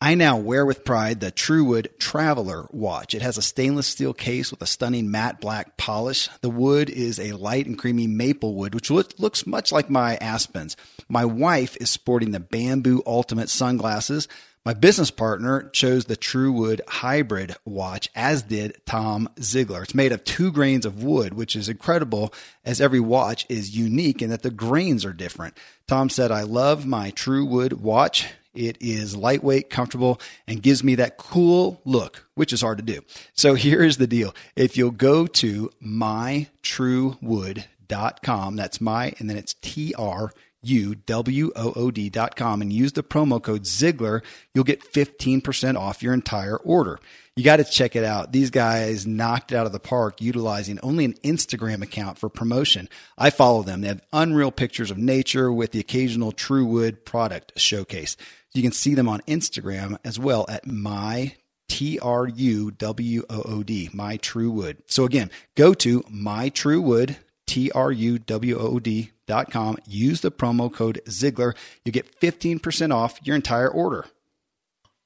I 0.00 0.14
now 0.16 0.36
wear 0.36 0.66
with 0.66 0.84
pride 0.84 1.20
the 1.20 1.30
Truwood 1.30 1.88
Traveler 1.98 2.68
watch. 2.72 3.14
It 3.14 3.22
has 3.22 3.38
a 3.38 3.42
stainless 3.42 3.86
steel 3.86 4.12
case 4.12 4.50
with 4.50 4.60
a 4.60 4.66
stunning 4.66 5.10
matte 5.10 5.40
black 5.40 5.78
polish. 5.78 6.28
The 6.42 6.50
wood 6.50 6.90
is 6.90 7.18
a 7.18 7.32
light 7.32 7.64
and 7.66 7.78
creamy 7.78 8.06
maple 8.06 8.54
wood, 8.54 8.74
which 8.74 8.90
looks 8.90 9.46
much 9.46 9.72
like 9.72 9.88
my 9.88 10.16
aspens. 10.16 10.76
My 11.08 11.24
wife 11.24 11.76
is 11.80 11.88
sporting 11.88 12.32
the 12.32 12.40
Bamboo 12.40 13.02
Ultimate 13.06 13.48
sunglasses. 13.48 14.28
My 14.66 14.72
business 14.72 15.10
partner 15.10 15.68
chose 15.74 16.06
the 16.06 16.16
Truwood 16.16 16.80
Hybrid 16.88 17.54
watch, 17.66 18.08
as 18.14 18.42
did 18.42 18.80
Tom 18.86 19.28
Ziglar. 19.36 19.82
It's 19.82 19.94
made 19.94 20.10
of 20.10 20.24
two 20.24 20.50
grains 20.50 20.86
of 20.86 21.02
wood, 21.02 21.34
which 21.34 21.54
is 21.54 21.68
incredible 21.68 22.32
as 22.64 22.80
every 22.80 23.00
watch 23.00 23.44
is 23.50 23.76
unique 23.76 24.22
in 24.22 24.30
that 24.30 24.40
the 24.40 24.50
grains 24.50 25.04
are 25.04 25.12
different. 25.12 25.58
Tom 25.86 26.08
said, 26.08 26.30
I 26.30 26.44
love 26.44 26.86
my 26.86 27.10
Truwood 27.10 27.74
watch. 27.74 28.26
It 28.54 28.78
is 28.80 29.14
lightweight, 29.14 29.68
comfortable, 29.68 30.18
and 30.48 30.62
gives 30.62 30.82
me 30.82 30.94
that 30.94 31.18
cool 31.18 31.82
look, 31.84 32.26
which 32.34 32.54
is 32.54 32.62
hard 32.62 32.78
to 32.78 32.84
do. 32.84 33.02
So 33.34 33.56
here's 33.56 33.98
the 33.98 34.06
deal. 34.06 34.34
If 34.56 34.78
you'll 34.78 34.92
go 34.92 35.26
to 35.26 35.70
mytruwood.com, 35.84 38.56
that's 38.56 38.80
my, 38.80 39.12
and 39.18 39.28
then 39.28 39.36
it's 39.36 39.56
T 39.60 39.92
R 39.98 40.32
U 40.66 40.94
W 40.94 41.52
O 41.56 41.72
O 41.74 41.90
D.com, 41.90 42.62
and 42.62 42.72
use 42.72 42.92
the 42.92 43.02
promo 43.02 43.42
code 43.42 43.62
Ziglar, 43.62 44.22
you'll 44.54 44.64
get 44.64 44.92
15% 44.92 45.76
off 45.76 46.02
your 46.02 46.14
entire 46.14 46.56
order. 46.56 46.98
You 47.36 47.42
got 47.42 47.56
to 47.56 47.64
check 47.64 47.96
it 47.96 48.04
out. 48.04 48.30
These 48.30 48.50
guys 48.50 49.08
knocked 49.08 49.50
it 49.50 49.56
out 49.56 49.66
of 49.66 49.72
the 49.72 49.80
park 49.80 50.20
utilizing 50.20 50.78
only 50.84 51.04
an 51.04 51.14
Instagram 51.24 51.82
account 51.82 52.16
for 52.16 52.28
promotion. 52.28 52.88
I 53.18 53.30
follow 53.30 53.62
them. 53.62 53.80
They 53.80 53.88
have 53.88 54.02
unreal 54.12 54.52
pictures 54.52 54.92
of 54.92 54.98
nature 54.98 55.52
with 55.52 55.72
the 55.72 55.80
occasional 55.80 56.30
Truwood 56.30 57.04
product 57.04 57.58
showcase. 57.58 58.16
You 58.52 58.62
can 58.62 58.70
see 58.70 58.94
them 58.94 59.08
on 59.08 59.20
Instagram 59.22 59.98
as 60.04 60.16
well 60.16 60.46
at 60.48 60.64
my 60.64 61.34
T 61.68 61.98
R 61.98 62.28
U 62.28 62.70
W 62.70 63.24
O 63.28 63.42
O 63.46 63.62
D, 63.64 63.90
My 63.92 64.16
Truwood. 64.16 64.78
So 64.86 65.04
again, 65.04 65.30
go 65.56 65.74
to 65.74 66.04
My 66.08 66.50
Truwood, 66.50 67.16
T 67.46 67.70
R 67.72 67.92
U 67.92 68.18
W 68.18 68.58
O 68.58 68.78
D 68.78 69.10
dot 69.26 69.50
com. 69.50 69.76
Use 69.86 70.20
the 70.20 70.30
promo 70.30 70.72
code 70.72 71.00
Ziglar. 71.06 71.54
You 71.84 71.92
get 71.92 72.20
15% 72.20 72.94
off 72.94 73.18
your 73.24 73.36
entire 73.36 73.68
order. 73.68 74.06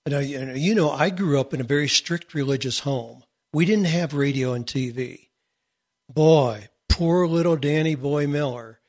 Now, 0.07 0.21
you 0.21 0.75
know, 0.75 0.91
I 0.91 1.11
grew 1.11 1.39
up 1.39 1.53
in 1.53 1.61
a 1.61 1.65
very 1.65 1.89
strict 1.89 2.33
religious 2.33 2.81
home. 2.81 3.25
We 3.53 3.67
didn't 3.67 3.87
have 3.87 4.15
radio 4.15 4.55
and 4.55 4.65
TV. 4.67 5.29
Boy, 6.09 6.69
poor 6.89 7.27
little 7.27 7.57
Danny 7.57 7.95
Boy 7.95 8.27
Miller. 8.27 8.81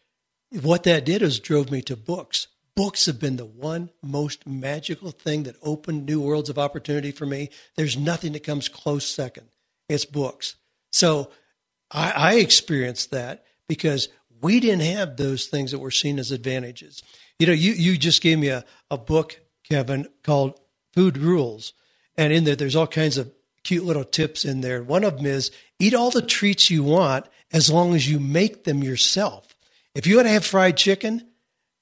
What 0.50 0.84
that 0.84 1.06
did 1.06 1.22
is 1.22 1.40
drove 1.40 1.72
me 1.72 1.82
to 1.84 1.98
books 1.98 2.48
books 2.80 3.08
have 3.08 3.20
been 3.20 3.36
the 3.36 3.44
one 3.44 3.90
most 4.02 4.48
magical 4.48 5.12
thing 5.12 5.44
that 5.44 5.58
opened 5.62 6.06
new 6.06 6.22
worlds 6.22 6.50
of 6.50 6.58
opportunity 6.58 7.12
for 7.12 7.26
me. 7.26 7.50
There's 7.76 7.98
nothing 7.98 8.32
that 8.32 8.46
comes 8.46 8.70
close 8.70 9.06
second. 9.06 9.50
It's 9.90 10.06
books. 10.06 10.56
So 10.90 11.30
I, 11.92 12.12
I 12.12 12.34
experienced 12.36 13.12
that 13.12 13.46
because 13.68 14.10
we 14.42 14.60
didn't 14.60 14.82
have 14.82 15.18
those 15.18 15.48
things 15.48 15.72
that 15.72 15.80
were 15.80 15.92
seen 15.92 16.20
as 16.20 16.32
advantages. 16.32 17.04
You 17.38 17.48
know, 17.48 17.54
you, 17.54 17.74
you 17.74 17.98
just 17.98 18.22
gave 18.22 18.40
me 18.40 18.50
a, 18.50 18.66
a 18.90 18.98
book, 18.98 19.40
Kevin, 19.64 20.08
called 20.24 20.60
Food 20.94 21.18
Rules. 21.18 21.74
And 22.18 22.34
in 22.34 22.44
there, 22.44 22.56
there's 22.56 22.76
all 22.76 22.88
kinds 22.88 23.18
of 23.18 23.32
cute 23.64 23.86
little 23.86 24.04
tips 24.04 24.46
in 24.46 24.62
there. 24.62 24.82
One 24.84 25.04
of 25.04 25.18
them 25.18 25.26
is 25.26 25.52
eat 25.80 25.94
all 25.94 26.12
the 26.12 26.22
treats 26.22 26.70
you 26.70 26.84
want 26.84 27.26
as 27.52 27.70
long 27.70 27.96
as 27.96 28.10
you 28.10 28.20
make 28.20 28.64
them 28.64 28.84
yourself. 28.84 29.56
If 29.96 30.08
you 30.08 30.18
want 30.18 30.28
to 30.28 30.34
have 30.34 30.46
fried 30.46 30.78
chicken, 30.78 31.28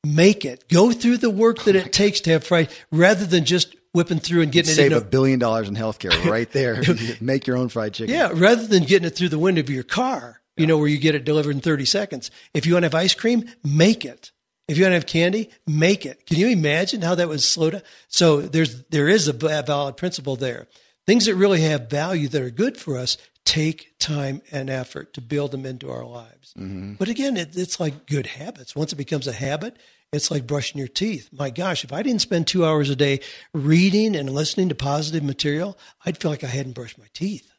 make 0.04 0.46
it. 0.46 0.68
Go 0.70 0.92
through 0.92 1.18
the 1.18 1.30
work 1.30 1.64
that 1.64 1.76
it 1.76 1.92
takes 1.94 2.20
to 2.22 2.32
have 2.32 2.44
fried, 2.44 2.70
rather 2.92 3.26
than 3.26 3.46
just 3.46 3.76
whipping 3.94 4.20
through 4.20 4.42
and 4.42 4.52
getting 4.52 4.74
Save 4.74 4.92
it. 4.92 4.96
Save 4.96 5.02
a 5.02 5.06
billion 5.06 5.40
dollars 5.40 5.68
in 5.68 5.76
healthcare 5.76 6.26
right 6.30 6.52
there. 6.52 6.82
make 7.22 7.48
your 7.48 7.58
own 7.58 7.70
fried 7.70 7.94
chicken. 7.94 8.14
Yeah, 8.14 8.32
rather 8.34 8.66
than 8.66 8.84
getting 8.84 9.08
it 9.08 9.12
through 9.12 9.30
the 9.30 9.40
window 9.40 9.62
of 9.62 9.70
your 9.70 9.84
car, 9.84 10.42
you 10.56 10.64
yeah. 10.64 10.68
know, 10.68 10.78
where 10.78 10.88
you 10.88 10.98
get 10.98 11.16
it 11.16 11.26
delivered 11.26 11.56
in 11.56 11.62
30 11.62 11.86
seconds. 11.86 12.32
If 12.54 12.66
you 12.66 12.74
want 12.74 12.84
to 12.84 12.88
have 12.88 12.96
ice 12.96 13.14
cream, 13.14 13.46
make 13.64 14.06
it. 14.06 14.32
If 14.68 14.78
you 14.78 14.84
want 14.84 14.92
to 14.92 14.96
have 14.96 15.06
candy, 15.06 15.50
make 15.66 16.06
it. 16.06 16.26
Can 16.26 16.38
you 16.38 16.48
imagine 16.48 17.02
how 17.02 17.16
that 17.16 17.30
was 17.30 17.46
slow 17.46 17.70
down? 17.70 17.82
So 18.10 18.42
there's 18.42 18.84
there 18.86 19.08
is 19.08 19.28
a 19.28 19.34
valid 19.34 19.96
principle 19.96 20.36
there. 20.36 20.68
Things 21.06 21.26
that 21.26 21.36
really 21.36 21.62
have 21.62 21.90
value 21.90 22.28
that 22.28 22.42
are 22.42 22.50
good 22.50 22.76
for 22.78 22.98
us 22.98 23.18
take 23.46 23.98
time 23.98 24.42
and 24.52 24.70
effort 24.70 25.14
to 25.14 25.22
build 25.22 25.52
them 25.52 25.66
into 25.66 25.90
our 25.90 26.06
lives. 26.06 26.54
Mm-hmm. 26.58 26.96
But 26.96 27.08
again, 27.08 27.38
it, 27.38 27.56
it's 27.56 27.80
like 27.80 28.06
good 28.06 28.28
habits. 28.28 28.76
Once 28.76 28.92
it 28.92 28.98
becomes 28.98 29.26
a 29.26 29.32
habit, 29.32 29.78
it's 30.14 30.32
like 30.32 30.48
brushing 30.48 30.80
your 30.80 30.88
teeth. 30.88 31.30
My 31.32 31.50
gosh, 31.50 31.84
if 31.84 31.92
I 31.92 32.02
didn't 32.02 32.22
spend 32.22 32.48
two 32.48 32.66
hours 32.66 32.90
a 32.90 32.96
day 32.96 33.20
reading 33.54 34.16
and 34.16 34.30
listening 34.30 34.70
to 34.70 34.76
positive 34.76 35.24
material, 35.24 35.78
I'd 36.06 36.18
feel 36.18 36.32
like 36.32 36.44
I 36.44 36.48
hadn't 36.48 36.74
brushed 36.74 36.98
my 36.98 37.08
teeth. 37.14 37.52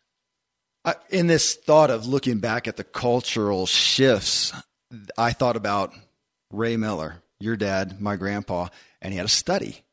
in 1.10 1.26
this 1.26 1.54
thought 1.54 1.90
of 1.90 2.06
looking 2.06 2.38
back 2.38 2.66
at 2.66 2.76
the 2.76 2.84
cultural 2.84 3.66
shifts, 3.66 4.52
I 5.18 5.32
thought 5.32 5.56
about 5.56 5.92
Ray 6.50 6.76
Miller, 6.78 7.22
your 7.38 7.56
dad, 7.56 8.00
my 8.00 8.16
grandpa, 8.16 8.68
and 9.02 9.12
he 9.12 9.18
had 9.18 9.26
a 9.26 9.30
study 9.30 9.84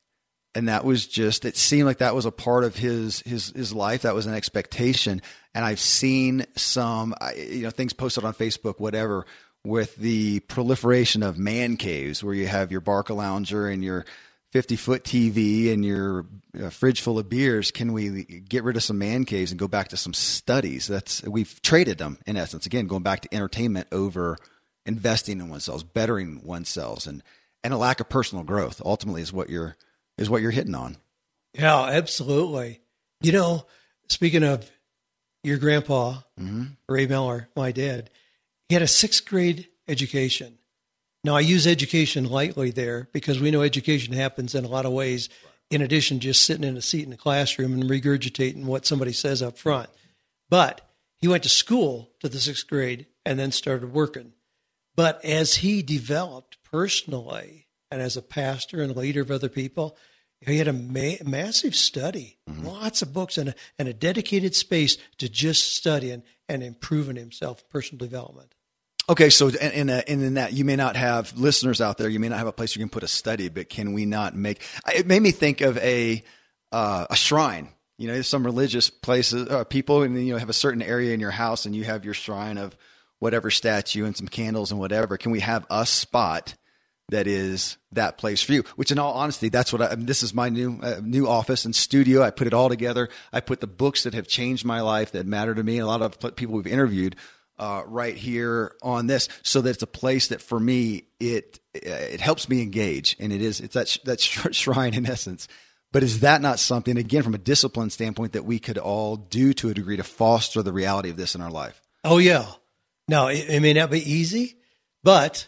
and 0.55 0.69
that 0.69 0.85
was 0.85 1.05
just 1.05 1.45
it 1.45 1.57
seemed 1.57 1.85
like 1.85 1.99
that 1.99 2.15
was 2.15 2.25
a 2.25 2.31
part 2.31 2.63
of 2.63 2.75
his 2.75 3.19
his 3.21 3.49
his 3.49 3.73
life 3.73 4.03
that 4.03 4.15
was 4.15 4.25
an 4.25 4.33
expectation 4.33 5.21
and 5.53 5.65
i've 5.65 5.79
seen 5.79 6.45
some 6.55 7.13
you 7.35 7.61
know 7.61 7.69
things 7.69 7.93
posted 7.93 8.23
on 8.23 8.33
facebook 8.33 8.79
whatever 8.79 9.25
with 9.65 9.95
the 9.95 10.39
proliferation 10.41 11.23
of 11.23 11.37
man 11.37 11.77
caves 11.77 12.23
where 12.23 12.33
you 12.33 12.47
have 12.47 12.71
your 12.71 12.81
Barcalounger 12.81 13.71
and 13.71 13.83
your 13.83 14.05
50 14.51 14.77
foot 14.77 15.03
tv 15.03 15.73
and 15.73 15.83
your 15.83 16.25
uh, 16.63 16.69
fridge 16.69 17.01
full 17.01 17.19
of 17.19 17.27
beers 17.27 17.71
can 17.71 17.91
we 17.91 18.23
get 18.23 18.63
rid 18.63 18.77
of 18.77 18.83
some 18.83 18.97
man 18.97 19.25
caves 19.25 19.51
and 19.51 19.59
go 19.59 19.67
back 19.67 19.89
to 19.89 19.97
some 19.97 20.13
studies 20.13 20.87
that's 20.87 21.21
we've 21.23 21.61
traded 21.61 21.97
them 21.97 22.17
in 22.25 22.37
essence 22.37 22.65
again 22.65 22.87
going 22.87 23.03
back 23.03 23.19
to 23.19 23.33
entertainment 23.33 23.85
over 23.91 24.37
investing 24.85 25.41
in 25.41 25.49
oneself 25.49 25.83
bettering 25.93 26.41
oneself 26.45 27.05
and 27.05 27.21
and 27.65 27.73
a 27.73 27.77
lack 27.77 27.99
of 27.99 28.07
personal 28.07 28.43
growth 28.43 28.79
ultimately 28.85 29.23
is 29.23 29.33
what 29.33 29.49
you're 29.49 29.75
is 30.19 30.29
what 30.29 30.43
you're 30.43 30.51
hitting 30.51 30.75
on. 30.75 30.97
Yeah, 31.55 31.81
absolutely. 31.83 32.79
You 33.21 33.31
know, 33.31 33.65
speaking 34.07 34.43
of 34.43 34.69
your 35.43 35.57
grandpa, 35.57 36.17
mm-hmm. 36.39 36.65
Ray 36.87 37.07
Miller, 37.07 37.49
my 37.55 37.71
dad, 37.71 38.11
he 38.69 38.75
had 38.75 38.81
a 38.81 38.87
sixth 38.87 39.25
grade 39.25 39.67
education. 39.87 40.57
Now, 41.23 41.35
I 41.35 41.41
use 41.41 41.65
education 41.65 42.29
lightly 42.29 42.71
there 42.71 43.09
because 43.11 43.39
we 43.39 43.51
know 43.51 43.61
education 43.61 44.13
happens 44.13 44.53
in 44.53 44.63
a 44.63 44.69
lot 44.69 44.85
of 44.85 44.93
ways, 44.93 45.29
in 45.71 45.81
addition 45.81 46.19
to 46.19 46.27
just 46.27 46.43
sitting 46.43 46.63
in 46.63 46.77
a 46.77 46.81
seat 46.81 47.03
in 47.03 47.09
the 47.09 47.17
classroom 47.17 47.73
and 47.73 47.83
regurgitating 47.83 48.65
what 48.65 48.85
somebody 48.85 49.13
says 49.13 49.41
up 49.41 49.57
front. 49.57 49.89
But 50.49 50.81
he 51.17 51.27
went 51.27 51.43
to 51.43 51.49
school 51.49 52.11
to 52.19 52.29
the 52.29 52.39
sixth 52.39 52.67
grade 52.67 53.07
and 53.25 53.39
then 53.39 53.51
started 53.51 53.91
working. 53.93 54.33
But 54.95 55.23
as 55.25 55.55
he 55.55 55.81
developed 55.81 56.57
personally, 56.63 57.67
and 57.91 58.01
as 58.01 58.17
a 58.17 58.21
pastor 58.21 58.81
and 58.81 58.95
leader 58.95 59.21
of 59.21 59.31
other 59.31 59.49
people, 59.49 59.97
he 60.41 60.57
had 60.57 60.67
a 60.67 60.73
ma- 60.73 61.23
massive 61.23 61.75
study, 61.75 62.37
mm-hmm. 62.49 62.65
lots 62.65 63.01
of 63.01 63.13
books, 63.13 63.37
and 63.37 63.49
a, 63.49 63.55
and 63.79 63.87
a 63.87 63.93
dedicated 63.93 64.55
space 64.55 64.97
to 65.17 65.29
just 65.29 65.75
studying 65.75 66.23
and 66.47 66.61
improving 66.61 67.15
himself, 67.15 67.67
personal 67.69 68.05
development. 68.05 68.53
Okay, 69.07 69.29
so 69.29 69.49
in, 69.49 69.89
in, 69.89 70.03
in, 70.07 70.33
that 70.33 70.53
you 70.53 70.65
may 70.65 70.75
not 70.75 70.95
have 70.95 71.37
listeners 71.37 71.79
out 71.79 71.97
there, 71.97 72.09
you 72.09 72.19
may 72.19 72.29
not 72.29 72.39
have 72.39 72.47
a 72.47 72.51
place 72.51 72.75
you 72.75 72.79
can 72.79 72.89
put 72.89 73.03
a 73.03 73.07
study, 73.07 73.49
but 73.49 73.69
can 73.69 73.93
we 73.93 74.05
not 74.05 74.35
make? 74.35 74.61
It 74.93 75.05
made 75.05 75.21
me 75.21 75.31
think 75.31 75.61
of 75.61 75.77
a 75.77 76.23
uh, 76.71 77.05
a 77.09 77.15
shrine. 77.15 77.69
You 77.97 78.07
know, 78.09 78.21
some 78.23 78.43
religious 78.43 78.89
places, 78.89 79.47
uh, 79.47 79.63
people, 79.63 80.01
and 80.01 80.25
you 80.25 80.33
know 80.33 80.39
have 80.39 80.49
a 80.49 80.53
certain 80.53 80.81
area 80.81 81.13
in 81.13 81.19
your 81.19 81.31
house, 81.31 81.65
and 81.65 81.75
you 81.75 81.83
have 81.83 82.03
your 82.03 82.15
shrine 82.15 82.57
of 82.57 82.75
whatever 83.19 83.51
statue 83.51 84.05
and 84.05 84.17
some 84.17 84.27
candles 84.27 84.71
and 84.71 84.79
whatever. 84.79 85.17
Can 85.17 85.31
we 85.31 85.39
have 85.39 85.65
a 85.69 85.85
spot? 85.85 86.55
that 87.09 87.27
is 87.27 87.77
that 87.91 88.17
place 88.17 88.41
for 88.41 88.53
you. 88.53 88.63
Which, 88.75 88.91
in 88.91 88.99
all 88.99 89.13
honesty, 89.13 89.49
that's 89.49 89.71
what 89.71 89.81
I, 89.81 89.89
I 89.89 89.95
mean, 89.95 90.05
this 90.05 90.23
is 90.23 90.33
my 90.33 90.49
new 90.49 90.79
uh, 90.81 90.99
new 91.03 91.27
office 91.27 91.65
and 91.65 91.75
studio. 91.75 92.23
I 92.23 92.31
put 92.31 92.47
it 92.47 92.53
all 92.53 92.69
together. 92.69 93.09
I 93.31 93.41
put 93.41 93.59
the 93.59 93.67
books 93.67 94.03
that 94.03 94.13
have 94.13 94.27
changed 94.27 94.65
my 94.65 94.81
life 94.81 95.11
that 95.11 95.25
matter 95.25 95.53
to 95.53 95.63
me. 95.63 95.77
A 95.77 95.85
lot 95.85 96.01
of 96.01 96.35
people 96.35 96.55
we've 96.55 96.67
interviewed 96.67 97.15
uh, 97.57 97.83
right 97.85 98.15
here 98.15 98.75
on 98.81 99.07
this, 99.07 99.29
so 99.43 99.61
that 99.61 99.71
it's 99.71 99.83
a 99.83 99.87
place 99.87 100.27
that 100.27 100.41
for 100.41 100.59
me 100.59 101.05
it 101.19 101.59
it 101.73 102.21
helps 102.21 102.49
me 102.49 102.61
engage, 102.61 103.15
and 103.19 103.31
it 103.31 103.41
is 103.41 103.59
it's 103.59 103.73
that 103.73 103.97
that 104.05 104.21
shrine 104.21 104.93
in 104.93 105.05
essence. 105.05 105.47
But 105.91 106.03
is 106.03 106.19
that 106.21 106.41
not 106.41 106.59
something 106.59 106.97
again 106.97 107.23
from 107.23 107.35
a 107.35 107.37
discipline 107.39 107.89
standpoint 107.89 108.33
that 108.33 108.43
we 108.43 108.59
could 108.59 108.77
all 108.77 109.15
do 109.15 109.53
to 109.53 109.69
a 109.69 109.73
degree 109.73 109.95
to 109.95 110.03
foster 110.03 110.61
the 110.61 110.73
reality 110.73 111.09
of 111.09 111.15
this 111.15 111.35
in 111.35 111.41
our 111.41 111.51
life? 111.51 111.81
Oh 112.03 112.17
yeah. 112.17 112.45
Now 113.07 113.27
it, 113.27 113.49
it 113.49 113.61
may 113.61 113.73
not 113.73 113.91
be 113.91 114.11
easy, 114.11 114.57
but 115.03 115.47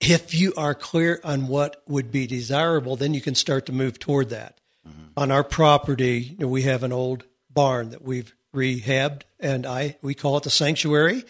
if 0.00 0.34
you 0.34 0.54
are 0.56 0.74
clear 0.74 1.20
on 1.24 1.48
what 1.48 1.82
would 1.88 2.12
be 2.12 2.26
desirable, 2.26 2.96
then 2.96 3.14
you 3.14 3.20
can 3.20 3.34
start 3.34 3.66
to 3.66 3.72
move 3.72 3.98
toward 3.98 4.28
that. 4.30 4.60
Mm-hmm. 4.86 5.04
On 5.16 5.30
our 5.32 5.42
property, 5.42 6.36
you 6.38 6.46
know, 6.46 6.48
we 6.48 6.62
have 6.62 6.84
an 6.84 6.92
old 6.92 7.24
barn 7.50 7.90
that 7.90 8.02
we've 8.02 8.32
rehabbed, 8.54 9.22
and 9.40 9.66
I 9.66 9.96
we 10.02 10.14
call 10.14 10.36
it 10.36 10.44
the 10.44 10.50
sanctuary. 10.50 11.24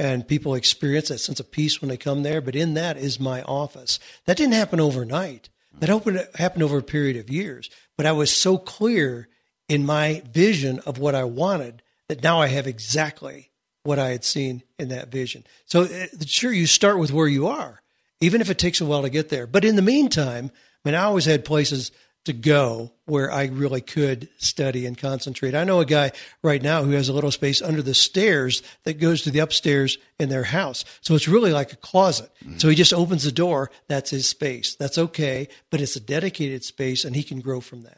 And 0.00 0.26
people 0.26 0.54
experience 0.54 1.08
that 1.08 1.18
sense 1.18 1.40
of 1.40 1.52
peace 1.52 1.80
when 1.80 1.90
they 1.90 1.96
come 1.96 2.22
there. 2.22 2.40
But 2.40 2.56
in 2.56 2.74
that 2.74 2.96
is 2.96 3.20
my 3.20 3.42
office. 3.42 3.98
That 4.24 4.38
didn't 4.38 4.54
happen 4.54 4.80
overnight. 4.80 5.50
That 5.78 6.30
happened 6.36 6.62
over 6.62 6.78
a 6.78 6.82
period 6.82 7.16
of 7.16 7.30
years. 7.30 7.68
But 7.96 8.06
I 8.06 8.12
was 8.12 8.32
so 8.32 8.56
clear 8.56 9.28
in 9.68 9.84
my 9.84 10.22
vision 10.32 10.78
of 10.80 10.98
what 10.98 11.14
I 11.14 11.24
wanted 11.24 11.82
that 12.08 12.22
now 12.22 12.40
I 12.40 12.46
have 12.46 12.66
exactly 12.66 13.50
what 13.82 13.98
I 13.98 14.08
had 14.08 14.24
seen 14.24 14.62
in 14.78 14.88
that 14.88 15.12
vision. 15.12 15.44
So 15.66 15.82
uh, 15.82 16.06
sure, 16.24 16.52
you 16.52 16.66
start 16.66 16.98
with 16.98 17.12
where 17.12 17.28
you 17.28 17.46
are 17.46 17.80
even 18.20 18.40
if 18.40 18.50
it 18.50 18.58
takes 18.58 18.80
a 18.80 18.86
while 18.86 19.02
to 19.02 19.10
get 19.10 19.28
there. 19.28 19.46
But 19.46 19.64
in 19.64 19.76
the 19.76 19.82
meantime, 19.82 20.50
I 20.84 20.88
mean, 20.88 20.94
I 20.94 21.04
always 21.04 21.24
had 21.24 21.44
places 21.44 21.90
to 22.24 22.32
go 22.32 22.92
where 23.06 23.32
I 23.32 23.46
really 23.46 23.80
could 23.80 24.28
study 24.38 24.86
and 24.86 24.96
concentrate. 24.96 25.54
I 25.54 25.64
know 25.64 25.80
a 25.80 25.86
guy 25.86 26.12
right 26.42 26.62
now 26.62 26.82
who 26.82 26.92
has 26.92 27.08
a 27.08 27.12
little 27.12 27.30
space 27.30 27.62
under 27.62 27.82
the 27.82 27.94
stairs 27.94 28.62
that 28.84 29.00
goes 29.00 29.22
to 29.22 29.30
the 29.30 29.38
upstairs 29.38 29.98
in 30.18 30.28
their 30.28 30.44
house. 30.44 30.84
So 31.00 31.14
it's 31.14 31.28
really 31.28 31.52
like 31.52 31.72
a 31.72 31.76
closet. 31.76 32.30
Mm-hmm. 32.44 32.58
So 32.58 32.68
he 32.68 32.74
just 32.74 32.92
opens 32.92 33.24
the 33.24 33.32
door. 33.32 33.70
That's 33.88 34.10
his 34.10 34.28
space. 34.28 34.74
That's 34.74 34.98
okay, 34.98 35.48
but 35.70 35.80
it's 35.80 35.96
a 35.96 36.00
dedicated 36.00 36.62
space 36.62 37.04
and 37.04 37.16
he 37.16 37.22
can 37.22 37.40
grow 37.40 37.60
from 37.60 37.82
that. 37.82 37.96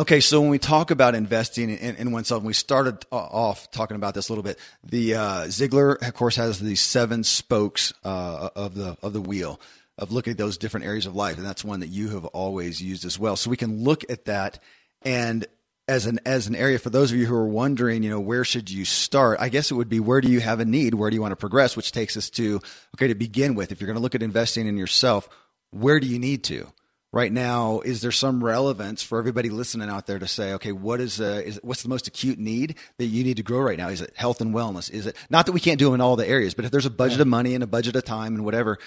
Okay, 0.00 0.20
so 0.20 0.40
when 0.40 0.50
we 0.50 0.60
talk 0.60 0.92
about 0.92 1.16
investing 1.16 1.70
in, 1.70 1.96
in 1.96 2.12
oneself, 2.12 2.44
we 2.44 2.52
started 2.52 3.04
off 3.10 3.68
talking 3.72 3.96
about 3.96 4.14
this 4.14 4.28
a 4.28 4.32
little 4.32 4.44
bit. 4.44 4.56
The 4.84 5.14
uh, 5.14 5.44
Ziglar, 5.46 6.06
of 6.06 6.14
course, 6.14 6.36
has 6.36 6.60
these 6.60 6.80
seven 6.80 7.24
spokes 7.24 7.92
uh, 8.04 8.50
of 8.54 8.76
the 8.76 8.96
of 9.02 9.12
the 9.12 9.20
wheel 9.20 9.58
of 9.98 10.12
looking 10.12 10.30
at 10.32 10.38
those 10.38 10.58
different 10.58 10.86
areas 10.86 11.06
of 11.06 11.14
life, 11.14 11.36
and 11.36 11.46
that's 11.46 11.64
one 11.64 11.80
that 11.80 11.88
you 11.88 12.10
have 12.10 12.24
always 12.26 12.80
used 12.80 13.04
as 13.04 13.18
well. 13.18 13.36
So 13.36 13.50
we 13.50 13.56
can 13.56 13.82
look 13.82 14.08
at 14.10 14.26
that 14.26 14.60
and 15.02 15.46
as 15.88 16.06
an 16.06 16.20
as 16.26 16.46
an 16.46 16.54
area 16.54 16.78
for 16.78 16.90
those 16.90 17.10
of 17.10 17.18
you 17.18 17.26
who 17.26 17.34
are 17.34 17.48
wondering, 17.48 18.02
you 18.02 18.10
know, 18.10 18.20
where 18.20 18.44
should 18.44 18.70
you 18.70 18.84
start? 18.84 19.40
I 19.40 19.48
guess 19.48 19.70
it 19.70 19.74
would 19.74 19.88
be 19.88 20.00
where 20.00 20.20
do 20.20 20.30
you 20.30 20.40
have 20.40 20.60
a 20.60 20.64
need? 20.64 20.94
Where 20.94 21.10
do 21.10 21.14
you 21.14 21.22
want 21.22 21.32
to 21.32 21.36
progress? 21.36 21.76
Which 21.76 21.92
takes 21.92 22.16
us 22.16 22.30
to 22.30 22.60
okay 22.96 23.08
to 23.08 23.14
begin 23.14 23.54
with. 23.54 23.72
If 23.72 23.80
you're 23.80 23.86
going 23.86 23.96
to 23.96 24.02
look 24.02 24.14
at 24.14 24.22
investing 24.22 24.66
in 24.66 24.76
yourself, 24.76 25.28
where 25.70 25.98
do 25.98 26.06
you 26.06 26.18
need 26.18 26.44
to? 26.44 26.70
right 27.12 27.32
now 27.32 27.80
is 27.80 28.02
there 28.02 28.12
some 28.12 28.44
relevance 28.44 29.02
for 29.02 29.18
everybody 29.18 29.48
listening 29.48 29.88
out 29.88 30.06
there 30.06 30.18
to 30.18 30.26
say 30.26 30.52
okay 30.52 30.72
what 30.72 31.00
is, 31.00 31.20
uh, 31.20 31.42
is 31.44 31.58
what's 31.62 31.82
the 31.82 31.88
most 31.88 32.06
acute 32.06 32.38
need 32.38 32.76
that 32.98 33.06
you 33.06 33.24
need 33.24 33.38
to 33.38 33.42
grow 33.42 33.60
right 33.60 33.78
now 33.78 33.88
is 33.88 34.00
it 34.00 34.12
health 34.14 34.40
and 34.40 34.54
wellness 34.54 34.90
is 34.90 35.06
it 35.06 35.16
not 35.30 35.46
that 35.46 35.52
we 35.52 35.60
can't 35.60 35.78
do 35.78 35.86
them 35.86 35.94
in 35.94 36.00
all 36.00 36.16
the 36.16 36.28
areas 36.28 36.54
but 36.54 36.64
if 36.64 36.70
there's 36.70 36.86
a 36.86 36.90
budget 36.90 37.18
yeah. 37.18 37.22
of 37.22 37.28
money 37.28 37.54
and 37.54 37.64
a 37.64 37.66
budget 37.66 37.96
of 37.96 38.04
time 38.04 38.34
and 38.34 38.44
whatever 38.44 38.78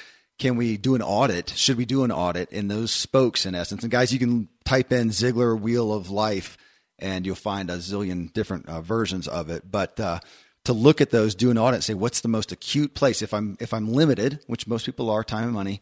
can 0.42 0.58
we 0.58 0.76
do 0.76 0.96
an 0.96 1.02
audit 1.02 1.50
should 1.56 1.78
we 1.78 1.86
do 1.86 2.04
an 2.04 2.12
audit 2.12 2.52
in 2.52 2.68
those 2.68 2.92
spokes 2.92 3.46
in 3.46 3.56
essence 3.56 3.84
and 3.84 3.92
guys 3.92 4.12
you 4.12 4.20
can 4.20 4.50
type 4.66 4.92
in 4.92 5.10
ziglar 5.10 5.60
wheel 5.60 5.94
of 5.94 6.10
life 6.10 6.58
and 7.00 7.26
you'll 7.26 7.36
find 7.36 7.70
a 7.70 7.78
zillion 7.78 8.32
different 8.34 8.68
uh, 8.68 8.82
versions 8.82 9.28
of 9.28 9.50
it 9.50 9.72
but 9.72 10.00
uh, 10.00 10.20
to 10.66 10.74
look 10.74 11.00
at 11.00 11.12
those 11.12 11.36
do 11.36 11.52
an 11.52 11.58
audit 11.58 11.84
say 11.84 11.94
what's 11.94 12.22
the 12.22 12.28
most 12.28 12.52
acute 12.52 12.94
place 12.94 13.22
if 13.22 13.34
i'm 13.34 13.56
if 13.60 13.74
i'm 13.74 13.94
limited 13.94 14.40
which 14.48 14.68
most 14.68 14.86
people 14.86 15.10
are 15.10 15.24
time 15.24 15.46
and 15.46 15.54
money 15.54 15.80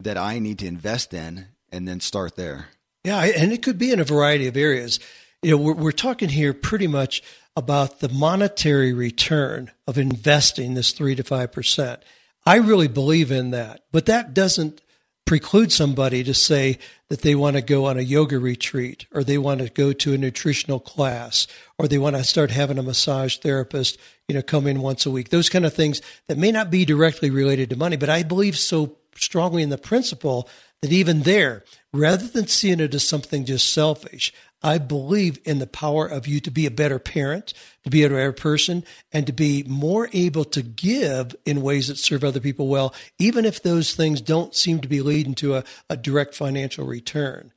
that 0.00 0.16
i 0.16 0.38
need 0.38 0.58
to 0.58 0.66
invest 0.66 1.14
in 1.14 1.46
and 1.70 1.86
then 1.86 2.00
start 2.00 2.36
there. 2.36 2.68
Yeah, 3.04 3.22
and 3.24 3.52
it 3.52 3.62
could 3.62 3.78
be 3.78 3.92
in 3.92 4.00
a 4.00 4.04
variety 4.04 4.46
of 4.46 4.56
areas. 4.56 5.00
You 5.42 5.52
know, 5.52 5.62
we're, 5.62 5.74
we're 5.74 5.92
talking 5.92 6.28
here 6.28 6.52
pretty 6.52 6.86
much 6.86 7.22
about 7.56 8.00
the 8.00 8.08
monetary 8.08 8.92
return 8.92 9.70
of 9.86 9.98
investing 9.98 10.74
this 10.74 10.92
three 10.92 11.14
to 11.14 11.22
five 11.22 11.52
percent. 11.52 12.02
I 12.48 12.56
really 12.56 12.88
believe 12.88 13.30
in 13.30 13.50
that, 13.50 13.82
but 13.92 14.06
that 14.06 14.32
doesn't 14.32 14.80
preclude 15.26 15.70
somebody 15.70 16.24
to 16.24 16.32
say 16.32 16.78
that 17.10 17.20
they 17.20 17.34
want 17.34 17.56
to 17.56 17.60
go 17.60 17.84
on 17.84 17.98
a 17.98 18.00
yoga 18.00 18.38
retreat 18.38 19.04
or 19.12 19.22
they 19.22 19.36
want 19.36 19.60
to 19.60 19.68
go 19.68 19.92
to 19.92 20.14
a 20.14 20.16
nutritional 20.16 20.80
class 20.80 21.46
or 21.76 21.86
they 21.86 21.98
want 21.98 22.16
to 22.16 22.24
start 22.24 22.50
having 22.50 22.78
a 22.78 22.82
massage 22.82 23.36
therapist, 23.36 23.98
you 24.28 24.34
know, 24.34 24.40
come 24.40 24.66
in 24.66 24.80
once 24.80 25.04
a 25.04 25.10
week. 25.10 25.28
Those 25.28 25.50
kind 25.50 25.66
of 25.66 25.74
things 25.74 26.00
that 26.28 26.38
may 26.38 26.50
not 26.50 26.70
be 26.70 26.86
directly 26.86 27.28
related 27.28 27.68
to 27.68 27.76
money, 27.76 27.98
but 27.98 28.08
I 28.08 28.22
believe 28.22 28.56
so 28.56 28.96
strongly 29.14 29.62
in 29.62 29.68
the 29.68 29.76
principle 29.76 30.48
that 30.80 30.90
even 30.90 31.24
there, 31.24 31.64
rather 31.92 32.28
than 32.28 32.46
seeing 32.46 32.80
it 32.80 32.94
as 32.94 33.06
something 33.06 33.44
just 33.44 33.70
selfish, 33.74 34.32
I 34.62 34.78
believe 34.78 35.38
in 35.44 35.60
the 35.60 35.66
power 35.66 36.06
of 36.06 36.26
you 36.26 36.40
to 36.40 36.50
be 36.50 36.66
a 36.66 36.70
better 36.70 36.98
parent, 36.98 37.54
to 37.84 37.90
be 37.90 38.02
a 38.02 38.08
better 38.08 38.32
person, 38.32 38.84
and 39.12 39.26
to 39.26 39.32
be 39.32 39.62
more 39.64 40.08
able 40.12 40.44
to 40.46 40.62
give 40.62 41.36
in 41.46 41.62
ways 41.62 41.88
that 41.88 41.98
serve 41.98 42.24
other 42.24 42.40
people 42.40 42.66
well, 42.66 42.92
even 43.18 43.44
if 43.44 43.62
those 43.62 43.94
things 43.94 44.20
don't 44.20 44.54
seem 44.54 44.80
to 44.80 44.88
be 44.88 45.00
leading 45.00 45.34
to 45.36 45.54
a, 45.56 45.64
a 45.88 45.96
direct 45.96 46.34
financial 46.34 46.84
return. 46.84 47.52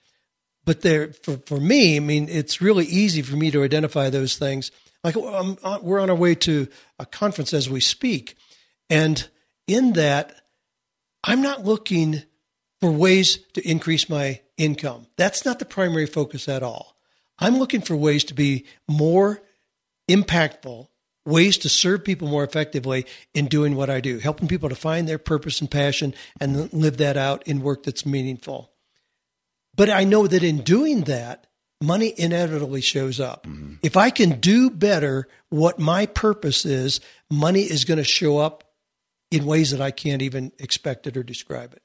But 0.63 0.81
there, 0.81 1.13
for, 1.13 1.37
for 1.37 1.59
me, 1.59 1.97
I 1.97 1.99
mean, 1.99 2.29
it's 2.29 2.61
really 2.61 2.85
easy 2.85 3.23
for 3.23 3.35
me 3.35 3.49
to 3.49 3.63
identify 3.63 4.09
those 4.09 4.37
things. 4.37 4.71
Like 5.03 5.17
uh, 5.17 5.79
we're 5.81 5.99
on 5.99 6.11
our 6.11 6.15
way 6.15 6.35
to 6.35 6.67
a 6.99 7.05
conference 7.07 7.53
as 7.53 7.67
we 7.67 7.79
speak. 7.79 8.37
And 8.89 9.27
in 9.67 9.93
that, 9.93 10.35
I'm 11.23 11.41
not 11.41 11.65
looking 11.65 12.23
for 12.79 12.91
ways 12.91 13.39
to 13.53 13.67
increase 13.67 14.09
my 14.09 14.41
income. 14.57 15.07
That's 15.17 15.45
not 15.45 15.59
the 15.59 15.65
primary 15.65 16.05
focus 16.05 16.47
at 16.47 16.61
all. 16.61 16.90
I'm 17.41 17.57
looking 17.57 17.81
for 17.81 17.95
ways 17.95 18.23
to 18.25 18.33
be 18.33 18.65
more 18.87 19.41
impactful, 20.09 20.87
ways 21.25 21.57
to 21.59 21.69
serve 21.69 22.03
people 22.03 22.27
more 22.27 22.43
effectively 22.43 23.05
in 23.33 23.47
doing 23.47 23.75
what 23.75 23.89
I 23.89 23.99
do, 23.99 24.19
helping 24.19 24.47
people 24.47 24.69
to 24.69 24.75
find 24.75 25.07
their 25.07 25.17
purpose 25.17 25.59
and 25.59 25.69
passion 25.69 26.13
and 26.39 26.71
live 26.71 26.97
that 26.97 27.17
out 27.17 27.45
in 27.47 27.61
work 27.61 27.83
that's 27.83 28.05
meaningful. 28.05 28.71
But 29.75 29.89
I 29.89 30.03
know 30.03 30.27
that 30.27 30.43
in 30.43 30.61
doing 30.61 31.03
that, 31.03 31.47
money 31.81 32.13
inevitably 32.15 32.81
shows 32.81 33.19
up. 33.19 33.47
Mm-hmm. 33.47 33.75
If 33.81 33.97
I 33.97 34.11
can 34.11 34.39
do 34.39 34.69
better 34.69 35.27
what 35.49 35.79
my 35.79 36.05
purpose 36.05 36.65
is, 36.65 37.01
money 37.29 37.61
is 37.61 37.85
going 37.85 37.97
to 37.97 38.03
show 38.03 38.37
up 38.37 38.63
in 39.31 39.45
ways 39.45 39.71
that 39.71 39.81
I 39.81 39.91
can't 39.91 40.21
even 40.21 40.51
expect 40.59 41.07
it 41.07 41.17
or 41.17 41.23
describe 41.23 41.73
it. 41.73 41.81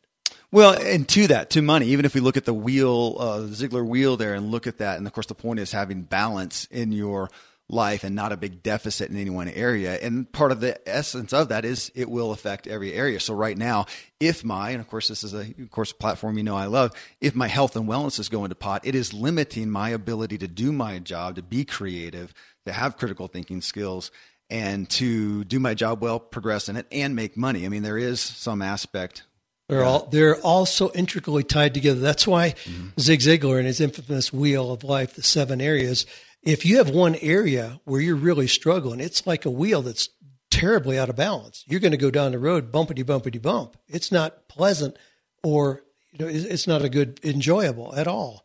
Well, 0.57 0.73
and 0.73 1.07
to 1.11 1.27
that, 1.27 1.51
to 1.51 1.61
money, 1.61 1.89
even 1.89 2.07
if 2.07 2.15
we 2.15 2.23
look 2.23 2.39
at 2.39 2.47
the 2.47 2.55
wheel, 2.55 3.17
uh, 3.19 3.41
the 3.41 3.49
Ziglar 3.49 3.87
wheel 3.87 4.17
there 4.17 4.33
and 4.33 4.51
look 4.51 4.67
at 4.67 4.79
that, 4.79 4.97
and 4.97 5.07
of 5.07 5.13
course 5.13 5.27
the 5.27 5.35
point 5.35 5.61
is 5.61 5.71
having 5.71 6.01
balance 6.01 6.67
in 6.71 6.93
your 6.93 7.29
life 7.69 8.05
and 8.05 8.17
not 8.17 8.33
a 8.33 8.39
big 8.39 8.63
deficit 8.63 9.11
in 9.11 9.19
any 9.19 9.29
one 9.29 9.51
area. 9.51 9.99
And 10.01 10.33
part 10.33 10.53
of 10.53 10.61
the 10.61 10.81
essence 10.89 11.35
of 11.35 11.51
that 11.51 11.67
is 11.67 11.93
it 11.95 12.09
will 12.09 12.33
affect 12.33 12.67
every 12.67 12.95
area. 12.95 13.21
So 13.21 13.35
right 13.35 13.59
now, 13.59 13.85
if 14.19 14.45
my, 14.45 14.71
and 14.71 14.81
of 14.81 14.89
course 14.89 15.09
this 15.09 15.25
is 15.25 15.35
a 15.35 15.41
of 15.41 15.71
course 15.71 15.93
platform 15.93 16.39
you 16.39 16.43
know 16.45 16.57
I 16.57 16.65
love, 16.65 16.93
if 17.21 17.35
my 17.35 17.49
health 17.49 17.77
and 17.77 17.87
wellness 17.87 18.19
is 18.19 18.31
going 18.31 18.49
to 18.49 18.55
pot, 18.55 18.81
it 18.87 18.95
is 18.95 19.13
limiting 19.13 19.69
my 19.69 19.91
ability 19.91 20.39
to 20.39 20.49
do 20.49 20.73
my 20.73 21.01
job, 21.01 21.35
to 21.35 21.43
be 21.43 21.67
creative, 21.67 22.33
to 22.65 22.73
have 22.73 22.97
critical 22.97 23.29
thinking 23.29 23.61
skills 23.61 24.11
and 24.49 24.89
to 24.89 25.45
do 25.45 25.61
my 25.61 25.75
job 25.75 26.01
well, 26.01 26.19
progress 26.19 26.71
in 26.71 26.77
it, 26.77 26.87
and 26.91 27.15
make 27.15 27.37
money. 27.37 27.67
I 27.67 27.69
mean, 27.69 27.83
there 27.83 27.99
is 27.99 28.23
some 28.23 28.63
aspect. 28.63 29.25
They're 29.69 29.85
all 29.85 30.07
they're 30.07 30.37
all 30.37 30.65
so 30.65 30.93
intricately 30.95 31.43
tied 31.43 31.75
together. 31.75 31.99
That's 31.99 32.27
why 32.27 32.51
mm-hmm. 32.51 32.89
Zig 33.01 33.21
Ziglar 33.21 33.59
and 33.59 33.67
his 33.67 33.81
infamous 33.81 34.33
wheel 34.33 34.71
of 34.71 34.85
life, 34.85 35.15
the 35.15 35.23
seven 35.23 35.61
areas. 35.61 36.07
If 36.43 36.65
you 36.65 36.79
have 36.79 36.91
one 36.91 37.17
area 37.17 37.81
where 37.85 38.01
you're 38.01 38.15
really 38.15 38.47
struggling, 38.47 39.01
it's 39.01 39.27
like 39.27 39.45
a 39.45 39.51
wheel 39.51 39.83
that's 39.83 40.09
terribly 40.51 40.97
out 40.97 41.09
of 41.09 41.17
balance. 41.17 41.65
You're 41.67 41.81
going 41.81 41.91
to 41.91 41.97
go 41.97 42.13
down 42.13 42.31
the 42.31 42.39
road 42.39 42.71
bumpity 42.71 43.03
bumpity 43.03 43.43
bump. 43.43 43.77
It's 43.89 44.13
not 44.13 44.47
pleasant, 44.49 44.97
or 45.43 45.83
you 46.13 46.25
know, 46.25 46.31
it's 46.33 46.69
not 46.69 46.83
a 46.83 46.89
good 46.89 47.19
enjoyable 47.25 47.93
at 47.97 48.07
all. 48.07 48.45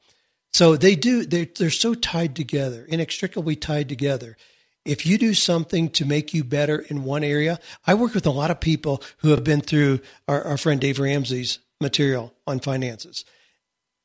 So 0.53 0.75
they 0.75 0.95
do. 0.95 1.23
They 1.23 1.45
they're 1.45 1.69
so 1.69 1.93
tied 1.93 2.35
together, 2.35 2.83
inextricably 2.89 3.55
tied 3.55 3.89
together 3.89 4.37
if 4.85 5.05
you 5.05 5.17
do 5.17 5.33
something 5.33 5.89
to 5.91 6.05
make 6.05 6.33
you 6.33 6.43
better 6.43 6.79
in 6.79 7.03
one 7.03 7.23
area, 7.23 7.59
I 7.85 7.93
work 7.93 8.13
with 8.13 8.25
a 8.25 8.31
lot 8.31 8.51
of 8.51 8.59
people 8.59 9.01
who 9.17 9.29
have 9.29 9.43
been 9.43 9.61
through 9.61 9.99
our, 10.27 10.43
our 10.43 10.57
friend 10.57 10.81
Dave 10.81 10.99
Ramsey's 10.99 11.59
material 11.79 12.33
on 12.47 12.59
finances. 12.59 13.25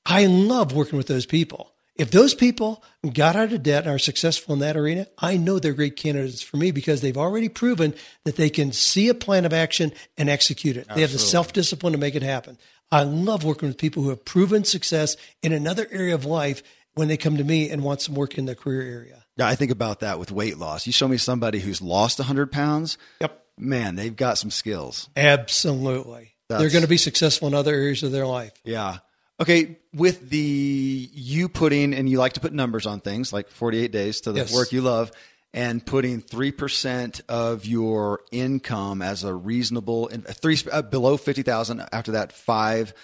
I 0.04 0.26
love 0.26 0.72
working 0.72 0.96
with 0.96 1.08
those 1.08 1.26
people. 1.26 1.72
If 1.96 2.10
those 2.10 2.34
people 2.34 2.84
got 3.14 3.36
out 3.36 3.52
of 3.52 3.62
debt 3.62 3.84
and 3.84 3.94
are 3.94 3.98
successful 3.98 4.52
in 4.52 4.60
that 4.60 4.76
arena, 4.76 5.06
I 5.18 5.38
know 5.38 5.58
they're 5.58 5.72
great 5.72 5.96
candidates 5.96 6.42
for 6.42 6.58
me 6.58 6.70
because 6.70 7.00
they've 7.00 7.16
already 7.16 7.48
proven 7.48 7.94
that 8.24 8.36
they 8.36 8.50
can 8.50 8.72
see 8.72 9.08
a 9.08 9.14
plan 9.14 9.46
of 9.46 9.54
action 9.54 9.92
and 10.18 10.28
execute 10.28 10.76
it. 10.76 10.80
Absolutely. 10.80 10.94
They 10.94 11.00
have 11.02 11.12
the 11.12 11.18
self 11.18 11.52
discipline 11.54 11.92
to 11.92 11.98
make 11.98 12.14
it 12.14 12.22
happen. 12.22 12.58
I 12.92 13.02
love 13.02 13.44
working 13.44 13.68
with 13.68 13.78
people 13.78 14.02
who 14.02 14.10
have 14.10 14.24
proven 14.24 14.64
success 14.64 15.16
in 15.42 15.52
another 15.52 15.88
area 15.90 16.14
of 16.14 16.26
life 16.26 16.62
when 16.94 17.08
they 17.08 17.16
come 17.16 17.38
to 17.38 17.44
me 17.44 17.70
and 17.70 17.82
want 17.82 18.02
some 18.02 18.14
work 18.14 18.36
in 18.36 18.44
their 18.44 18.54
career 18.54 18.82
area. 18.82 19.25
Yeah, 19.36 19.46
I 19.46 19.54
think 19.54 19.70
about 19.70 20.00
that 20.00 20.18
with 20.18 20.32
weight 20.32 20.58
loss. 20.58 20.86
You 20.86 20.92
show 20.92 21.08
me 21.08 21.18
somebody 21.18 21.60
who's 21.60 21.82
lost 21.82 22.18
100 22.18 22.50
pounds. 22.50 22.96
Yep. 23.20 23.44
Man, 23.58 23.96
they've 23.96 24.14
got 24.14 24.38
some 24.38 24.50
skills. 24.50 25.08
Absolutely. 25.16 26.32
That's, 26.48 26.60
They're 26.60 26.70
going 26.70 26.82
to 26.82 26.88
be 26.88 26.96
successful 26.96 27.48
in 27.48 27.54
other 27.54 27.74
areas 27.74 28.02
of 28.02 28.12
their 28.12 28.26
life. 28.26 28.52
Yeah. 28.64 28.98
Okay, 29.38 29.76
with 29.92 30.30
the 30.30 31.10
you 31.12 31.48
putting 31.48 31.92
and 31.92 32.08
you 32.08 32.18
like 32.18 32.34
to 32.34 32.40
put 32.40 32.54
numbers 32.54 32.86
on 32.86 33.00
things 33.00 33.32
like 33.32 33.48
48 33.48 33.92
days 33.92 34.22
to 34.22 34.32
the 34.32 34.40
yes. 34.40 34.54
work 34.54 34.72
you 34.72 34.80
love 34.80 35.12
and 35.52 35.84
putting 35.84 36.22
3% 36.22 37.20
of 37.28 37.66
your 37.66 38.20
income 38.32 39.02
as 39.02 39.24
a 39.24 39.34
reasonable 39.34 40.08
three 40.08 40.56
uh, 40.72 40.80
below 40.80 41.18
50,000 41.18 41.86
after 41.92 42.12
that 42.12 42.32
5 42.32 42.94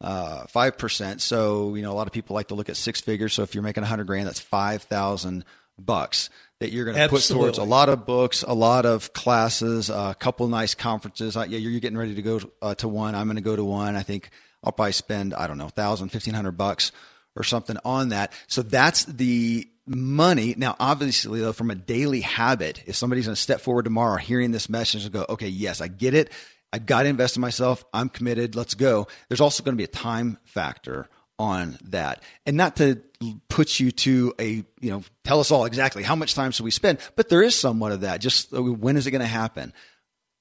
uh, 0.00 0.46
five 0.46 0.78
percent. 0.78 1.20
So 1.20 1.74
you 1.74 1.82
know 1.82 1.92
a 1.92 1.94
lot 1.94 2.06
of 2.06 2.12
people 2.12 2.34
like 2.34 2.48
to 2.48 2.54
look 2.54 2.68
at 2.68 2.76
six 2.76 3.00
figures. 3.00 3.34
So 3.34 3.42
if 3.42 3.54
you're 3.54 3.62
making 3.62 3.82
a 3.82 3.86
hundred 3.86 4.06
grand, 4.06 4.26
that's 4.26 4.40
five 4.40 4.82
thousand 4.84 5.44
bucks 5.84 6.30
that 6.60 6.72
you're 6.72 6.84
going 6.84 6.96
to 6.96 7.08
put 7.08 7.22
towards 7.22 7.58
a 7.58 7.64
lot 7.64 7.88
of 7.88 8.04
books, 8.04 8.42
a 8.42 8.52
lot 8.52 8.84
of 8.86 9.12
classes, 9.12 9.88
a 9.90 10.14
couple 10.18 10.46
nice 10.48 10.74
conferences. 10.74 11.34
Yeah, 11.34 11.44
you're 11.44 11.80
getting 11.80 11.98
ready 11.98 12.14
to 12.14 12.22
go 12.22 12.40
uh, 12.60 12.74
to 12.76 12.88
one. 12.88 13.14
I'm 13.14 13.26
going 13.26 13.36
to 13.36 13.42
go 13.42 13.56
to 13.56 13.64
one. 13.64 13.96
I 13.96 14.02
think 14.02 14.30
I'll 14.62 14.72
probably 14.72 14.92
spend 14.92 15.34
I 15.34 15.46
don't 15.46 15.58
know 15.58 15.68
thousand, 15.68 16.10
fifteen 16.10 16.34
hundred 16.34 16.52
bucks 16.52 16.92
or 17.34 17.44
something 17.44 17.76
on 17.84 18.10
that. 18.10 18.32
So 18.46 18.62
that's 18.62 19.04
the 19.04 19.68
money. 19.86 20.54
Now, 20.56 20.76
obviously, 20.78 21.40
though, 21.40 21.52
from 21.52 21.70
a 21.70 21.74
daily 21.74 22.20
habit, 22.20 22.82
if 22.86 22.96
somebody's 22.96 23.26
going 23.26 23.36
to 23.36 23.40
step 23.40 23.60
forward 23.60 23.84
tomorrow, 23.84 24.16
hearing 24.16 24.50
this 24.50 24.68
message 24.68 25.04
and 25.04 25.12
go, 25.12 25.26
okay, 25.28 25.48
yes, 25.48 25.80
I 25.80 25.88
get 25.88 26.14
it. 26.14 26.30
I've 26.72 26.86
got 26.86 27.02
to 27.02 27.08
invest 27.08 27.36
in 27.36 27.40
myself. 27.40 27.84
I'm 27.92 28.08
committed. 28.08 28.54
Let's 28.54 28.74
go. 28.74 29.08
There's 29.28 29.40
also 29.40 29.62
going 29.62 29.74
to 29.74 29.80
be 29.80 29.84
a 29.84 29.88
time 29.88 30.38
factor 30.44 31.08
on 31.40 31.78
that. 31.84 32.22
And 32.44 32.58
not 32.58 32.76
to 32.76 33.00
put 33.48 33.80
you 33.80 33.90
to 33.90 34.34
a, 34.38 34.62
you 34.80 34.90
know, 34.90 35.02
tell 35.24 35.40
us 35.40 35.50
all 35.50 35.64
exactly 35.64 36.02
how 36.02 36.14
much 36.14 36.34
time 36.34 36.50
should 36.50 36.64
we 36.64 36.70
spend, 36.70 36.98
but 37.16 37.30
there 37.30 37.42
is 37.42 37.58
somewhat 37.58 37.92
of 37.92 38.02
that. 38.02 38.20
Just 38.20 38.52
uh, 38.52 38.62
when 38.62 38.98
is 38.98 39.06
it 39.06 39.10
going 39.10 39.22
to 39.22 39.26
happen? 39.26 39.72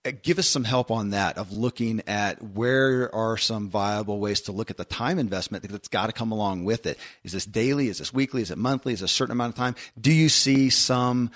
Uh, 0.06 0.12
give 0.22 0.40
us 0.40 0.48
some 0.48 0.66
help 0.66 0.92
on 0.92 1.12
that 1.12 1.38
of 1.38 1.54
looking 1.54 2.02
at 2.06 2.44
where 2.44 3.14
are 3.16 3.38
some 3.38 3.70
viable 3.70 4.20
ways 4.20 4.42
to 4.42 4.52
look 4.52 4.70
at 4.70 4.78
the 4.78 4.84
time 4.84 5.20
investment 5.20 5.64
that's 5.64 5.88
got 5.88 6.08
to 6.08 6.12
come 6.12 6.34
along 6.34 6.66
with 6.66 6.86
it. 6.86 7.00
Is 7.24 7.32
this 7.32 7.46
daily? 7.46 7.88
Is 7.88 8.00
this 8.00 8.14
weekly? 8.14 8.42
Is 8.42 8.52
it 8.52 8.58
monthly? 8.58 8.92
Is 8.92 9.02
it 9.02 9.06
a 9.06 9.08
certain 9.08 9.32
amount 9.32 9.54
of 9.54 9.58
time? 9.58 9.76
Do 10.00 10.12
you 10.12 10.28
see 10.28 10.70
some 10.70 11.32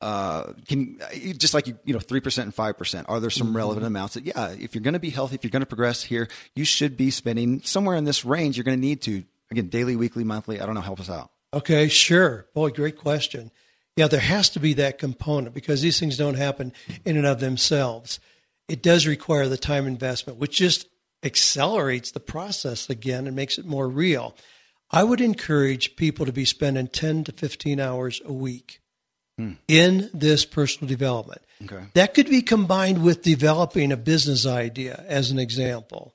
uh, 0.00 0.52
can 0.68 0.98
just 1.38 1.54
like 1.54 1.66
you, 1.66 1.78
you 1.84 1.94
know, 1.94 2.00
three 2.00 2.20
percent 2.20 2.46
and 2.46 2.54
five 2.54 2.76
percent. 2.76 3.08
Are 3.08 3.20
there 3.20 3.30
some 3.30 3.48
mm-hmm. 3.48 3.56
relevant 3.56 3.86
amounts 3.86 4.14
that, 4.14 4.24
yeah, 4.24 4.48
if 4.50 4.74
you're 4.74 4.82
going 4.82 4.94
to 4.94 5.00
be 5.00 5.10
healthy, 5.10 5.34
if 5.36 5.44
you're 5.44 5.50
going 5.50 5.60
to 5.60 5.66
progress 5.66 6.02
here, 6.02 6.28
you 6.54 6.64
should 6.64 6.96
be 6.96 7.10
spending 7.10 7.62
somewhere 7.62 7.96
in 7.96 8.04
this 8.04 8.24
range. 8.24 8.56
You're 8.56 8.64
going 8.64 8.78
to 8.78 8.86
need 8.86 9.02
to 9.02 9.24
again 9.50 9.68
daily, 9.68 9.96
weekly, 9.96 10.24
monthly. 10.24 10.60
I 10.60 10.66
don't 10.66 10.74
know. 10.74 10.80
Help 10.80 11.00
us 11.00 11.10
out. 11.10 11.30
Okay, 11.54 11.88
sure. 11.88 12.46
Boy, 12.54 12.70
great 12.70 12.98
question. 12.98 13.50
Yeah, 13.96 14.08
there 14.08 14.20
has 14.20 14.50
to 14.50 14.60
be 14.60 14.74
that 14.74 14.98
component 14.98 15.54
because 15.54 15.80
these 15.80 15.98
things 15.98 16.18
don't 16.18 16.34
happen 16.34 16.74
in 17.06 17.16
and 17.16 17.26
of 17.26 17.40
themselves. 17.40 18.20
It 18.68 18.82
does 18.82 19.06
require 19.06 19.48
the 19.48 19.56
time 19.56 19.86
investment, 19.86 20.38
which 20.38 20.58
just 20.58 20.86
accelerates 21.22 22.10
the 22.10 22.20
process 22.20 22.90
again 22.90 23.26
and 23.26 23.34
makes 23.34 23.56
it 23.56 23.64
more 23.64 23.88
real. 23.88 24.36
I 24.90 25.02
would 25.02 25.22
encourage 25.22 25.96
people 25.96 26.26
to 26.26 26.32
be 26.32 26.44
spending 26.44 26.88
10 26.88 27.24
to 27.24 27.32
15 27.32 27.80
hours 27.80 28.20
a 28.24 28.32
week 28.32 28.80
hmm. 29.38 29.52
in 29.68 30.10
this 30.12 30.44
personal 30.44 30.88
development. 30.88 31.42
Okay. 31.64 31.84
That 31.94 32.14
could 32.14 32.28
be 32.28 32.42
combined 32.42 33.02
with 33.02 33.22
developing 33.22 33.92
a 33.92 33.96
business 33.96 34.46
idea, 34.46 35.04
as 35.06 35.30
an 35.30 35.38
example. 35.38 36.14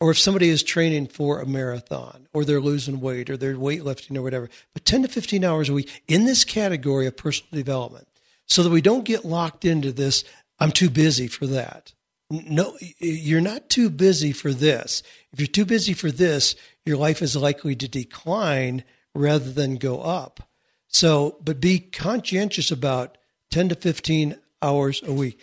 Or 0.00 0.10
if 0.10 0.18
somebody 0.18 0.48
is 0.48 0.62
training 0.62 1.08
for 1.08 1.40
a 1.40 1.46
marathon, 1.46 2.26
or 2.32 2.44
they're 2.44 2.60
losing 2.60 3.00
weight, 3.00 3.28
or 3.28 3.36
they're 3.36 3.54
weightlifting, 3.54 4.16
or 4.16 4.22
whatever. 4.22 4.48
But 4.72 4.84
10 4.84 5.02
to 5.02 5.08
15 5.08 5.44
hours 5.44 5.68
a 5.68 5.74
week 5.74 6.02
in 6.08 6.24
this 6.24 6.44
category 6.44 7.06
of 7.06 7.16
personal 7.16 7.50
development, 7.52 8.08
so 8.46 8.62
that 8.62 8.70
we 8.70 8.80
don't 8.80 9.04
get 9.04 9.24
locked 9.24 9.64
into 9.64 9.92
this, 9.92 10.24
I'm 10.58 10.72
too 10.72 10.90
busy 10.90 11.28
for 11.28 11.46
that. 11.46 11.92
No, 12.30 12.76
you're 12.98 13.40
not 13.40 13.68
too 13.68 13.90
busy 13.90 14.32
for 14.32 14.52
this. 14.52 15.02
If 15.32 15.40
you're 15.40 15.46
too 15.46 15.64
busy 15.64 15.94
for 15.94 16.10
this, 16.10 16.54
your 16.84 16.96
life 16.96 17.22
is 17.22 17.36
likely 17.36 17.74
to 17.76 17.88
decline 17.88 18.84
rather 19.14 19.50
than 19.52 19.76
go 19.76 20.00
up. 20.00 20.48
So, 20.90 21.36
but 21.42 21.60
be 21.60 21.78
conscientious 21.78 22.70
about 22.70 23.16
10 23.50 23.70
to 23.70 23.74
15 23.74 24.36
hours 24.60 25.02
a 25.04 25.12
week. 25.12 25.38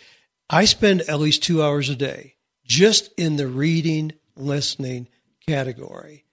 I 0.50 0.66
spend 0.66 1.02
at 1.02 1.18
least 1.18 1.42
two 1.42 1.62
hours 1.62 1.88
a 1.88 1.96
day 1.96 2.34
just 2.64 3.10
in 3.16 3.36
the 3.36 3.48
reading, 3.48 4.12
listening 4.36 5.08
category. 5.46 6.24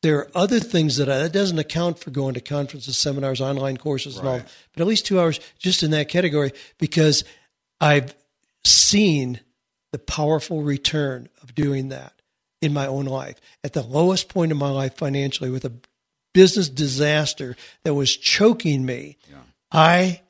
There 0.00 0.18
are 0.18 0.30
other 0.34 0.60
things 0.60 0.96
that 0.96 1.10
I, 1.10 1.18
that 1.18 1.32
doesn't 1.32 1.58
account 1.58 1.98
for 1.98 2.10
going 2.10 2.34
to 2.34 2.40
conferences, 2.40 2.96
seminars, 2.96 3.40
online 3.40 3.76
courses, 3.76 4.16
right. 4.16 4.20
and 4.20 4.28
all, 4.28 4.48
but 4.72 4.80
at 4.82 4.86
least 4.86 5.06
two 5.06 5.20
hours 5.20 5.40
just 5.58 5.82
in 5.82 5.90
that 5.90 6.08
category 6.08 6.52
because 6.78 7.24
I've 7.80 8.14
seen 8.64 9.40
the 9.92 9.98
powerful 9.98 10.62
return 10.62 11.28
of 11.42 11.54
doing 11.54 11.88
that 11.88 12.12
in 12.60 12.72
my 12.72 12.86
own 12.86 13.06
life. 13.06 13.40
At 13.64 13.72
the 13.72 13.82
lowest 13.82 14.28
point 14.28 14.52
of 14.52 14.58
my 14.58 14.70
life 14.70 14.96
financially, 14.96 15.50
with 15.50 15.64
a 15.64 15.72
business 16.38 16.68
disaster 16.68 17.56
that 17.82 17.94
was 17.94 18.16
choking 18.16 18.86
me, 18.86 19.16
yeah. 19.28 19.38
I 19.72 20.20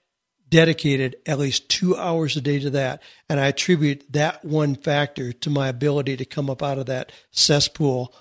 dedicated 0.49 1.17
at 1.27 1.39
least 1.39 1.69
two 1.69 1.95
hours 1.95 2.35
a 2.35 2.41
day 2.41 2.59
to 2.59 2.71
that. 2.71 3.03
And 3.29 3.39
I 3.39 3.49
attribute 3.49 4.11
that 4.15 4.43
one 4.43 4.75
factor 4.75 5.35
to 5.35 5.51
my 5.51 5.69
ability 5.69 6.17
to 6.17 6.25
come 6.25 6.49
up 6.49 6.63
out 6.63 6.79
of 6.79 6.87
that 6.87 7.13
cesspool 7.31 8.15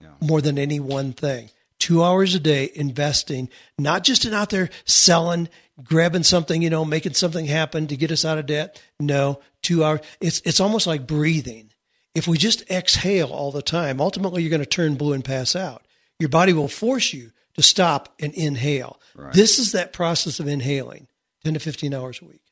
yeah. 0.00 0.14
more 0.18 0.40
than 0.40 0.58
any 0.58 0.80
one 0.80 1.12
thing. 1.12 1.50
two 1.78 2.02
hours 2.02 2.34
a 2.34 2.40
day 2.40 2.70
investing, 2.74 3.48
not 3.78 4.04
just 4.04 4.24
in 4.24 4.34
out 4.34 4.50
there 4.50 4.70
selling, 4.84 5.48
grabbing 5.82 6.22
something, 6.22 6.62
you 6.62 6.70
know, 6.70 6.84
making 6.84 7.14
something 7.14 7.46
happen 7.46 7.86
to 7.86 7.96
get 7.96 8.10
us 8.10 8.24
out 8.24 8.38
of 8.38 8.46
debt. 8.46 8.80
No, 8.98 9.40
two 9.62 9.84
hours. 9.84 10.00
It's, 10.20 10.40
it's 10.44 10.60
almost 10.60 10.86
like 10.86 11.06
breathing. 11.06 11.70
If 12.14 12.26
we 12.26 12.38
just 12.38 12.68
exhale 12.70 13.28
all 13.28 13.52
the 13.52 13.62
time, 13.62 14.00
ultimately 14.00 14.42
you're 14.42 14.50
going 14.50 14.60
to 14.60 14.66
turn 14.66 14.94
blue 14.96 15.12
and 15.12 15.24
pass 15.24 15.54
out. 15.54 15.85
Your 16.18 16.28
body 16.28 16.52
will 16.52 16.68
force 16.68 17.12
you 17.12 17.30
to 17.54 17.62
stop 17.62 18.14
and 18.20 18.32
inhale. 18.34 19.00
Right. 19.14 19.32
This 19.32 19.58
is 19.58 19.72
that 19.72 19.92
process 19.92 20.40
of 20.40 20.48
inhaling 20.48 21.08
10 21.44 21.54
to 21.54 21.60
15 21.60 21.94
hours 21.94 22.20
a 22.22 22.26
week. 22.26 22.42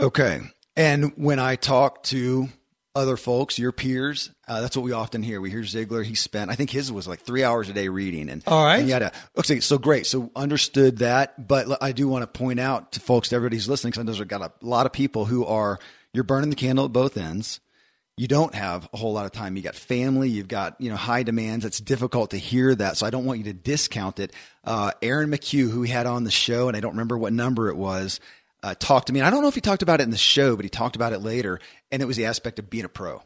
Okay. 0.00 0.40
And 0.76 1.12
when 1.16 1.38
I 1.38 1.56
talk 1.56 2.02
to 2.04 2.48
other 2.96 3.16
folks, 3.18 3.58
your 3.58 3.72
peers. 3.72 4.30
Uh, 4.48 4.62
that's 4.62 4.76
what 4.76 4.82
we 4.82 4.92
often 4.92 5.22
hear. 5.22 5.40
We 5.40 5.50
hear 5.50 5.60
Ziglar. 5.60 6.02
He 6.02 6.14
spent, 6.14 6.50
I 6.50 6.54
think 6.54 6.70
his 6.70 6.90
was 6.90 7.06
like 7.06 7.20
three 7.20 7.44
hours 7.44 7.68
a 7.68 7.74
day 7.74 7.88
reading, 7.88 8.30
and 8.30 8.42
all 8.46 8.64
right, 8.64 8.90
and 8.90 9.12
okay, 9.36 9.60
so 9.60 9.76
great. 9.76 10.06
So 10.06 10.30
understood 10.34 10.98
that, 10.98 11.46
but 11.46 11.82
I 11.82 11.92
do 11.92 12.08
want 12.08 12.22
to 12.22 12.26
point 12.26 12.58
out 12.58 12.92
to 12.92 13.00
folks, 13.00 13.28
to 13.28 13.36
everybody 13.36 13.56
who's 13.56 13.68
listening, 13.68 13.90
because 13.90 14.00
I 14.00 14.02
know 14.04 14.12
there's 14.12 14.26
got 14.26 14.40
a 14.40 14.66
lot 14.66 14.86
of 14.86 14.92
people 14.92 15.26
who 15.26 15.44
are 15.44 15.78
you're 16.14 16.24
burning 16.24 16.48
the 16.48 16.56
candle 16.56 16.86
at 16.86 16.92
both 16.92 17.18
ends. 17.18 17.60
You 18.16 18.28
don't 18.28 18.54
have 18.54 18.88
a 18.92 18.96
whole 18.96 19.12
lot 19.12 19.26
of 19.26 19.32
time. 19.32 19.56
You 19.56 19.62
got 19.62 19.74
family. 19.74 20.30
You've 20.30 20.48
got 20.48 20.80
you 20.80 20.88
know 20.88 20.96
high 20.96 21.22
demands. 21.22 21.64
It's 21.64 21.80
difficult 21.80 22.30
to 22.30 22.38
hear 22.38 22.74
that, 22.74 22.96
so 22.96 23.06
I 23.06 23.10
don't 23.10 23.26
want 23.26 23.38
you 23.38 23.44
to 23.44 23.52
discount 23.52 24.18
it. 24.20 24.32
Uh, 24.64 24.92
Aaron 25.02 25.30
McHugh, 25.30 25.70
who 25.70 25.80
we 25.80 25.88
had 25.88 26.06
on 26.06 26.24
the 26.24 26.30
show, 26.30 26.68
and 26.68 26.76
I 26.76 26.80
don't 26.80 26.92
remember 26.92 27.18
what 27.18 27.32
number 27.32 27.68
it 27.68 27.76
was. 27.76 28.20
Uh, 28.62 28.74
talked 28.74 29.08
to 29.08 29.12
me. 29.12 29.20
And 29.20 29.26
I 29.26 29.30
don't 29.30 29.42
know 29.42 29.48
if 29.48 29.54
he 29.54 29.60
talked 29.60 29.82
about 29.82 30.00
it 30.00 30.04
in 30.04 30.10
the 30.10 30.16
show, 30.16 30.56
but 30.56 30.64
he 30.64 30.70
talked 30.70 30.96
about 30.96 31.12
it 31.12 31.20
later 31.20 31.60
and 31.92 32.02
it 32.02 32.06
was 32.06 32.16
the 32.16 32.26
aspect 32.26 32.58
of 32.58 32.70
being 32.70 32.84
a 32.84 32.88
pro. 32.88 33.22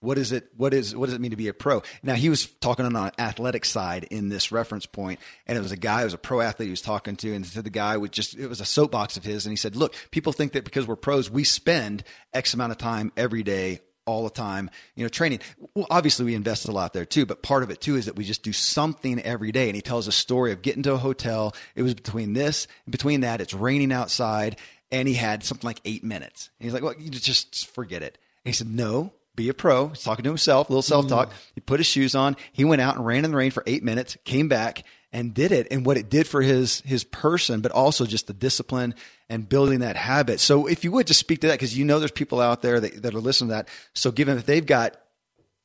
What 0.00 0.18
is 0.18 0.32
it? 0.32 0.48
What 0.56 0.74
is 0.74 0.96
what 0.96 1.06
does 1.06 1.14
it 1.14 1.20
mean 1.20 1.30
to 1.30 1.36
be 1.36 1.46
a 1.46 1.54
pro? 1.54 1.82
Now 2.02 2.14
he 2.14 2.28
was 2.28 2.46
talking 2.46 2.84
on 2.84 2.96
an 2.96 3.12
athletic 3.18 3.64
side 3.64 4.02
in 4.10 4.28
this 4.28 4.50
reference 4.50 4.84
point, 4.84 5.20
and 5.46 5.56
it 5.56 5.60
was 5.60 5.70
a 5.70 5.76
guy, 5.76 6.00
it 6.00 6.04
was 6.04 6.14
a 6.14 6.18
pro 6.18 6.40
athlete 6.40 6.66
he 6.66 6.72
was 6.72 6.82
talking 6.82 7.14
to, 7.16 7.32
and 7.32 7.46
said 7.46 7.62
the 7.62 7.70
guy 7.70 7.96
would 7.96 8.10
just 8.10 8.34
it 8.36 8.48
was 8.48 8.60
a 8.60 8.64
soapbox 8.64 9.16
of 9.16 9.22
his, 9.22 9.46
and 9.46 9.52
he 9.52 9.56
said, 9.56 9.76
"Look, 9.76 9.94
people 10.10 10.32
think 10.32 10.54
that 10.54 10.64
because 10.64 10.88
we're 10.88 10.96
pros, 10.96 11.30
we 11.30 11.44
spend 11.44 12.02
X 12.34 12.52
amount 12.52 12.72
of 12.72 12.78
time 12.78 13.12
every 13.16 13.44
day, 13.44 13.78
all 14.06 14.24
the 14.24 14.30
time, 14.30 14.70
you 14.94 15.04
know, 15.04 15.08
training. 15.08 15.40
Well, 15.74 15.86
obviously 15.90 16.24
we 16.24 16.34
invest 16.34 16.68
a 16.68 16.72
lot 16.72 16.92
there 16.92 17.04
too, 17.04 17.26
but 17.26 17.42
part 17.42 17.62
of 17.62 17.70
it 17.70 17.80
too 17.80 17.96
is 17.96 18.06
that 18.06 18.16
we 18.16 18.24
just 18.24 18.42
do 18.42 18.52
something 18.52 19.20
every 19.20 19.52
day." 19.52 19.68
And 19.68 19.76
he 19.76 19.82
tells 19.82 20.08
a 20.08 20.12
story 20.12 20.52
of 20.52 20.62
getting 20.62 20.82
to 20.84 20.94
a 20.94 20.98
hotel. 20.98 21.54
It 21.74 21.82
was 21.82 21.94
between 21.94 22.32
this, 22.32 22.66
and 22.86 22.92
between 22.92 23.20
that, 23.20 23.40
it's 23.40 23.54
raining 23.54 23.92
outside, 23.92 24.56
and 24.90 25.08
he 25.08 25.14
had 25.14 25.44
something 25.44 25.66
like 25.66 25.80
eight 25.84 26.04
minutes. 26.04 26.50
And 26.58 26.64
he's 26.64 26.74
like, 26.74 26.82
"Well, 26.82 26.94
you 26.98 27.10
just 27.10 27.66
forget 27.68 28.02
it." 28.02 28.18
And 28.44 28.52
he 28.52 28.56
said, 28.56 28.68
No, 28.68 29.12
be 29.34 29.48
a 29.48 29.54
pro. 29.54 29.88
He's 29.88 30.02
talking 30.02 30.24
to 30.24 30.30
himself, 30.30 30.68
a 30.68 30.72
little 30.72 30.82
self 30.82 31.08
talk. 31.08 31.30
Mm. 31.30 31.34
He 31.54 31.60
put 31.60 31.80
his 31.80 31.86
shoes 31.86 32.14
on. 32.14 32.36
He 32.52 32.64
went 32.64 32.82
out 32.82 32.96
and 32.96 33.06
ran 33.06 33.24
in 33.24 33.30
the 33.30 33.36
rain 33.36 33.50
for 33.50 33.62
eight 33.66 33.82
minutes, 33.82 34.16
came 34.24 34.48
back 34.48 34.84
and 35.12 35.34
did 35.34 35.52
it 35.52 35.68
and 35.70 35.84
what 35.84 35.96
it 35.96 36.08
did 36.08 36.26
for 36.26 36.42
his 36.42 36.80
his 36.80 37.04
person, 37.04 37.60
but 37.60 37.72
also 37.72 38.06
just 38.06 38.26
the 38.26 38.32
discipline 38.32 38.94
and 39.28 39.48
building 39.48 39.80
that 39.80 39.96
habit. 39.96 40.40
So 40.40 40.66
if 40.66 40.84
you 40.84 40.92
would 40.92 41.06
just 41.06 41.20
speak 41.20 41.40
to 41.40 41.48
that, 41.48 41.54
because 41.54 41.76
you 41.76 41.84
know 41.84 41.98
there's 41.98 42.10
people 42.10 42.40
out 42.40 42.62
there 42.62 42.80
that, 42.80 43.02
that 43.02 43.14
are 43.14 43.20
listening 43.20 43.50
to 43.50 43.54
that. 43.56 43.68
So 43.94 44.10
given 44.10 44.36
that 44.36 44.46
they've 44.46 44.64
got 44.64 44.96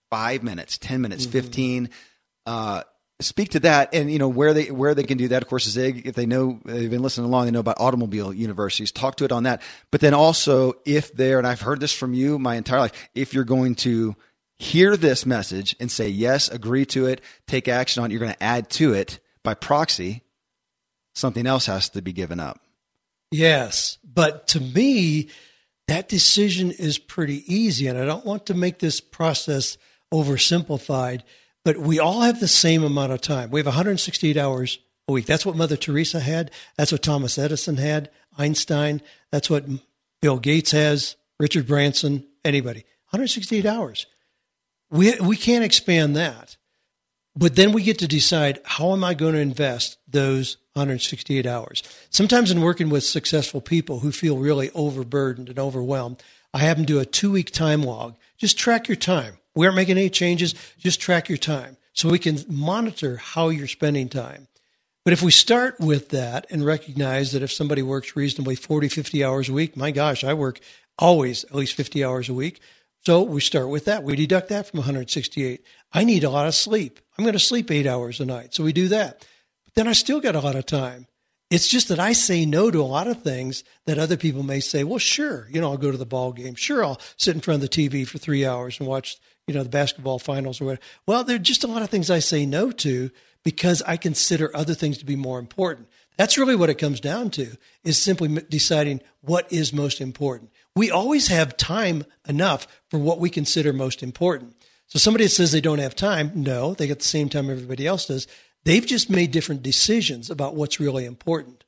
five 0.09 0.43
minutes, 0.43 0.77
10 0.77 1.01
minutes, 1.01 1.23
mm-hmm. 1.23 1.31
15, 1.31 1.89
uh, 2.45 2.83
speak 3.19 3.49
to 3.49 3.59
that 3.59 3.93
and 3.93 4.11
you 4.11 4.19
know 4.19 4.27
where 4.27 4.53
they 4.53 4.69
where 4.69 4.93
they 4.93 5.03
can 5.03 5.17
do 5.17 5.27
that 5.27 5.41
of 5.41 5.49
course 5.49 5.67
zig 5.67 6.05
if 6.05 6.13
they 6.13 6.27
know 6.27 6.59
they've 6.65 6.91
been 6.91 7.01
listening 7.01 7.25
along 7.25 7.45
they 7.45 7.51
know 7.51 7.59
about 7.59 7.79
automobile 7.79 8.31
universities 8.31 8.91
talk 8.91 9.15
to 9.15 9.25
it 9.25 9.31
on 9.31 9.43
that 9.43 9.59
but 9.89 10.01
then 10.01 10.13
also 10.13 10.73
if 10.85 11.11
they're 11.13 11.39
and 11.39 11.47
i've 11.47 11.61
heard 11.61 11.79
this 11.79 11.91
from 11.91 12.13
you 12.13 12.37
my 12.37 12.55
entire 12.55 12.79
life 12.79 13.09
if 13.15 13.33
you're 13.33 13.43
going 13.43 13.73
to 13.73 14.15
hear 14.59 14.95
this 14.95 15.25
message 15.25 15.75
and 15.79 15.91
say 15.91 16.07
yes 16.07 16.47
agree 16.49 16.85
to 16.85 17.07
it 17.07 17.19
take 17.47 17.67
action 17.67 18.03
on 18.03 18.11
it 18.11 18.13
you're 18.13 18.19
going 18.19 18.31
to 18.31 18.43
add 18.43 18.69
to 18.69 18.93
it 18.93 19.19
by 19.47 19.53
proxy 19.53 20.23
something 21.15 21.47
else 21.47 21.65
has 21.65 21.89
to 21.89 22.01
be 22.01 22.11
given 22.11 22.39
up 22.39 22.59
yes 23.31 23.97
but 24.03 24.47
to 24.47 24.59
me 24.59 25.29
that 25.87 26.09
decision 26.09 26.71
is 26.71 26.97
pretty 26.97 27.41
easy 27.53 27.87
and 27.87 27.97
i 27.97 28.05
don't 28.05 28.25
want 28.25 28.45
to 28.45 28.53
make 28.53 28.79
this 28.79 28.99
process 28.99 29.77
oversimplified 30.13 31.21
but 31.67 31.79
we 31.79 31.99
all 31.99 32.21
have 32.21 32.39
the 32.39 32.47
same 32.47 32.81
amount 32.81 33.11
of 33.11 33.19
time. 33.19 33.51
We 33.51 33.59
have 33.59 33.65
168 33.65 34.37
hours 34.37 34.79
a 35.09 35.11
week. 35.11 35.25
That's 35.25 35.45
what 35.45 35.57
Mother 35.57 35.75
Teresa 35.75 36.21
had. 36.21 36.49
That's 36.77 36.93
what 36.93 37.01
Thomas 37.01 37.37
Edison 37.37 37.75
had, 37.75 38.09
Einstein. 38.37 39.01
That's 39.33 39.49
what 39.49 39.65
Bill 40.21 40.39
Gates 40.39 40.71
has, 40.71 41.17
Richard 41.41 41.67
Branson, 41.67 42.25
anybody. 42.45 42.85
168 43.09 43.65
hours. 43.65 44.05
We, 44.89 45.19
we 45.19 45.35
can't 45.35 45.65
expand 45.65 46.15
that. 46.15 46.55
But 47.37 47.55
then 47.55 47.71
we 47.71 47.83
get 47.83 47.99
to 47.99 48.07
decide 48.07 48.59
how 48.65 48.93
am 48.93 49.03
I 49.03 49.13
going 49.13 49.33
to 49.33 49.39
invest 49.39 49.99
those 50.07 50.57
168 50.73 51.45
hours? 51.45 51.83
Sometimes 52.09 52.49
in 52.49 52.61
working 52.61 52.89
with 52.89 53.03
successful 53.03 53.61
people 53.61 53.99
who 53.99 54.11
feel 54.11 54.37
really 54.37 54.71
overburdened 54.71 55.47
and 55.47 55.59
overwhelmed, 55.59 56.23
I 56.51 56.59
have 56.59 56.77
them 56.77 56.85
do 56.87 56.99
a 56.99 57.05
two 57.05 57.31
week 57.31 57.51
time 57.51 57.83
log. 57.83 58.15
Just 58.37 58.57
track 58.57 58.87
your 58.87 58.95
time. 58.95 59.37
We 59.53 59.67
aren't 59.67 59.75
making 59.75 59.99
any 59.99 60.09
changes. 60.09 60.55
Just 60.79 60.99
track 60.99 61.29
your 61.29 61.37
time 61.37 61.77
so 61.93 62.09
we 62.09 62.17
can 62.17 62.39
monitor 62.49 63.17
how 63.17 63.49
you're 63.49 63.67
spending 63.67 64.09
time. 64.09 64.47
But 65.03 65.13
if 65.13 65.21
we 65.21 65.31
start 65.31 65.79
with 65.79 66.09
that 66.09 66.47
and 66.49 66.65
recognize 66.65 67.31
that 67.31 67.43
if 67.43 67.51
somebody 67.51 67.83
works 67.83 68.15
reasonably 68.15 68.55
40, 68.55 68.89
50 68.89 69.23
hours 69.23 69.47
a 69.47 69.53
week, 69.53 69.77
my 69.77 69.91
gosh, 69.91 70.23
I 70.23 70.33
work 70.33 70.59
always 70.97 71.43
at 71.45 71.55
least 71.55 71.75
50 71.75 72.03
hours 72.03 72.29
a 72.29 72.33
week. 72.33 72.59
So 73.07 73.21
we 73.21 73.39
start 73.39 73.69
with 73.69 73.85
that. 73.85 74.03
We 74.03 74.17
deduct 74.17 74.49
that 74.49 74.67
from 74.67 74.79
168. 74.79 75.63
I 75.93 76.03
need 76.03 76.25
a 76.25 76.29
lot 76.29 76.45
of 76.45 76.53
sleep. 76.53 76.99
I'm 77.17 77.23
going 77.23 77.31
to 77.31 77.39
sleep 77.39 77.71
eight 77.71 77.87
hours 77.87 78.19
a 78.19 78.25
night. 78.25 78.53
So 78.53 78.65
we 78.65 78.73
do 78.73 78.89
that. 78.89 79.25
But 79.63 79.75
then 79.75 79.87
I 79.87 79.93
still 79.93 80.19
got 80.19 80.35
a 80.35 80.41
lot 80.41 80.57
of 80.57 80.65
time. 80.65 81.07
It's 81.49 81.69
just 81.69 81.87
that 81.87 82.01
I 82.01 82.11
say 82.11 82.45
no 82.45 82.69
to 82.69 82.81
a 82.81 82.83
lot 82.83 83.07
of 83.07 83.23
things 83.23 83.63
that 83.85 83.97
other 83.97 84.17
people 84.17 84.43
may 84.43 84.59
say, 84.59 84.83
well, 84.83 84.99
sure, 84.99 85.47
you 85.49 85.61
know, 85.61 85.71
I'll 85.71 85.77
go 85.77 85.89
to 85.89 85.97
the 85.97 86.05
ball 86.05 86.33
game. 86.33 86.55
Sure, 86.55 86.83
I'll 86.83 86.99
sit 87.15 87.33
in 87.33 87.39
front 87.39 87.63
of 87.63 87.69
the 87.69 87.89
TV 87.89 88.05
for 88.05 88.17
three 88.17 88.45
hours 88.45 88.77
and 88.77 88.89
watch, 88.89 89.17
you 89.47 89.53
know, 89.53 89.63
the 89.63 89.69
basketball 89.69 90.19
finals 90.19 90.59
or 90.59 90.65
whatever. 90.65 90.81
Well, 91.05 91.23
there 91.23 91.37
are 91.37 91.39
just 91.39 91.63
a 91.63 91.67
lot 91.67 91.83
of 91.83 91.89
things 91.89 92.11
I 92.11 92.19
say 92.19 92.45
no 92.45 92.71
to 92.71 93.09
because 93.41 93.81
I 93.83 93.95
consider 93.95 94.51
other 94.53 94.73
things 94.73 94.97
to 94.97 95.05
be 95.05 95.15
more 95.15 95.39
important. 95.39 95.87
That's 96.17 96.37
really 96.37 96.57
what 96.57 96.69
it 96.69 96.77
comes 96.77 96.99
down 96.99 97.29
to 97.31 97.55
is 97.85 97.97
simply 97.97 98.27
deciding 98.49 98.99
what 99.21 99.49
is 99.49 99.71
most 99.71 100.01
important. 100.01 100.51
We 100.77 100.91
always 100.91 101.27
have 101.29 101.57
time 101.57 102.05
enough 102.27 102.67
for 102.91 102.99
what 102.99 103.19
we 103.19 103.31
consider 103.31 103.73
most 103.73 104.03
important. 104.03 104.55
So 104.85 104.99
somebody 104.99 105.25
that 105.25 105.31
says 105.31 105.51
they 105.51 105.59
don't 105.59 105.79
have 105.79 105.95
time, 105.95 106.31
no, 106.35 106.75
they 106.75 106.85
get 106.85 106.99
the 106.99 107.05
same 107.05 107.29
time 107.29 107.49
everybody 107.49 107.87
else 107.87 108.05
does. 108.05 108.27
They've 108.63 108.85
just 108.85 109.09
made 109.09 109.31
different 109.31 109.63
decisions 109.63 110.29
about 110.29 110.55
what's 110.55 110.79
really 110.79 111.05
important. 111.05 111.63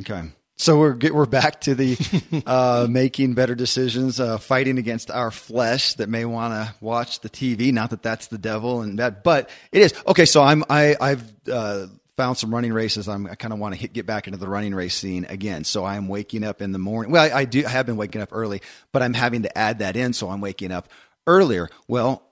Okay. 0.00 0.22
So 0.56 0.78
we're 0.78 0.98
we're 1.12 1.26
back 1.26 1.62
to 1.62 1.74
the 1.74 2.42
uh, 2.44 2.86
making 2.90 3.34
better 3.34 3.54
decisions, 3.54 4.18
uh, 4.18 4.36
fighting 4.38 4.76
against 4.76 5.10
our 5.10 5.30
flesh 5.30 5.94
that 5.94 6.08
may 6.08 6.24
want 6.24 6.52
to 6.52 6.74
watch 6.80 7.20
the 7.20 7.30
TV. 7.30 7.72
Not 7.72 7.90
that 7.90 8.02
that's 8.02 8.26
the 8.26 8.36
devil 8.36 8.82
and 8.82 8.98
that, 8.98 9.24
but 9.24 9.48
it 9.72 9.80
is 9.80 9.94
okay. 10.08 10.26
So 10.26 10.42
I'm 10.42 10.64
I 10.68 10.96
I've 11.00 11.32
uh, 11.50 11.86
found 12.20 12.36
some 12.36 12.54
running 12.54 12.74
races. 12.74 13.08
I'm, 13.08 13.26
i 13.26 13.34
kind 13.34 13.54
of 13.54 13.58
want 13.58 13.74
to 13.74 13.80
hit, 13.80 13.94
get 13.94 14.04
back 14.04 14.26
into 14.26 14.38
the 14.38 14.46
running 14.46 14.74
race 14.74 14.94
scene 14.94 15.24
again. 15.30 15.64
So 15.64 15.86
I'm 15.86 16.06
waking 16.06 16.44
up 16.44 16.60
in 16.60 16.72
the 16.72 16.78
morning. 16.78 17.12
Well, 17.12 17.22
I, 17.22 17.40
I 17.40 17.44
do 17.46 17.64
I 17.64 17.70
have 17.70 17.86
been 17.86 17.96
waking 17.96 18.20
up 18.20 18.28
early, 18.30 18.60
but 18.92 19.00
I'm 19.00 19.14
having 19.14 19.44
to 19.44 19.58
add 19.58 19.78
that 19.78 19.96
in. 19.96 20.12
So 20.12 20.28
I'm 20.28 20.42
waking 20.42 20.70
up 20.70 20.90
earlier. 21.26 21.70
Well, 21.88 22.22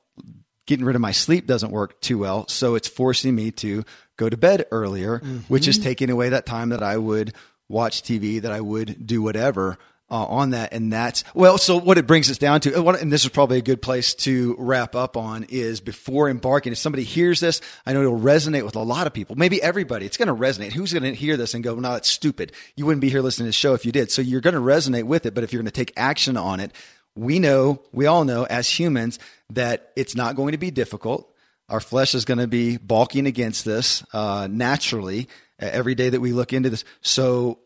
getting 0.66 0.84
rid 0.84 0.95
of 0.95 1.01
my 1.01 1.12
sleep 1.12 1.47
doesn't 1.47 1.70
work 1.70 1.99
too 2.03 2.18
well. 2.18 2.47
So 2.49 2.74
it's 2.74 2.86
forcing 2.86 3.34
me 3.34 3.51
to 3.53 3.82
go 4.18 4.28
to 4.28 4.36
bed 4.36 4.66
earlier, 4.70 5.20
mm-hmm. 5.20 5.39
which 5.49 5.66
is 5.66 5.78
taking 5.78 6.11
away 6.11 6.28
that 6.28 6.45
time 6.45 6.68
that 6.68 6.82
I 6.82 6.99
would 6.99 7.32
watch 7.66 8.03
TV, 8.03 8.43
that 8.43 8.53
I 8.53 8.61
would 8.61 9.07
do 9.07 9.22
whatever. 9.22 9.78
Uh, 10.11 10.24
on 10.24 10.50
that. 10.52 10.72
And 10.72 10.90
that's, 10.90 11.22
well, 11.34 11.59
so 11.59 11.76
what 11.76 11.98
it 11.98 12.06
brings 12.06 12.30
us 12.30 12.38
down 12.38 12.62
to, 12.62 12.88
and 12.88 13.12
this 13.12 13.24
is 13.24 13.30
probably 13.30 13.59
a 13.59 13.62
good 13.62 13.82
place 13.82 14.14
to 14.14 14.56
wrap 14.59 14.96
up 14.96 15.18
on 15.18 15.44
is 15.50 15.82
before 15.82 16.30
embarking, 16.30 16.72
if 16.72 16.78
somebody 16.78 17.04
hears 17.04 17.40
this, 17.40 17.61
I 17.84 17.92
know 17.92 18.00
it'll 18.00 18.18
resonate 18.18 18.64
with 18.64 18.74
a 18.74 18.80
lot 18.80 19.06
of 19.06 19.12
people, 19.12 19.36
maybe 19.36 19.62
everybody. 19.62 20.06
It's 20.06 20.16
going 20.16 20.28
to 20.28 20.34
resonate. 20.34 20.72
Who's 20.72 20.94
going 20.94 21.02
to 21.02 21.14
hear 21.14 21.36
this 21.36 21.52
and 21.52 21.62
go, 21.62 21.74
no, 21.74 21.92
that's 21.92 22.09
stupid. 22.09 22.52
You 22.74 22.86
wouldn't 22.86 23.02
be 23.02 23.11
here 23.11 23.20
listening 23.20 23.44
to 23.44 23.48
the 23.50 23.52
show 23.52 23.74
if 23.74 23.84
you 23.84 23.92
did. 23.92 24.11
So 24.11 24.22
you're 24.22 24.40
going 24.40 24.54
to 24.54 24.61
resonate 24.61 25.04
with 25.04 25.26
it. 25.26 25.34
But 25.34 25.44
if 25.44 25.52
you're 25.52 25.61
going 25.61 25.70
to 25.70 25.78
take 25.78 25.92
action 25.94 26.38
on 26.38 26.61
it, 26.61 26.72
we 27.14 27.38
know, 27.38 27.82
we 27.92 28.06
all 28.06 28.24
know 28.24 28.44
as 28.44 28.66
humans 28.66 29.18
that 29.50 29.92
it's 29.94 30.16
not 30.16 30.36
going 30.36 30.52
to 30.52 30.59
be 30.59 30.70
difficult. 30.70 31.30
Our 31.68 31.80
flesh 31.80 32.14
is 32.14 32.24
going 32.24 32.38
to 32.38 32.46
be 32.48 32.78
balking 32.78 33.26
against 33.26 33.66
this 33.66 34.02
uh, 34.14 34.48
naturally 34.50 35.28
every 35.59 35.94
day 35.94 36.09
that 36.09 36.20
we 36.20 36.32
look 36.32 36.54
into 36.54 36.70
this. 36.70 36.84
So 37.02 37.59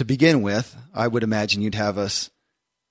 to 0.00 0.04
begin 0.06 0.40
with, 0.40 0.74
I 0.94 1.06
would 1.06 1.22
imagine 1.22 1.60
you'd 1.60 1.74
have 1.74 1.98
us 1.98 2.30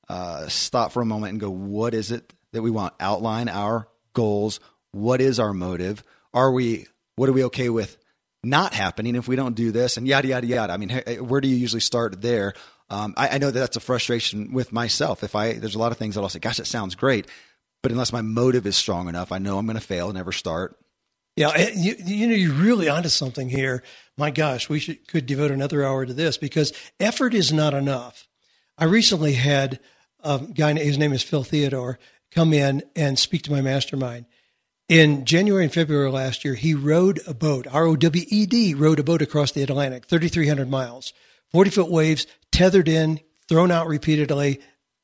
uh, 0.09 0.47
stop 0.47 0.91
for 0.91 1.01
a 1.01 1.05
moment 1.05 1.31
and 1.31 1.39
go, 1.39 1.49
what 1.49 1.95
is 1.95 2.11
it 2.11 2.31
that 2.53 2.61
we 2.61 2.69
want? 2.69 2.93
Outline 2.99 3.49
our 3.49 3.87
goals. 4.13 4.59
What 4.91 5.19
is 5.19 5.39
our 5.39 5.51
motive? 5.51 6.03
Are 6.35 6.51
we, 6.51 6.85
what 7.15 7.27
are 7.27 7.31
we 7.31 7.45
okay 7.45 7.69
with 7.69 7.97
not 8.43 8.75
happening 8.75 9.15
if 9.15 9.27
we 9.27 9.35
don't 9.35 9.55
do 9.55 9.71
this? 9.71 9.97
And 9.97 10.07
yada, 10.07 10.27
yada, 10.27 10.45
yada. 10.45 10.71
I 10.71 10.77
mean, 10.77 11.01
where 11.27 11.41
do 11.41 11.47
you 11.47 11.55
usually 11.55 11.79
start 11.79 12.21
there? 12.21 12.53
Um, 12.91 13.15
I, 13.17 13.29
I, 13.29 13.37
know 13.39 13.49
that 13.49 13.59
that's 13.59 13.75
a 13.75 13.79
frustration 13.79 14.53
with 14.53 14.71
myself. 14.71 15.23
If 15.23 15.35
I, 15.35 15.53
there's 15.53 15.73
a 15.73 15.79
lot 15.79 15.91
of 15.91 15.97
things 15.97 16.13
that 16.13 16.21
I'll 16.21 16.29
say, 16.29 16.37
gosh, 16.37 16.57
that 16.57 16.67
sounds 16.67 16.93
great. 16.93 17.25
But 17.81 17.91
unless 17.91 18.13
my 18.13 18.21
motive 18.21 18.67
is 18.67 18.77
strong 18.77 19.09
enough, 19.09 19.31
I 19.31 19.39
know 19.39 19.57
I'm 19.57 19.65
going 19.65 19.79
to 19.79 19.83
fail, 19.83 20.09
and 20.09 20.15
never 20.15 20.31
start. 20.31 20.77
Yeah, 21.35 21.69
you, 21.73 21.95
you 22.05 22.27
know, 22.27 22.35
you're 22.35 22.53
really 22.53 22.89
onto 22.89 23.09
something 23.09 23.49
here. 23.49 23.81
My 24.19 24.31
gosh, 24.31 24.67
we 24.67 24.79
should 24.79 25.07
could 25.07 25.25
devote 25.25 25.49
another 25.49 25.85
hour 25.85 26.05
to 26.05 26.13
this 26.13 26.37
because 26.37 26.73
effort 26.99 27.33
is 27.33 27.53
not 27.53 27.73
enough. 27.73 28.27
I 28.77 28.83
recently 28.83 29.33
had 29.33 29.79
a 30.21 30.39
guy, 30.39 30.73
his 30.73 30.97
name 30.97 31.13
is 31.13 31.23
Phil 31.23 31.45
Theodore, 31.45 31.97
come 32.29 32.51
in 32.51 32.83
and 32.97 33.17
speak 33.17 33.43
to 33.43 33.51
my 33.51 33.61
mastermind. 33.61 34.25
In 34.89 35.23
January 35.23 35.63
and 35.63 35.73
February 35.73 36.11
last 36.11 36.43
year, 36.43 36.55
he 36.55 36.73
rowed 36.73 37.21
a 37.27 37.33
boat, 37.33 37.65
R 37.71 37.85
O 37.85 37.95
W 37.95 38.25
E 38.27 38.45
D, 38.45 38.73
rowed 38.73 38.99
a 38.99 39.03
boat 39.03 39.21
across 39.21 39.53
the 39.53 39.63
Atlantic, 39.63 40.07
3,300 40.07 40.69
miles, 40.69 41.13
40 41.53 41.69
foot 41.69 41.89
waves, 41.89 42.27
tethered 42.51 42.89
in, 42.89 43.21
thrown 43.47 43.71
out 43.71 43.87
repeatedly. 43.87 44.59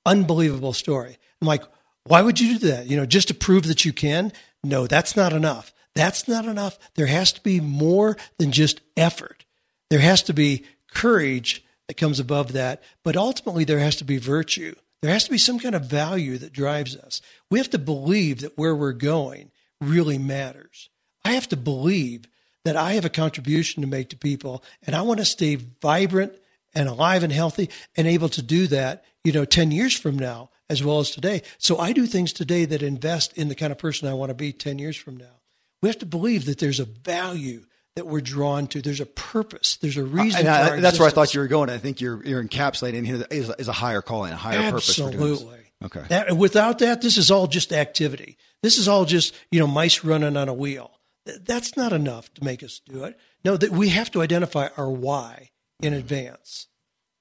Unbelievable 0.05 0.73
story. 0.73 1.17
I'm 1.41 1.47
like, 1.47 1.63
why 2.03 2.21
would 2.21 2.41
you 2.41 2.59
do 2.59 2.67
that? 2.67 2.87
You 2.87 2.97
know, 2.97 3.05
just 3.05 3.29
to 3.29 3.33
prove 3.33 3.65
that 3.67 3.85
you 3.85 3.93
can? 3.93 4.33
No, 4.61 4.87
that's 4.87 5.15
not 5.15 5.31
enough. 5.31 5.71
That's 5.95 6.27
not 6.27 6.45
enough. 6.45 6.77
There 6.95 7.07
has 7.07 7.31
to 7.33 7.41
be 7.41 7.59
more 7.59 8.17
than 8.37 8.51
just 8.51 8.81
effort. 8.97 9.45
There 9.89 9.99
has 9.99 10.21
to 10.23 10.33
be 10.33 10.65
courage 10.93 11.63
that 11.87 11.97
comes 11.97 12.19
above 12.19 12.53
that, 12.53 12.83
but 13.03 13.15
ultimately 13.15 13.63
there 13.63 13.79
has 13.79 13.95
to 13.97 14.03
be 14.03 14.17
virtue. 14.17 14.75
There 15.01 15.11
has 15.11 15.25
to 15.25 15.31
be 15.31 15.37
some 15.37 15.59
kind 15.59 15.75
of 15.75 15.85
value 15.85 16.37
that 16.37 16.53
drives 16.53 16.95
us. 16.95 17.21
We 17.49 17.59
have 17.59 17.69
to 17.71 17.77
believe 17.77 18.41
that 18.41 18.57
where 18.57 18.75
we're 18.75 18.91
going 18.91 19.51
really 19.79 20.17
matters. 20.17 20.89
I 21.23 21.33
have 21.33 21.47
to 21.49 21.57
believe 21.57 22.25
that 22.63 22.75
I 22.75 22.93
have 22.93 23.05
a 23.05 23.09
contribution 23.09 23.81
to 23.81 23.87
make 23.87 24.09
to 24.09 24.17
people 24.17 24.63
and 24.85 24.95
I 24.95 25.03
want 25.03 25.19
to 25.19 25.25
stay 25.25 25.55
vibrant 25.55 26.33
and 26.73 26.89
alive 26.89 27.23
and 27.23 27.31
healthy 27.31 27.69
and 27.95 28.07
able 28.07 28.29
to 28.29 28.41
do 28.41 28.67
that, 28.67 29.05
you 29.23 29.31
know, 29.31 29.45
10 29.45 29.71
years 29.71 29.97
from 29.97 30.17
now 30.17 30.49
as 30.69 30.83
well 30.83 30.99
as 30.99 31.11
today. 31.11 31.43
So 31.57 31.77
I 31.77 31.93
do 31.93 32.07
things 32.07 32.33
today 32.33 32.65
that 32.65 32.81
invest 32.81 33.33
in 33.37 33.47
the 33.47 33.55
kind 33.55 33.71
of 33.71 33.77
person 33.77 34.09
I 34.09 34.13
want 34.13 34.31
to 34.31 34.35
be 34.35 34.51
10 34.51 34.79
years 34.79 34.97
from 34.97 35.17
now. 35.17 35.41
We 35.85 35.89
have 35.89 35.99
to 35.99 36.07
believe 36.07 36.45
that 36.45 36.57
there's 36.57 36.79
a 36.79 36.85
value 36.85 37.63
that 37.95 38.07
we're 38.07 38.19
drawn 38.19 38.65
to. 38.69 38.81
There's 38.81 39.01
a 39.01 39.05
purpose. 39.05 39.75
There's 39.75 39.97
a 39.97 40.03
reason. 40.03 40.47
I, 40.47 40.79
that's 40.79 40.97
where 40.97 41.07
I 41.07 41.11
thought 41.11 41.31
you 41.35 41.41
were 41.41 41.47
going. 41.47 41.69
I 41.69 41.77
think 41.77 42.01
you're 42.01 42.25
you're 42.25 42.43
encapsulating 42.43 43.05
here 43.05 43.23
is, 43.29 43.51
is 43.59 43.67
a 43.67 43.71
higher 43.71 44.01
calling, 44.01 44.33
a 44.33 44.35
higher 44.35 44.57
Absolutely. 44.57 45.17
purpose. 45.17 45.31
Absolutely. 45.41 45.59
Okay. 45.83 46.03
That, 46.09 46.37
without 46.37 46.79
that, 46.79 47.03
this 47.03 47.17
is 47.17 47.29
all 47.29 47.45
just 47.45 47.71
activity. 47.71 48.39
This 48.63 48.79
is 48.79 48.87
all 48.87 49.05
just 49.05 49.35
you 49.51 49.59
know 49.59 49.67
mice 49.67 50.03
running 50.03 50.35
on 50.35 50.49
a 50.49 50.55
wheel. 50.55 50.89
That's 51.25 51.77
not 51.77 51.93
enough 51.93 52.33
to 52.33 52.43
make 52.43 52.63
us 52.63 52.79
do 52.79 53.03
it. 53.03 53.15
No, 53.43 53.55
that 53.55 53.69
we 53.69 53.89
have 53.89 54.09
to 54.13 54.23
identify 54.23 54.69
our 54.77 54.89
why 54.89 55.51
in 55.83 55.93
mm-hmm. 55.93 55.99
advance. 55.99 56.65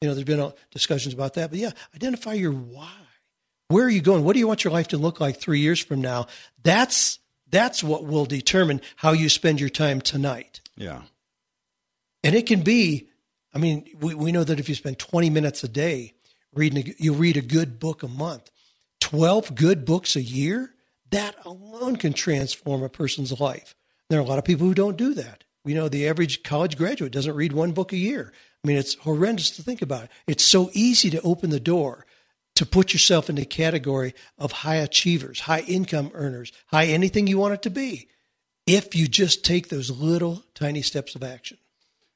You 0.01 0.09
know, 0.09 0.15
there's 0.15 0.25
been 0.25 0.55
discussions 0.71 1.13
about 1.13 1.35
that, 1.35 1.51
but 1.51 1.59
yeah, 1.59 1.73
identify 1.95 2.33
your 2.33 2.53
why. 2.53 2.89
Where 3.69 3.85
are 3.85 3.91
you 3.91 4.01
going? 4.01 4.25
What 4.25 4.33
do 4.33 4.39
you 4.39 4.49
want 4.49 4.65
your 4.65 4.73
life 4.73 4.89
to 4.89 4.97
look 4.97 5.21
like 5.21 5.37
three 5.37 5.61
years 5.61 5.81
from 5.81 6.01
now? 6.01 6.29
That's 6.63 7.19
that's 7.55 7.85
what 7.85 8.05
will 8.05 8.27
determine 8.27 8.81
how 8.97 9.13
you 9.13 9.29
spend 9.29 9.61
your 9.61 9.69
time 9.69 10.01
tonight. 10.01 10.61
Yeah. 10.77 11.03
And 12.25 12.35
it 12.35 12.47
can 12.47 12.63
be, 12.63 13.09
I 13.55 13.59
mean, 13.59 13.87
we, 14.01 14.15
we 14.15 14.33
know 14.33 14.43
that 14.43 14.59
if 14.59 14.69
you 14.69 14.75
spend 14.75 14.99
20 14.99 15.31
minutes 15.31 15.63
a 15.63 15.69
day 15.69 16.15
reading, 16.53 16.89
a, 16.89 16.95
you 16.99 17.13
read 17.13 17.37
a 17.37 17.43
good 17.43 17.79
book 17.79 18.03
a 18.03 18.09
month, 18.09 18.51
12 19.01 19.55
good 19.55 19.85
books 19.85 20.17
a 20.17 20.23
year, 20.23 20.75
that 21.11 21.37
alone 21.45 21.95
can 21.95 22.13
transform 22.13 22.83
a 22.83 22.89
person's 22.89 23.39
life. 23.39 23.77
There 24.11 24.19
are 24.19 24.23
a 24.23 24.27
lot 24.27 24.39
of 24.39 24.45
people 24.45 24.67
who 24.67 24.75
don't 24.75 24.97
do 24.97 25.15
that. 25.15 25.45
We 25.65 25.75
know 25.75 25.89
the 25.89 26.09
average 26.09 26.43
college 26.43 26.77
graduate 26.77 27.13
doesn't 27.13 27.37
read 27.37 27.53
one 27.53 27.71
book 27.71 27.93
a 27.93 27.97
year. 27.97 28.33
I 28.65 28.69
mean, 28.69 28.77
it's 28.77 28.95
horrendous 28.95 29.51
to 29.53 29.63
think 29.63 29.81
about 29.81 30.05
it. 30.05 30.11
It's 30.27 30.45
so 30.45 30.71
easy 30.73 31.09
to 31.11 31.21
open 31.21 31.51
the 31.51 31.61
door 31.61 32.05
to 32.55 32.67
put 32.67 32.93
yourself 32.93 33.29
in 33.29 33.37
the 33.37 33.45
category 33.45 34.15
of 34.39 34.53
high 34.53 34.77
achievers, 34.77 35.41
high 35.41 35.61
income 35.61 36.11
earners, 36.15 36.53
high 36.67 36.87
anything 36.87 37.27
you 37.27 37.39
want 37.39 37.55
it 37.55 37.63
to 37.63 37.71
be, 37.71 38.09
if 38.67 38.95
you 38.95 39.09
just 39.09 39.45
take 39.45 39.69
those 39.69 39.91
little 39.91 40.45
tiny 40.55 40.83
steps 40.83 41.15
of 41.15 41.23
action. 41.23 41.59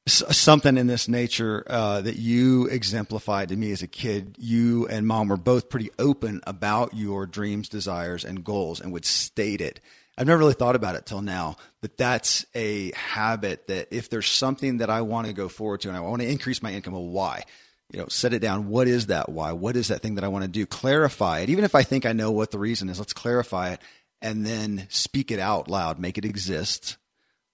Something 0.07 0.79
in 0.79 0.87
this 0.87 1.07
nature 1.07 1.65
uh, 1.67 2.01
that 2.01 2.17
you 2.17 2.67
exemplified 2.67 3.51
to 3.51 3.57
me 3.57 3.73
as 3.73 3.83
a 3.83 3.87
kid. 3.87 4.37
You 4.39 4.87
and 4.87 5.07
mom 5.07 5.29
were 5.29 5.37
both 5.37 5.69
pretty 5.69 5.91
open 5.99 6.41
about 6.47 6.95
your 6.95 7.27
dreams, 7.27 7.69
desires, 7.69 8.25
and 8.25 8.43
goals 8.43 8.81
and 8.81 8.91
would 8.93 9.05
state 9.05 9.61
it. 9.61 9.81
I've 10.17 10.27
never 10.27 10.39
really 10.39 10.55
thought 10.55 10.77
about 10.77 10.95
it 10.95 11.05
till 11.05 11.21
now, 11.21 11.57
but 11.83 11.99
that's 11.99 12.47
a 12.55 12.91
habit 12.93 13.67
that 13.69 13.89
if 13.91 14.09
there's 14.09 14.27
something 14.27 14.79
that 14.79 14.89
I 14.89 15.03
want 15.03 15.27
to 15.27 15.35
go 15.35 15.49
forward 15.49 15.83
to 15.83 15.89
and 15.89 15.97
I 15.97 16.01
want 16.01 16.23
to 16.23 16.29
increase 16.29 16.63
my 16.63 16.73
income, 16.73 16.95
well, 16.95 17.07
why? 17.07 17.45
You 17.93 17.99
know, 17.99 18.07
set 18.09 18.33
it 18.33 18.41
down. 18.41 18.69
What 18.69 18.89
is 18.89 19.07
that 19.07 19.29
why? 19.29 19.53
What 19.53 19.77
is 19.77 19.89
that 19.89 20.03
thing 20.03 20.17
that 20.17 20.25
I 20.25 20.29
want 20.29 20.45
to 20.45 20.51
do? 20.51 20.67
Clarify 20.67 21.41
it. 21.41 21.51
Even 21.51 21.65
if 21.65 21.75
I 21.75 21.83
think 21.83 22.05
I 22.05 22.13
know 22.13 22.31
what 22.31 22.51
the 22.51 22.59
reason 22.59 22.89
is, 22.89 22.99
let's 22.99 23.13
clarify 23.13 23.71
it 23.71 23.81
and 24.21 24.45
then 24.45 24.87
speak 24.91 25.31
it 25.31 25.39
out 25.39 25.69
loud, 25.69 25.99
make 25.99 26.19
it 26.19 26.25
exist. 26.25 26.97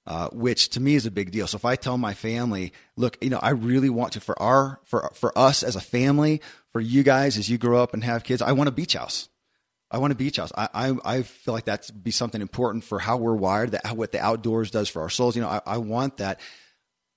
Uh, 0.06 0.28
which 0.32 0.68
to 0.68 0.80
me 0.80 0.96
is 0.96 1.06
a 1.06 1.10
big 1.10 1.30
deal. 1.30 1.46
So 1.46 1.56
if 1.56 1.64
I 1.64 1.76
tell 1.76 1.96
my 1.96 2.12
family, 2.12 2.74
look, 2.94 3.16
you 3.22 3.30
know, 3.30 3.38
I 3.38 3.50
really 3.50 3.88
want 3.88 4.12
to 4.12 4.20
for 4.20 4.40
our 4.40 4.78
for 4.84 5.10
for 5.14 5.36
us 5.38 5.62
as 5.62 5.76
a 5.76 5.80
family, 5.80 6.42
for 6.72 6.80
you 6.80 7.02
guys 7.02 7.38
as 7.38 7.48
you 7.48 7.56
grow 7.56 7.82
up 7.82 7.94
and 7.94 8.04
have 8.04 8.22
kids, 8.22 8.42
I 8.42 8.52
want 8.52 8.68
a 8.68 8.72
beach 8.72 8.92
house. 8.92 9.30
I 9.90 9.96
want 9.98 10.12
a 10.12 10.16
beach 10.16 10.36
house. 10.36 10.52
I, 10.58 10.68
I, 10.74 10.96
I 11.04 11.22
feel 11.22 11.54
like 11.54 11.64
that's 11.64 11.90
be 11.90 12.10
something 12.10 12.42
important 12.42 12.84
for 12.84 12.98
how 12.98 13.16
we're 13.16 13.34
wired, 13.34 13.70
that 13.70 13.96
what 13.96 14.12
the 14.12 14.20
outdoors 14.20 14.70
does 14.70 14.90
for 14.90 15.00
our 15.00 15.08
souls. 15.08 15.36
You 15.36 15.42
know, 15.42 15.48
I, 15.48 15.60
I 15.64 15.78
want 15.78 16.18
that 16.18 16.40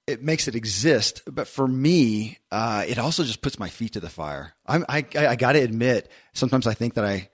it 0.07 0.23
makes 0.23 0.47
it 0.47 0.55
exist. 0.55 1.21
But 1.29 1.47
for 1.47 1.67
me, 1.67 2.39
uh, 2.51 2.85
it 2.87 2.97
also 2.97 3.23
just 3.23 3.41
puts 3.41 3.59
my 3.59 3.69
feet 3.69 3.93
to 3.93 3.99
the 3.99 4.09
fire. 4.09 4.53
I'm, 4.65 4.85
I, 4.87 5.05
I, 5.15 5.27
I 5.27 5.35
got 5.35 5.51
to 5.51 5.59
admit, 5.59 6.09
sometimes 6.33 6.65
I 6.65 6.73
think 6.73 6.95
that 6.95 7.05
I 7.05 7.29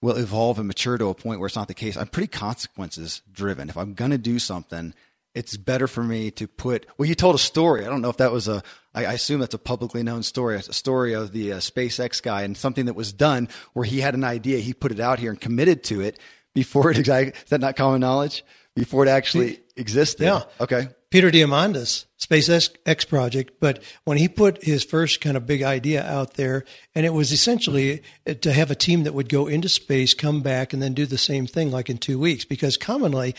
will 0.00 0.16
evolve 0.16 0.58
and 0.58 0.66
mature 0.66 0.98
to 0.98 1.06
a 1.06 1.14
point 1.14 1.38
where 1.38 1.46
it's 1.46 1.56
not 1.56 1.68
the 1.68 1.74
case. 1.74 1.96
I'm 1.96 2.08
pretty 2.08 2.28
consequences 2.28 3.22
driven. 3.30 3.68
If 3.68 3.76
I'm 3.76 3.94
going 3.94 4.10
to 4.10 4.18
do 4.18 4.38
something, 4.38 4.94
it's 5.34 5.56
better 5.56 5.86
for 5.86 6.02
me 6.02 6.30
to 6.32 6.46
put. 6.46 6.86
Well, 6.96 7.08
you 7.08 7.14
told 7.14 7.34
a 7.34 7.38
story. 7.38 7.84
I 7.84 7.88
don't 7.88 8.02
know 8.02 8.10
if 8.10 8.18
that 8.18 8.32
was 8.32 8.48
a. 8.48 8.62
I, 8.94 9.06
I 9.06 9.12
assume 9.14 9.40
that's 9.40 9.54
a 9.54 9.58
publicly 9.58 10.02
known 10.02 10.22
story. 10.22 10.56
A 10.56 10.62
story 10.62 11.12
of 11.12 11.32
the 11.32 11.54
uh, 11.54 11.56
SpaceX 11.56 12.22
guy 12.22 12.42
and 12.42 12.56
something 12.56 12.86
that 12.86 12.94
was 12.94 13.12
done 13.12 13.48
where 13.72 13.84
he 13.84 14.00
had 14.00 14.14
an 14.14 14.24
idea, 14.24 14.58
he 14.58 14.72
put 14.72 14.92
it 14.92 15.00
out 15.00 15.18
here 15.18 15.30
and 15.30 15.40
committed 15.40 15.82
to 15.84 16.00
it 16.00 16.18
before 16.54 16.90
it. 16.90 16.98
Is 17.08 17.32
that 17.48 17.60
not 17.60 17.76
common 17.76 18.00
knowledge? 18.00 18.44
Before 18.76 19.06
it 19.06 19.08
actually 19.08 19.60
existed. 19.76 20.24
Yeah. 20.24 20.42
Okay. 20.60 20.88
Peter 21.14 21.30
Diamandis, 21.30 22.06
SpaceX 22.18 22.74
X 22.84 23.04
project, 23.04 23.60
but 23.60 23.80
when 24.02 24.18
he 24.18 24.26
put 24.26 24.64
his 24.64 24.82
first 24.82 25.20
kind 25.20 25.36
of 25.36 25.46
big 25.46 25.62
idea 25.62 26.04
out 26.04 26.34
there, 26.34 26.64
and 26.92 27.06
it 27.06 27.14
was 27.14 27.30
essentially 27.30 28.02
to 28.40 28.52
have 28.52 28.68
a 28.68 28.74
team 28.74 29.04
that 29.04 29.14
would 29.14 29.28
go 29.28 29.46
into 29.46 29.68
space, 29.68 30.12
come 30.12 30.42
back, 30.42 30.72
and 30.72 30.82
then 30.82 30.92
do 30.92 31.06
the 31.06 31.16
same 31.16 31.46
thing 31.46 31.70
like 31.70 31.88
in 31.88 31.98
two 31.98 32.18
weeks, 32.18 32.44
because 32.44 32.76
commonly 32.76 33.32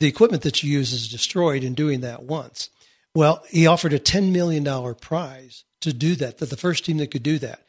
the 0.00 0.08
equipment 0.08 0.42
that 0.42 0.64
you 0.64 0.72
use 0.72 0.92
is 0.92 1.08
destroyed 1.08 1.62
in 1.62 1.74
doing 1.74 2.00
that 2.00 2.24
once. 2.24 2.70
Well, 3.14 3.44
he 3.50 3.68
offered 3.68 3.92
a 3.92 4.00
$10 4.00 4.32
million 4.32 4.64
prize 4.96 5.62
to 5.82 5.92
do 5.92 6.16
that, 6.16 6.38
that 6.38 6.50
the 6.50 6.56
first 6.56 6.86
team 6.86 6.96
that 6.96 7.12
could 7.12 7.22
do 7.22 7.38
that. 7.38 7.62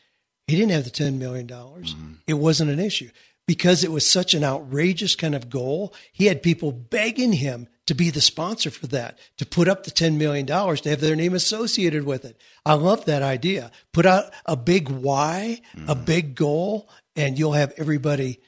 He 0.48 0.56
didn't 0.56 0.72
have 0.72 0.86
the 0.86 0.90
$10 0.90 1.20
million. 1.20 1.48
Mm-hmm. 1.48 2.14
It 2.26 2.40
wasn't 2.40 2.72
an 2.72 2.80
issue 2.80 3.12
because 3.46 3.84
it 3.84 3.92
was 3.92 4.10
such 4.10 4.34
an 4.34 4.44
outrageous 4.44 5.16
kind 5.16 5.36
of 5.36 5.52
goal. 5.52 5.94
He 6.12 6.26
had 6.26 6.42
people 6.42 6.72
begging 6.72 7.34
him 7.34 7.68
to 7.88 7.96
be 7.96 8.10
the 8.10 8.22
sponsor 8.22 8.70
for 8.70 8.86
that, 8.88 9.18
to 9.38 9.46
put 9.46 9.68
up 9.68 9.84
the 9.84 9.92
$10 9.92 10.18
million, 10.18 10.46
to 10.46 10.90
have 10.90 11.02
their 11.02 11.16
name 11.16 11.34
associated 11.34 12.04
with 12.04 12.26
it. 12.26 12.40
I 12.66 12.74
love 12.74 13.06
that 13.06 13.24
idea. 13.24 13.72
Put 13.94 14.06
out 14.06 14.32
a 14.46 14.56
big 14.56 14.90
why, 14.90 15.62
mm. 15.76 15.90
a 15.90 15.96
big 15.96 16.36
goal, 16.36 16.90
and 17.16 17.40
you'll 17.40 17.54
have 17.54 17.74
everybody, 17.78 18.40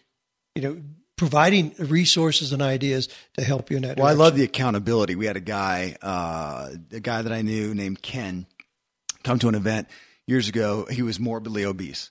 you 0.56 0.62
know, 0.62 0.82
providing 1.16 1.74
resources 1.80 2.54
and 2.54 2.62
ideas 2.62 3.10
to 3.34 3.44
help 3.44 3.70
you 3.70 3.76
in 3.76 3.84
that 3.84 3.98
well 3.98 4.08
direction. 4.08 4.22
i 4.22 4.24
love 4.24 4.36
the 4.38 4.44
accountability 4.46 5.16
we 5.16 5.26
had 5.26 5.36
a 5.36 5.42
guy 5.42 5.94
uh, 6.02 6.70
a 6.94 7.02
guy 7.02 7.22
that 7.22 7.34
i 7.34 7.42
knew 7.42 7.76
named 7.76 8.02
ken 8.02 8.46
come 9.22 9.38
to 9.38 9.50
an 9.50 9.56
event 9.56 9.90
years 10.28 10.48
ago 10.48 10.88
he 10.90 11.02
was 11.02 11.20
morbidly 11.20 11.66
obese 11.66 12.10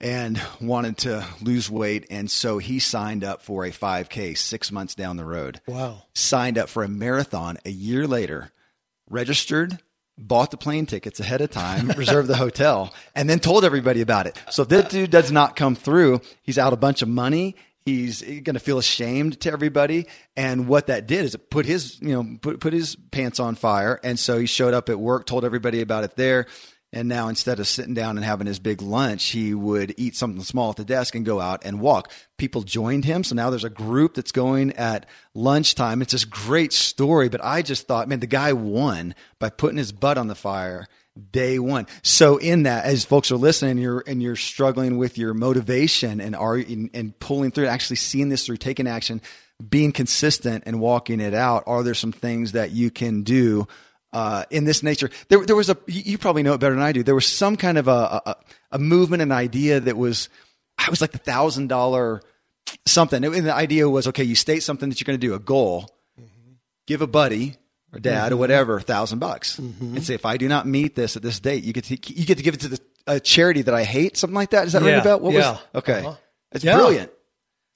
and 0.00 0.40
wanted 0.60 0.98
to 0.98 1.24
lose 1.40 1.70
weight. 1.70 2.06
And 2.10 2.30
so 2.30 2.58
he 2.58 2.78
signed 2.78 3.24
up 3.24 3.42
for 3.42 3.64
a 3.64 3.70
5K 3.70 4.36
six 4.36 4.70
months 4.70 4.94
down 4.94 5.16
the 5.16 5.24
road. 5.24 5.60
Wow. 5.66 6.02
Signed 6.14 6.58
up 6.58 6.68
for 6.68 6.84
a 6.84 6.88
marathon 6.88 7.58
a 7.64 7.70
year 7.70 8.06
later, 8.06 8.50
registered, 9.08 9.78
bought 10.18 10.50
the 10.50 10.56
plane 10.56 10.86
tickets 10.86 11.20
ahead 11.20 11.40
of 11.40 11.50
time, 11.50 11.88
reserved 11.96 12.28
the 12.28 12.36
hotel, 12.36 12.94
and 13.14 13.28
then 13.28 13.40
told 13.40 13.64
everybody 13.64 14.00
about 14.00 14.26
it. 14.26 14.40
So 14.50 14.62
if 14.62 14.68
this 14.68 14.88
dude 14.88 15.10
does 15.10 15.32
not 15.32 15.56
come 15.56 15.74
through, 15.74 16.20
he's 16.42 16.58
out 16.58 16.72
a 16.72 16.76
bunch 16.76 17.02
of 17.02 17.08
money. 17.08 17.56
He's 17.84 18.20
going 18.20 18.54
to 18.54 18.60
feel 18.60 18.78
ashamed 18.78 19.40
to 19.42 19.52
everybody. 19.52 20.08
And 20.36 20.66
what 20.66 20.88
that 20.88 21.06
did 21.06 21.24
is 21.24 21.36
it 21.36 21.50
put 21.50 21.66
his, 21.66 22.00
you 22.02 22.08
know, 22.08 22.36
put, 22.42 22.58
put 22.58 22.72
his 22.72 22.96
pants 22.96 23.38
on 23.38 23.54
fire. 23.54 24.00
And 24.02 24.18
so 24.18 24.38
he 24.38 24.46
showed 24.46 24.74
up 24.74 24.88
at 24.88 24.98
work, 24.98 25.24
told 25.24 25.44
everybody 25.44 25.80
about 25.82 26.02
it 26.02 26.16
there 26.16 26.46
and 26.92 27.08
now 27.08 27.28
instead 27.28 27.60
of 27.60 27.66
sitting 27.66 27.94
down 27.94 28.16
and 28.16 28.24
having 28.24 28.46
his 28.46 28.58
big 28.58 28.80
lunch, 28.80 29.26
he 29.30 29.52
would 29.52 29.94
eat 29.98 30.16
something 30.16 30.42
small 30.42 30.70
at 30.70 30.76
the 30.76 30.84
desk 30.84 31.14
and 31.14 31.26
go 31.26 31.40
out 31.40 31.64
and 31.64 31.80
walk. 31.80 32.10
People 32.38 32.62
joined 32.62 33.04
him. 33.04 33.24
So 33.24 33.34
now 33.34 33.50
there's 33.50 33.64
a 33.64 33.70
group 33.70 34.14
that's 34.14 34.32
going 34.32 34.72
at 34.74 35.04
lunchtime. 35.34 36.00
It's 36.00 36.12
this 36.12 36.24
great 36.24 36.72
story, 36.72 37.28
but 37.28 37.44
I 37.44 37.62
just 37.62 37.86
thought, 37.86 38.08
man, 38.08 38.20
the 38.20 38.26
guy 38.26 38.52
won 38.52 39.14
by 39.38 39.50
putting 39.50 39.78
his 39.78 39.92
butt 39.92 40.16
on 40.16 40.28
the 40.28 40.34
fire 40.34 40.86
day 41.32 41.58
one. 41.58 41.86
So 42.02 42.36
in 42.36 42.64
that, 42.64 42.84
as 42.84 43.04
folks 43.04 43.30
are 43.30 43.36
listening, 43.36 43.78
you're 43.78 44.04
and 44.06 44.22
you're 44.22 44.36
struggling 44.36 44.96
with 44.96 45.18
your 45.18 45.34
motivation 45.34 46.20
and 46.20 46.36
are 46.36 46.56
and, 46.56 46.90
and 46.94 47.18
pulling 47.18 47.50
through, 47.50 47.66
actually 47.66 47.96
seeing 47.96 48.28
this 48.28 48.46
through, 48.46 48.58
taking 48.58 48.86
action. 48.86 49.20
being 49.68 49.92
consistent 49.92 50.64
and 50.66 50.80
walking 50.80 51.20
it 51.20 51.34
out, 51.34 51.64
are 51.66 51.82
there 51.82 51.94
some 51.94 52.12
things 52.12 52.52
that 52.52 52.72
you 52.72 52.90
can 52.90 53.22
do 53.22 53.66
uh, 54.12 54.44
in 54.50 54.64
this 54.64 54.82
nature? 54.82 55.10
There, 55.28 55.44
there 55.44 55.56
was 55.56 55.70
a, 55.70 55.76
you 55.86 56.18
probably 56.18 56.42
know 56.42 56.54
it 56.54 56.58
better 56.58 56.74
than 56.74 56.82
I 56.82 56.92
do. 56.92 57.02
There 57.02 57.14
was 57.14 57.26
some 57.26 57.56
kind 57.56 57.78
of 57.78 57.88
a, 57.88 58.22
a, 58.26 58.36
a 58.72 58.78
movement, 58.78 59.22
an 59.22 59.32
idea 59.32 59.80
that 59.80 59.96
was, 59.96 60.28
I 60.78 60.90
was 60.90 61.00
like 61.00 61.12
the 61.12 61.18
thousand 61.18 61.68
dollar 61.68 62.22
something. 62.84 63.24
And 63.24 63.46
the 63.46 63.54
idea 63.54 63.88
was, 63.88 64.08
okay, 64.08 64.24
you 64.24 64.34
state 64.34 64.62
something 64.62 64.88
that 64.88 65.00
you're 65.00 65.06
going 65.06 65.20
to 65.20 65.26
do, 65.26 65.34
a 65.34 65.38
goal, 65.38 65.90
mm-hmm. 66.20 66.52
give 66.86 67.02
a 67.02 67.06
buddy 67.06 67.56
or 67.92 68.00
dad 68.00 68.26
mm-hmm. 68.26 68.34
or 68.34 68.36
whatever 68.38 68.76
a 68.76 68.82
thousand 68.82 69.20
bucks, 69.20 69.58
mm-hmm. 69.58 69.96
and 69.96 70.04
say, 70.04 70.14
if 70.14 70.26
I 70.26 70.36
do 70.36 70.48
not 70.48 70.66
meet 70.66 70.94
this 70.94 71.16
at 71.16 71.22
this 71.22 71.38
date, 71.40 71.64
you 71.64 71.72
get 71.72 71.84
to 71.84 71.94
you 72.12 72.26
get 72.26 72.38
to 72.38 72.42
give 72.42 72.54
it 72.54 72.60
to 72.60 72.68
the 72.68 72.80
a 73.06 73.20
charity 73.20 73.62
that 73.62 73.74
I 73.74 73.84
hate, 73.84 74.16
something 74.16 74.34
like 74.34 74.50
that. 74.50 74.64
Does 74.64 74.72
that 74.72 74.82
yeah. 74.82 74.90
ring 74.90 75.00
a 75.00 75.04
bell? 75.04 75.20
What 75.20 75.32
yeah. 75.32 75.52
was 75.52 75.60
okay? 75.76 76.00
Uh-huh. 76.00 76.16
It's 76.52 76.64
yeah. 76.64 76.74
brilliant. 76.74 77.12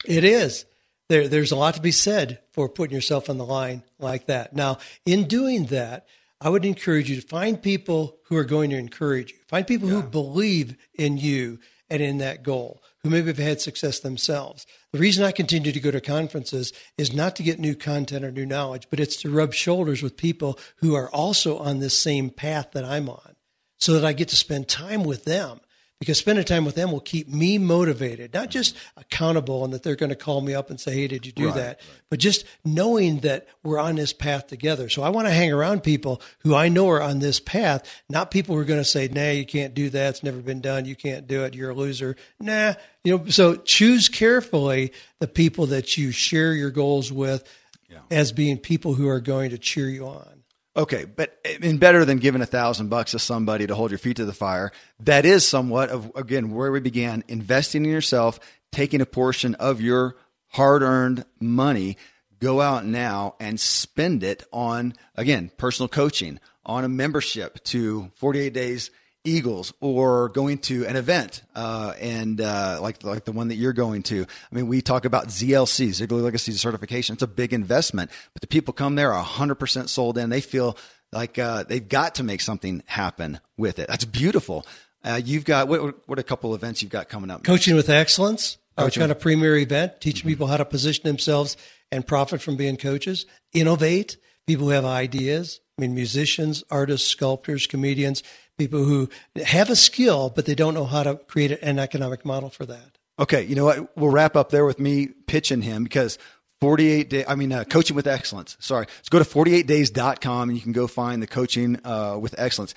It 0.04 0.24
is. 0.24 0.64
There, 1.08 1.28
there's 1.28 1.52
a 1.52 1.56
lot 1.56 1.74
to 1.74 1.80
be 1.80 1.92
said 1.92 2.40
for 2.52 2.68
putting 2.68 2.94
yourself 2.94 3.30
on 3.30 3.38
the 3.38 3.44
line 3.44 3.82
like 3.98 4.26
that. 4.26 4.54
Now, 4.54 4.78
in 5.06 5.28
doing 5.28 5.66
that, 5.66 6.06
I 6.40 6.48
would 6.48 6.64
encourage 6.64 7.10
you 7.10 7.20
to 7.20 7.26
find 7.26 7.60
people 7.60 8.18
who 8.24 8.36
are 8.36 8.44
going 8.44 8.70
to 8.70 8.76
encourage 8.76 9.32
you. 9.32 9.38
Find 9.48 9.66
people 9.66 9.88
yeah. 9.88 9.96
who 9.96 10.02
believe 10.02 10.76
in 10.94 11.18
you 11.18 11.58
and 11.90 12.00
in 12.00 12.18
that 12.18 12.42
goal, 12.42 12.82
who 13.02 13.10
maybe 13.10 13.26
have 13.26 13.38
had 13.38 13.60
success 13.60 13.98
themselves. 13.98 14.66
The 14.92 14.98
reason 14.98 15.24
I 15.24 15.32
continue 15.32 15.72
to 15.72 15.80
go 15.80 15.90
to 15.90 16.00
conferences 16.00 16.72
is 16.96 17.12
not 17.12 17.36
to 17.36 17.42
get 17.42 17.58
new 17.58 17.74
content 17.74 18.24
or 18.24 18.30
new 18.30 18.46
knowledge, 18.46 18.86
but 18.88 19.00
it's 19.00 19.16
to 19.16 19.30
rub 19.30 19.52
shoulders 19.52 20.02
with 20.02 20.16
people 20.16 20.58
who 20.76 20.94
are 20.94 21.10
also 21.10 21.58
on 21.58 21.80
this 21.80 21.98
same 21.98 22.30
path 22.30 22.70
that 22.72 22.84
I'm 22.84 23.08
on 23.08 23.34
so 23.78 23.92
that 23.94 24.04
I 24.04 24.12
get 24.12 24.28
to 24.28 24.36
spend 24.36 24.68
time 24.68 25.04
with 25.04 25.24
them 25.24 25.60
because 26.00 26.18
spending 26.18 26.46
time 26.46 26.64
with 26.64 26.74
them 26.74 26.90
will 26.90 26.98
keep 26.98 27.28
me 27.28 27.58
motivated, 27.58 28.32
not 28.32 28.48
just 28.48 28.74
accountable 28.96 29.64
and 29.64 29.72
that 29.74 29.82
they're 29.82 29.96
going 29.96 30.08
to 30.08 30.16
call 30.16 30.40
me 30.40 30.54
up 30.54 30.70
and 30.70 30.80
say, 30.80 30.92
Hey, 30.92 31.06
did 31.06 31.26
you 31.26 31.32
do 31.32 31.46
right, 31.46 31.54
that? 31.54 31.66
Right. 31.66 32.00
But 32.08 32.18
just 32.20 32.46
knowing 32.64 33.20
that 33.20 33.46
we're 33.62 33.78
on 33.78 33.96
this 33.96 34.14
path 34.14 34.46
together. 34.46 34.88
So 34.88 35.02
I 35.02 35.10
want 35.10 35.28
to 35.28 35.32
hang 35.32 35.52
around 35.52 35.82
people 35.82 36.22
who 36.38 36.54
I 36.54 36.70
know 36.70 36.88
are 36.88 37.02
on 37.02 37.18
this 37.18 37.38
path, 37.38 37.86
not 38.08 38.30
people 38.30 38.54
who 38.54 38.62
are 38.62 38.64
going 38.64 38.80
to 38.80 38.84
say, 38.84 39.08
Nah, 39.08 39.30
you 39.30 39.44
can't 39.44 39.74
do 39.74 39.90
that. 39.90 40.08
It's 40.08 40.22
never 40.22 40.38
been 40.38 40.62
done. 40.62 40.86
You 40.86 40.96
can't 40.96 41.26
do 41.26 41.44
it. 41.44 41.54
You're 41.54 41.70
a 41.70 41.74
loser. 41.74 42.16
Nah, 42.40 42.74
you 43.04 43.18
know, 43.18 43.26
so 43.26 43.56
choose 43.56 44.08
carefully 44.08 44.92
the 45.18 45.28
people 45.28 45.66
that 45.66 45.98
you 45.98 46.12
share 46.12 46.54
your 46.54 46.70
goals 46.70 47.12
with 47.12 47.44
yeah. 47.90 47.98
as 48.10 48.32
being 48.32 48.56
people 48.56 48.94
who 48.94 49.06
are 49.06 49.20
going 49.20 49.50
to 49.50 49.58
cheer 49.58 49.88
you 49.88 50.06
on. 50.06 50.39
Okay, 50.76 51.04
but 51.04 51.36
in 51.60 51.78
better 51.78 52.04
than 52.04 52.18
giving 52.18 52.42
a 52.42 52.46
thousand 52.46 52.88
bucks 52.88 53.10
to 53.10 53.18
somebody 53.18 53.66
to 53.66 53.74
hold 53.74 53.90
your 53.90 53.98
feet 53.98 54.18
to 54.18 54.24
the 54.24 54.32
fire, 54.32 54.70
that 55.00 55.26
is 55.26 55.46
somewhat 55.46 55.90
of 55.90 56.12
again 56.14 56.52
where 56.52 56.70
we 56.70 56.78
began 56.78 57.24
investing 57.26 57.84
in 57.84 57.90
yourself, 57.90 58.38
taking 58.70 59.00
a 59.00 59.06
portion 59.06 59.56
of 59.56 59.80
your 59.80 60.16
hard-earned 60.48 61.24
money, 61.40 61.96
go 62.38 62.60
out 62.60 62.84
now 62.84 63.34
and 63.40 63.58
spend 63.58 64.22
it 64.22 64.44
on 64.52 64.94
again 65.16 65.50
personal 65.56 65.88
coaching, 65.88 66.38
on 66.64 66.84
a 66.84 66.88
membership 66.88 67.62
to 67.64 68.10
48 68.14 68.52
days 68.52 68.90
Eagles 69.24 69.72
or 69.80 70.30
going 70.30 70.58
to 70.58 70.86
an 70.86 70.96
event 70.96 71.42
uh, 71.54 71.92
and 72.00 72.40
uh, 72.40 72.78
like 72.80 73.02
like 73.04 73.24
the 73.24 73.32
one 73.32 73.48
that 73.48 73.56
you're 73.56 73.72
going 73.72 74.02
to. 74.04 74.22
I 74.22 74.54
mean, 74.54 74.66
we 74.66 74.80
talk 74.80 75.04
about 75.04 75.28
ZLC, 75.28 75.88
Ziglar 75.88 76.22
Legacy 76.22 76.52
Certification. 76.52 77.14
It's 77.14 77.22
a 77.22 77.26
big 77.28 77.52
investment, 77.52 78.10
but 78.32 78.40
the 78.40 78.46
people 78.46 78.72
come 78.72 78.94
there 78.94 79.12
are 79.12 79.24
100% 79.24 79.88
sold 79.88 80.16
in. 80.16 80.30
They 80.30 80.40
feel 80.40 80.76
like 81.12 81.38
uh, 81.38 81.64
they've 81.64 81.86
got 81.86 82.14
to 82.16 82.22
make 82.22 82.40
something 82.40 82.82
happen 82.86 83.40
with 83.56 83.78
it. 83.78 83.88
That's 83.88 84.04
beautiful. 84.04 84.66
Uh, 85.04 85.20
you've 85.22 85.44
got 85.44 85.68
what, 85.68 86.08
what 86.08 86.18
a 86.18 86.22
couple 86.22 86.54
events 86.54 86.82
you've 86.82 86.90
got 86.90 87.08
coming 87.08 87.30
up? 87.30 87.44
Coaching 87.44 87.76
with 87.76 87.90
Excellence, 87.90 88.58
our 88.78 88.90
kind 88.90 89.12
of 89.12 89.20
premier 89.20 89.56
event, 89.56 90.00
teaching 90.00 90.20
mm-hmm. 90.20 90.28
people 90.28 90.46
how 90.46 90.56
to 90.56 90.64
position 90.64 91.04
themselves 91.04 91.56
and 91.92 92.06
profit 92.06 92.40
from 92.40 92.56
being 92.56 92.76
coaches, 92.76 93.26
innovate. 93.52 94.16
People 94.46 94.66
who 94.66 94.72
have 94.72 94.86
ideas. 94.86 95.60
I 95.78 95.82
mean, 95.82 95.94
musicians, 95.94 96.64
artists, 96.70 97.06
sculptors, 97.06 97.66
comedians 97.66 98.22
people 98.60 98.84
who 98.84 99.08
have 99.42 99.70
a 99.70 99.76
skill, 99.76 100.28
but 100.28 100.44
they 100.44 100.54
don't 100.54 100.74
know 100.74 100.84
how 100.84 101.02
to 101.02 101.14
create 101.16 101.52
an 101.62 101.78
economic 101.78 102.26
model 102.26 102.50
for 102.50 102.66
that. 102.66 102.98
Okay, 103.18 103.42
you 103.42 103.54
know 103.54 103.64
what? 103.64 103.96
We'll 103.96 104.10
wrap 104.10 104.36
up 104.36 104.50
there 104.50 104.66
with 104.66 104.78
me 104.78 105.08
pitching 105.26 105.62
him 105.62 105.82
because 105.84 106.18
48 106.60 107.08
day 107.08 107.24
i 107.26 107.34
mean 107.36 107.52
uh, 107.52 107.64
coaching 107.64 107.96
with 107.96 108.06
excellence 108.06 108.58
sorry 108.60 108.84
let's 108.98 109.08
go 109.08 109.18
to 109.18 109.24
48days.com 109.24 110.50
and 110.50 110.58
you 110.58 110.62
can 110.62 110.72
go 110.72 110.86
find 110.86 111.22
the 111.22 111.26
coaching 111.26 111.80
uh, 111.84 112.18
with 112.20 112.34
excellence 112.36 112.74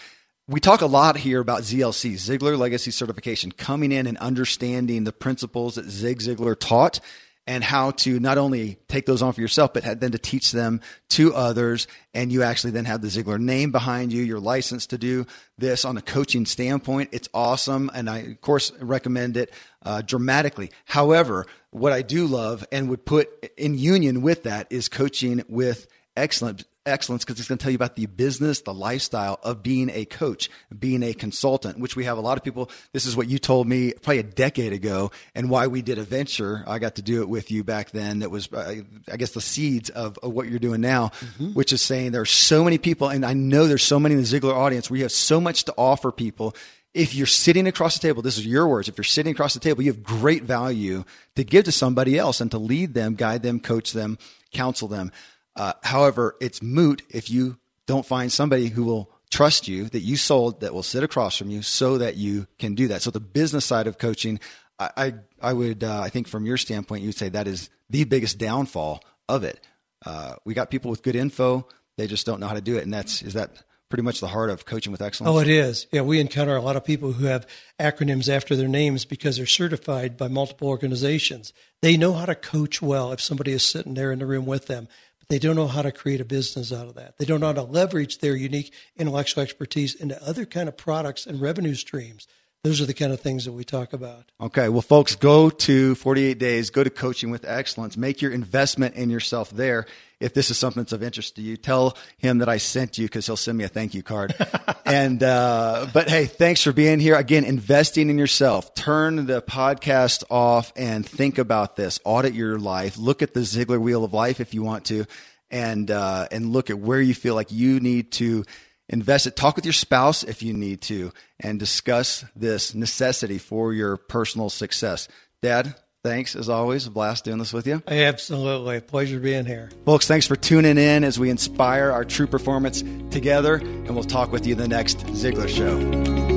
we 0.47 0.61
talk 0.61 0.79
a 0.79 0.86
lot 0.86 1.17
here 1.17 1.41
about 1.41 1.63
zlc 1.63 2.13
ziglar 2.13 2.57
legacy 2.57 2.91
certification 2.91 3.51
coming 3.51 3.91
in 3.91 4.07
and 4.07 4.17
understanding 4.19 5.03
the 5.03 5.11
principles 5.11 5.75
that 5.75 5.89
zig 5.89 6.19
ziglar 6.19 6.57
taught 6.57 7.01
and 7.46 7.64
how 7.64 7.91
to 7.91 8.20
not 8.20 8.38
only 8.38 8.78
take 8.88 9.06
those 9.06 9.22
on 9.22 9.34
for 9.34 9.41
yourself, 9.41 9.74
but 9.74 10.00
then 10.00 10.12
to 10.12 10.18
teach 10.18 10.52
them 10.52 10.80
to 11.10 11.34
others. 11.34 11.88
And 12.14 12.32
you 12.32 12.44
actually 12.44 12.72
then 12.72 12.86
have 12.86 13.02
the 13.02 13.10
Ziglar 13.10 13.39
name 13.39 13.72
behind 13.72 14.14
you. 14.14 14.24
You're 14.24 14.39
licensed 14.39 14.91
to 14.91 14.98
do 14.98 15.26
this 15.58 15.84
on 15.84 15.98
a 15.98 16.02
coaching 16.02 16.46
standpoint. 16.46 17.10
It's 17.12 17.28
awesome. 17.34 17.91
And 17.94 18.10
I, 18.10 18.20
of 18.20 18.41
course, 18.41 18.72
recommend 18.80 19.36
it 19.36 19.54
uh, 19.84 20.02
dramatically. 20.02 20.72
However, 20.86 21.46
what 21.72 21.91
I 21.91 22.02
do 22.02 22.28
love 22.28 22.66
and 22.72 22.89
would 22.89 23.06
put 23.06 23.30
in 23.58 23.78
union 23.78 24.22
with 24.22 24.44
that 24.44 24.68
is 24.70 24.88
coaching 24.88 25.44
with 25.50 25.88
excellent 26.16 26.64
excellence 26.86 27.23
because 27.23 27.39
it's 27.39 27.47
going 27.47 27.57
to 27.57 27.63
tell 27.63 27.71
you 27.71 27.75
about 27.75 27.95
the 27.95 28.05
business, 28.05 28.61
the 28.61 28.73
lifestyle 28.73 29.39
of 29.43 29.63
being 29.63 29.89
a 29.89 30.05
coach, 30.05 30.49
being 30.77 31.03
a 31.03 31.13
consultant, 31.13 31.79
which 31.79 31.95
we 31.95 32.05
have 32.05 32.17
a 32.17 32.21
lot 32.21 32.38
of 32.38 32.43
people. 32.43 32.69
This 32.91 33.05
is 33.05 33.15
what 33.15 33.27
you 33.27 33.39
told 33.39 33.67
me 33.67 33.93
probably 33.93 34.19
a 34.19 34.23
decade 34.23 34.73
ago 34.73 35.11
and 35.36 35.49
why 35.49 35.67
we 35.67 35.81
did 35.81 35.97
a 35.97 36.03
venture. 36.03 36.63
I 36.67 36.79
got 36.79 36.95
to 36.95 37.01
do 37.01 37.21
it 37.21 37.29
with 37.29 37.51
you 37.51 37.63
back 37.63 37.91
then. 37.91 38.19
That 38.19 38.31
was, 38.31 38.51
uh, 38.51 38.81
I 39.11 39.17
guess, 39.17 39.31
the 39.31 39.41
seeds 39.41 39.89
of, 39.89 40.17
of 40.21 40.34
what 40.34 40.49
you're 40.49 40.59
doing 40.59 40.81
now, 40.81 41.07
mm-hmm. 41.07 41.53
which 41.53 41.73
is 41.73 41.81
saying 41.81 42.11
there 42.11 42.21
are 42.21 42.25
so 42.25 42.63
many 42.63 42.77
people, 42.77 43.09
and 43.09 43.25
I 43.25 43.34
know 43.34 43.67
there's 43.67 43.84
so 43.84 43.99
many 43.99 44.15
in 44.15 44.21
the 44.21 44.27
Ziglar 44.27 44.53
audience 44.53 44.89
where 44.89 44.97
you 44.97 45.03
have 45.03 45.11
so 45.11 45.39
much 45.39 45.65
to 45.65 45.73
offer 45.77 46.11
people 46.11 46.55
if 46.93 47.15
you're 47.15 47.25
sitting 47.25 47.67
across 47.67 47.95
the 47.95 48.07
table, 48.07 48.21
this 48.21 48.38
is 48.38 48.45
your 48.45 48.67
words. 48.67 48.88
If 48.88 48.97
you're 48.97 49.03
sitting 49.03 49.31
across 49.31 49.55
the 49.55 49.59
table, 49.59 49.81
you 49.81 49.91
have 49.91 50.03
great 50.03 50.43
value 50.43 51.03
to 51.36 51.43
give 51.43 51.65
to 51.65 51.71
somebody 51.71 52.19
else 52.19 52.39
and 52.39 52.51
to 52.51 52.59
lead 52.59 52.93
them, 52.93 53.15
guide 53.15 53.41
them, 53.41 53.59
coach 53.59 53.93
them, 53.93 54.19
counsel 54.51 54.88
them. 54.88 55.11
Uh, 55.56 55.74
however, 55.84 56.36
it's 56.41 56.62
moot 56.62 57.04
if 57.10 57.30
you 57.30 57.58
don't 57.86 58.06
find 58.06 58.32
somebody 58.32 58.68
who 58.68 58.84
will 58.84 59.12
trust 59.30 59.68
you 59.68 59.86
that 59.86 60.01
you 60.01 60.16
sold 60.16 60.62
that 60.62 60.74
will 60.74 60.84
sit 60.84 61.04
across 61.04 61.38
from 61.38 61.49
you 61.49 61.62
so 61.62 61.97
that 61.97 62.16
you 62.16 62.47
can 62.60 62.76
do 62.76 62.88
that. 62.88 63.01
So 63.01 63.12
the 63.12 63.20
business 63.20 63.66
side 63.66 63.88
of 63.88 63.97
coaching, 63.97 64.39
I 64.80 64.89
I, 64.97 65.14
I 65.41 65.54
would 65.54 65.84
uh, 65.84 66.01
I 66.01 66.10
think 66.10 66.28
from 66.28 66.45
your 66.45 66.58
standpoint, 66.58 67.04
you'd 67.04 67.16
say 67.16 67.30
that 67.30 67.47
is 67.47 67.70
the 67.89 68.04
biggest 68.04 68.38
downfall 68.38 69.04
of 69.28 69.43
it. 69.43 69.60
Uh, 70.06 70.36
we 70.45 70.54
got 70.54 70.70
people 70.70 70.91
with 70.91 71.01
good 71.01 71.16
info, 71.16 71.68
they 71.97 72.08
just 72.08 72.26
don't 72.26 72.39
know 72.39 72.47
how 72.47 72.56
to 72.56 72.62
do 72.62 72.78
it, 72.78 72.84
and 72.84 72.93
that's 72.93 73.22
is 73.22 73.34
that 73.34 73.64
pretty 73.89 74.04
much 74.04 74.20
the 74.20 74.28
heart 74.28 74.49
of 74.49 74.66
coaching 74.66 74.91
with 74.91 75.04
excellence. 75.04 75.36
Oh, 75.36 75.39
it 75.39 75.47
is. 75.47 75.86
Yeah, 75.91 76.01
we 76.01 76.20
encounter 76.20 76.56
a 76.56 76.62
lot 76.62 76.76
of 76.76 76.84
people 76.84 77.14
who 77.14 77.26
have 77.26 77.45
acronyms 77.80 78.28
after 78.28 78.56
their 78.56 78.68
names 78.68 79.06
because 79.06 79.38
they're 79.38 79.45
certified 79.45 80.18
by 80.18 80.28
multiple 80.30 80.68
organizations. 80.68 81.54
They 81.84 81.95
know 81.95 82.14
how 82.14 82.26
to 82.26 82.34
coach 82.34 82.82
well 82.82 83.12
if 83.12 83.22
somebody 83.22 83.51
is 83.51 83.64
sitting 83.64 83.93
there 83.93 84.12
in 84.12 84.18
the 84.18 84.26
room 84.26 84.47
with 84.47 84.66
them. 84.66 84.88
They 85.30 85.39
don't 85.39 85.55
know 85.55 85.67
how 85.67 85.82
to 85.82 85.91
create 85.91 86.21
a 86.21 86.26
business 86.26 86.71
out 86.71 86.88
of 86.88 86.95
that. 86.95 87.17
They 87.17 87.26
don't 87.26 87.39
know 87.39 87.47
how 87.47 87.53
to 87.53 87.63
leverage 87.63 88.19
their 88.19 88.36
unique 88.36 88.74
intellectual 88.97 89.43
expertise 89.43 89.95
into 89.95 90.21
other 90.24 90.45
kind 90.45 90.67
of 90.67 90.78
products 90.78 91.26
and 91.26 91.41
revenue 91.41 91.76
streams. 91.76 92.28
Those 92.63 92.80
are 92.80 92.86
the 92.86 92.93
kind 92.93 93.11
of 93.11 93.19
things 93.19 93.43
that 93.43 93.51
we 93.51 93.65
talk 93.65 93.91
about. 93.91 94.32
Okay. 94.39 94.69
Well, 94.69 94.82
folks, 94.82 95.15
go 95.15 95.49
to 95.49 95.95
48 95.95 96.39
days, 96.39 96.69
go 96.69 96.82
to 96.82 96.89
coaching 96.89 97.30
with 97.30 97.43
excellence, 97.43 97.97
make 97.97 98.21
your 98.21 98.32
investment 98.32 98.95
in 98.95 99.09
yourself 99.09 99.49
there. 99.49 99.86
If 100.24 100.34
this 100.34 100.49
is 100.49 100.57
something 100.57 100.82
that's 100.82 100.93
of 100.93 101.03
interest 101.03 101.36
to 101.36 101.41
you, 101.41 101.57
tell 101.57 101.97
him 102.17 102.39
that 102.39 102.49
I 102.49 102.57
sent 102.57 102.97
you 102.97 103.05
because 103.05 103.26
he'll 103.26 103.38
send 103.38 103.57
me 103.57 103.63
a 103.63 103.67
thank 103.67 103.93
you 103.93 104.03
card. 104.03 104.34
and, 104.86 105.21
uh, 105.21 105.88
but 105.93 106.09
hey, 106.09 106.26
thanks 106.26 106.63
for 106.63 106.71
being 106.71 106.99
here. 106.99 107.15
Again, 107.15 107.43
investing 107.43 108.09
in 108.09 108.17
yourself. 108.17 108.74
Turn 108.74 109.26
the 109.26 109.41
podcast 109.41 110.24
off 110.30 110.71
and 110.76 111.05
think 111.05 111.38
about 111.38 111.76
this. 111.76 111.99
Audit 112.03 112.34
your 112.34 112.57
life. 112.57 112.97
Look 112.97 113.21
at 113.21 113.34
the 113.34 113.41
Ziglar 113.41 113.80
wheel 113.80 114.03
of 114.03 114.13
life 114.13 114.39
if 114.39 114.53
you 114.53 114.63
want 114.63 114.86
to 114.86 115.05
and, 115.51 115.91
uh, 115.91 116.28
and 116.32 116.51
look 116.51 116.69
at 116.69 116.80
where 116.80 117.01
you 117.01 117.13
feel 117.13 117.36
like 117.36 117.51
you 117.51 117.80
need 117.80 118.11
to 118.13 118.45
invest 118.89 119.28
it. 119.28 119.36
Talk 119.36 119.55
with 119.55 119.65
your 119.65 119.74
spouse 119.74 120.24
if 120.24 120.41
you 120.41 120.53
need 120.53 120.82
to 120.84 121.11
and 121.39 121.59
discuss 121.59 122.26
this 122.36 122.74
necessity 122.74 123.38
for 123.38 123.74
your 123.74 123.97
personal 123.97 124.49
success. 124.49 125.07
Dad, 125.41 125.76
thanks 126.04 126.36
as 126.36 126.49
always. 126.49 126.88
A 126.88 126.91
blast 126.91 127.26
doing 127.26 127.39
this 127.39 127.54
with 127.54 127.68
you. 127.68 127.82
Absolutely. 127.88 128.82
Pleasure 128.82 129.20
being 129.20 129.45
here. 129.45 129.70
Folks, 129.86 130.08
thanks 130.08 130.28
for 130.28 130.36
tuning 130.36 130.78
in 130.78 131.04
as 131.04 131.20
we 131.20 131.30
inspire 131.30 131.91
our 131.91 132.06
true 132.06 132.28
performance 132.28 132.84
together. 133.10 133.56
And 133.56 133.95
we'll 133.95 134.04
talk 134.04 134.32
with 134.32 134.45
you 134.45 134.56
the 134.56 134.68
next 134.68 134.99
Ziglar 135.08 135.49
Show. 135.49 136.32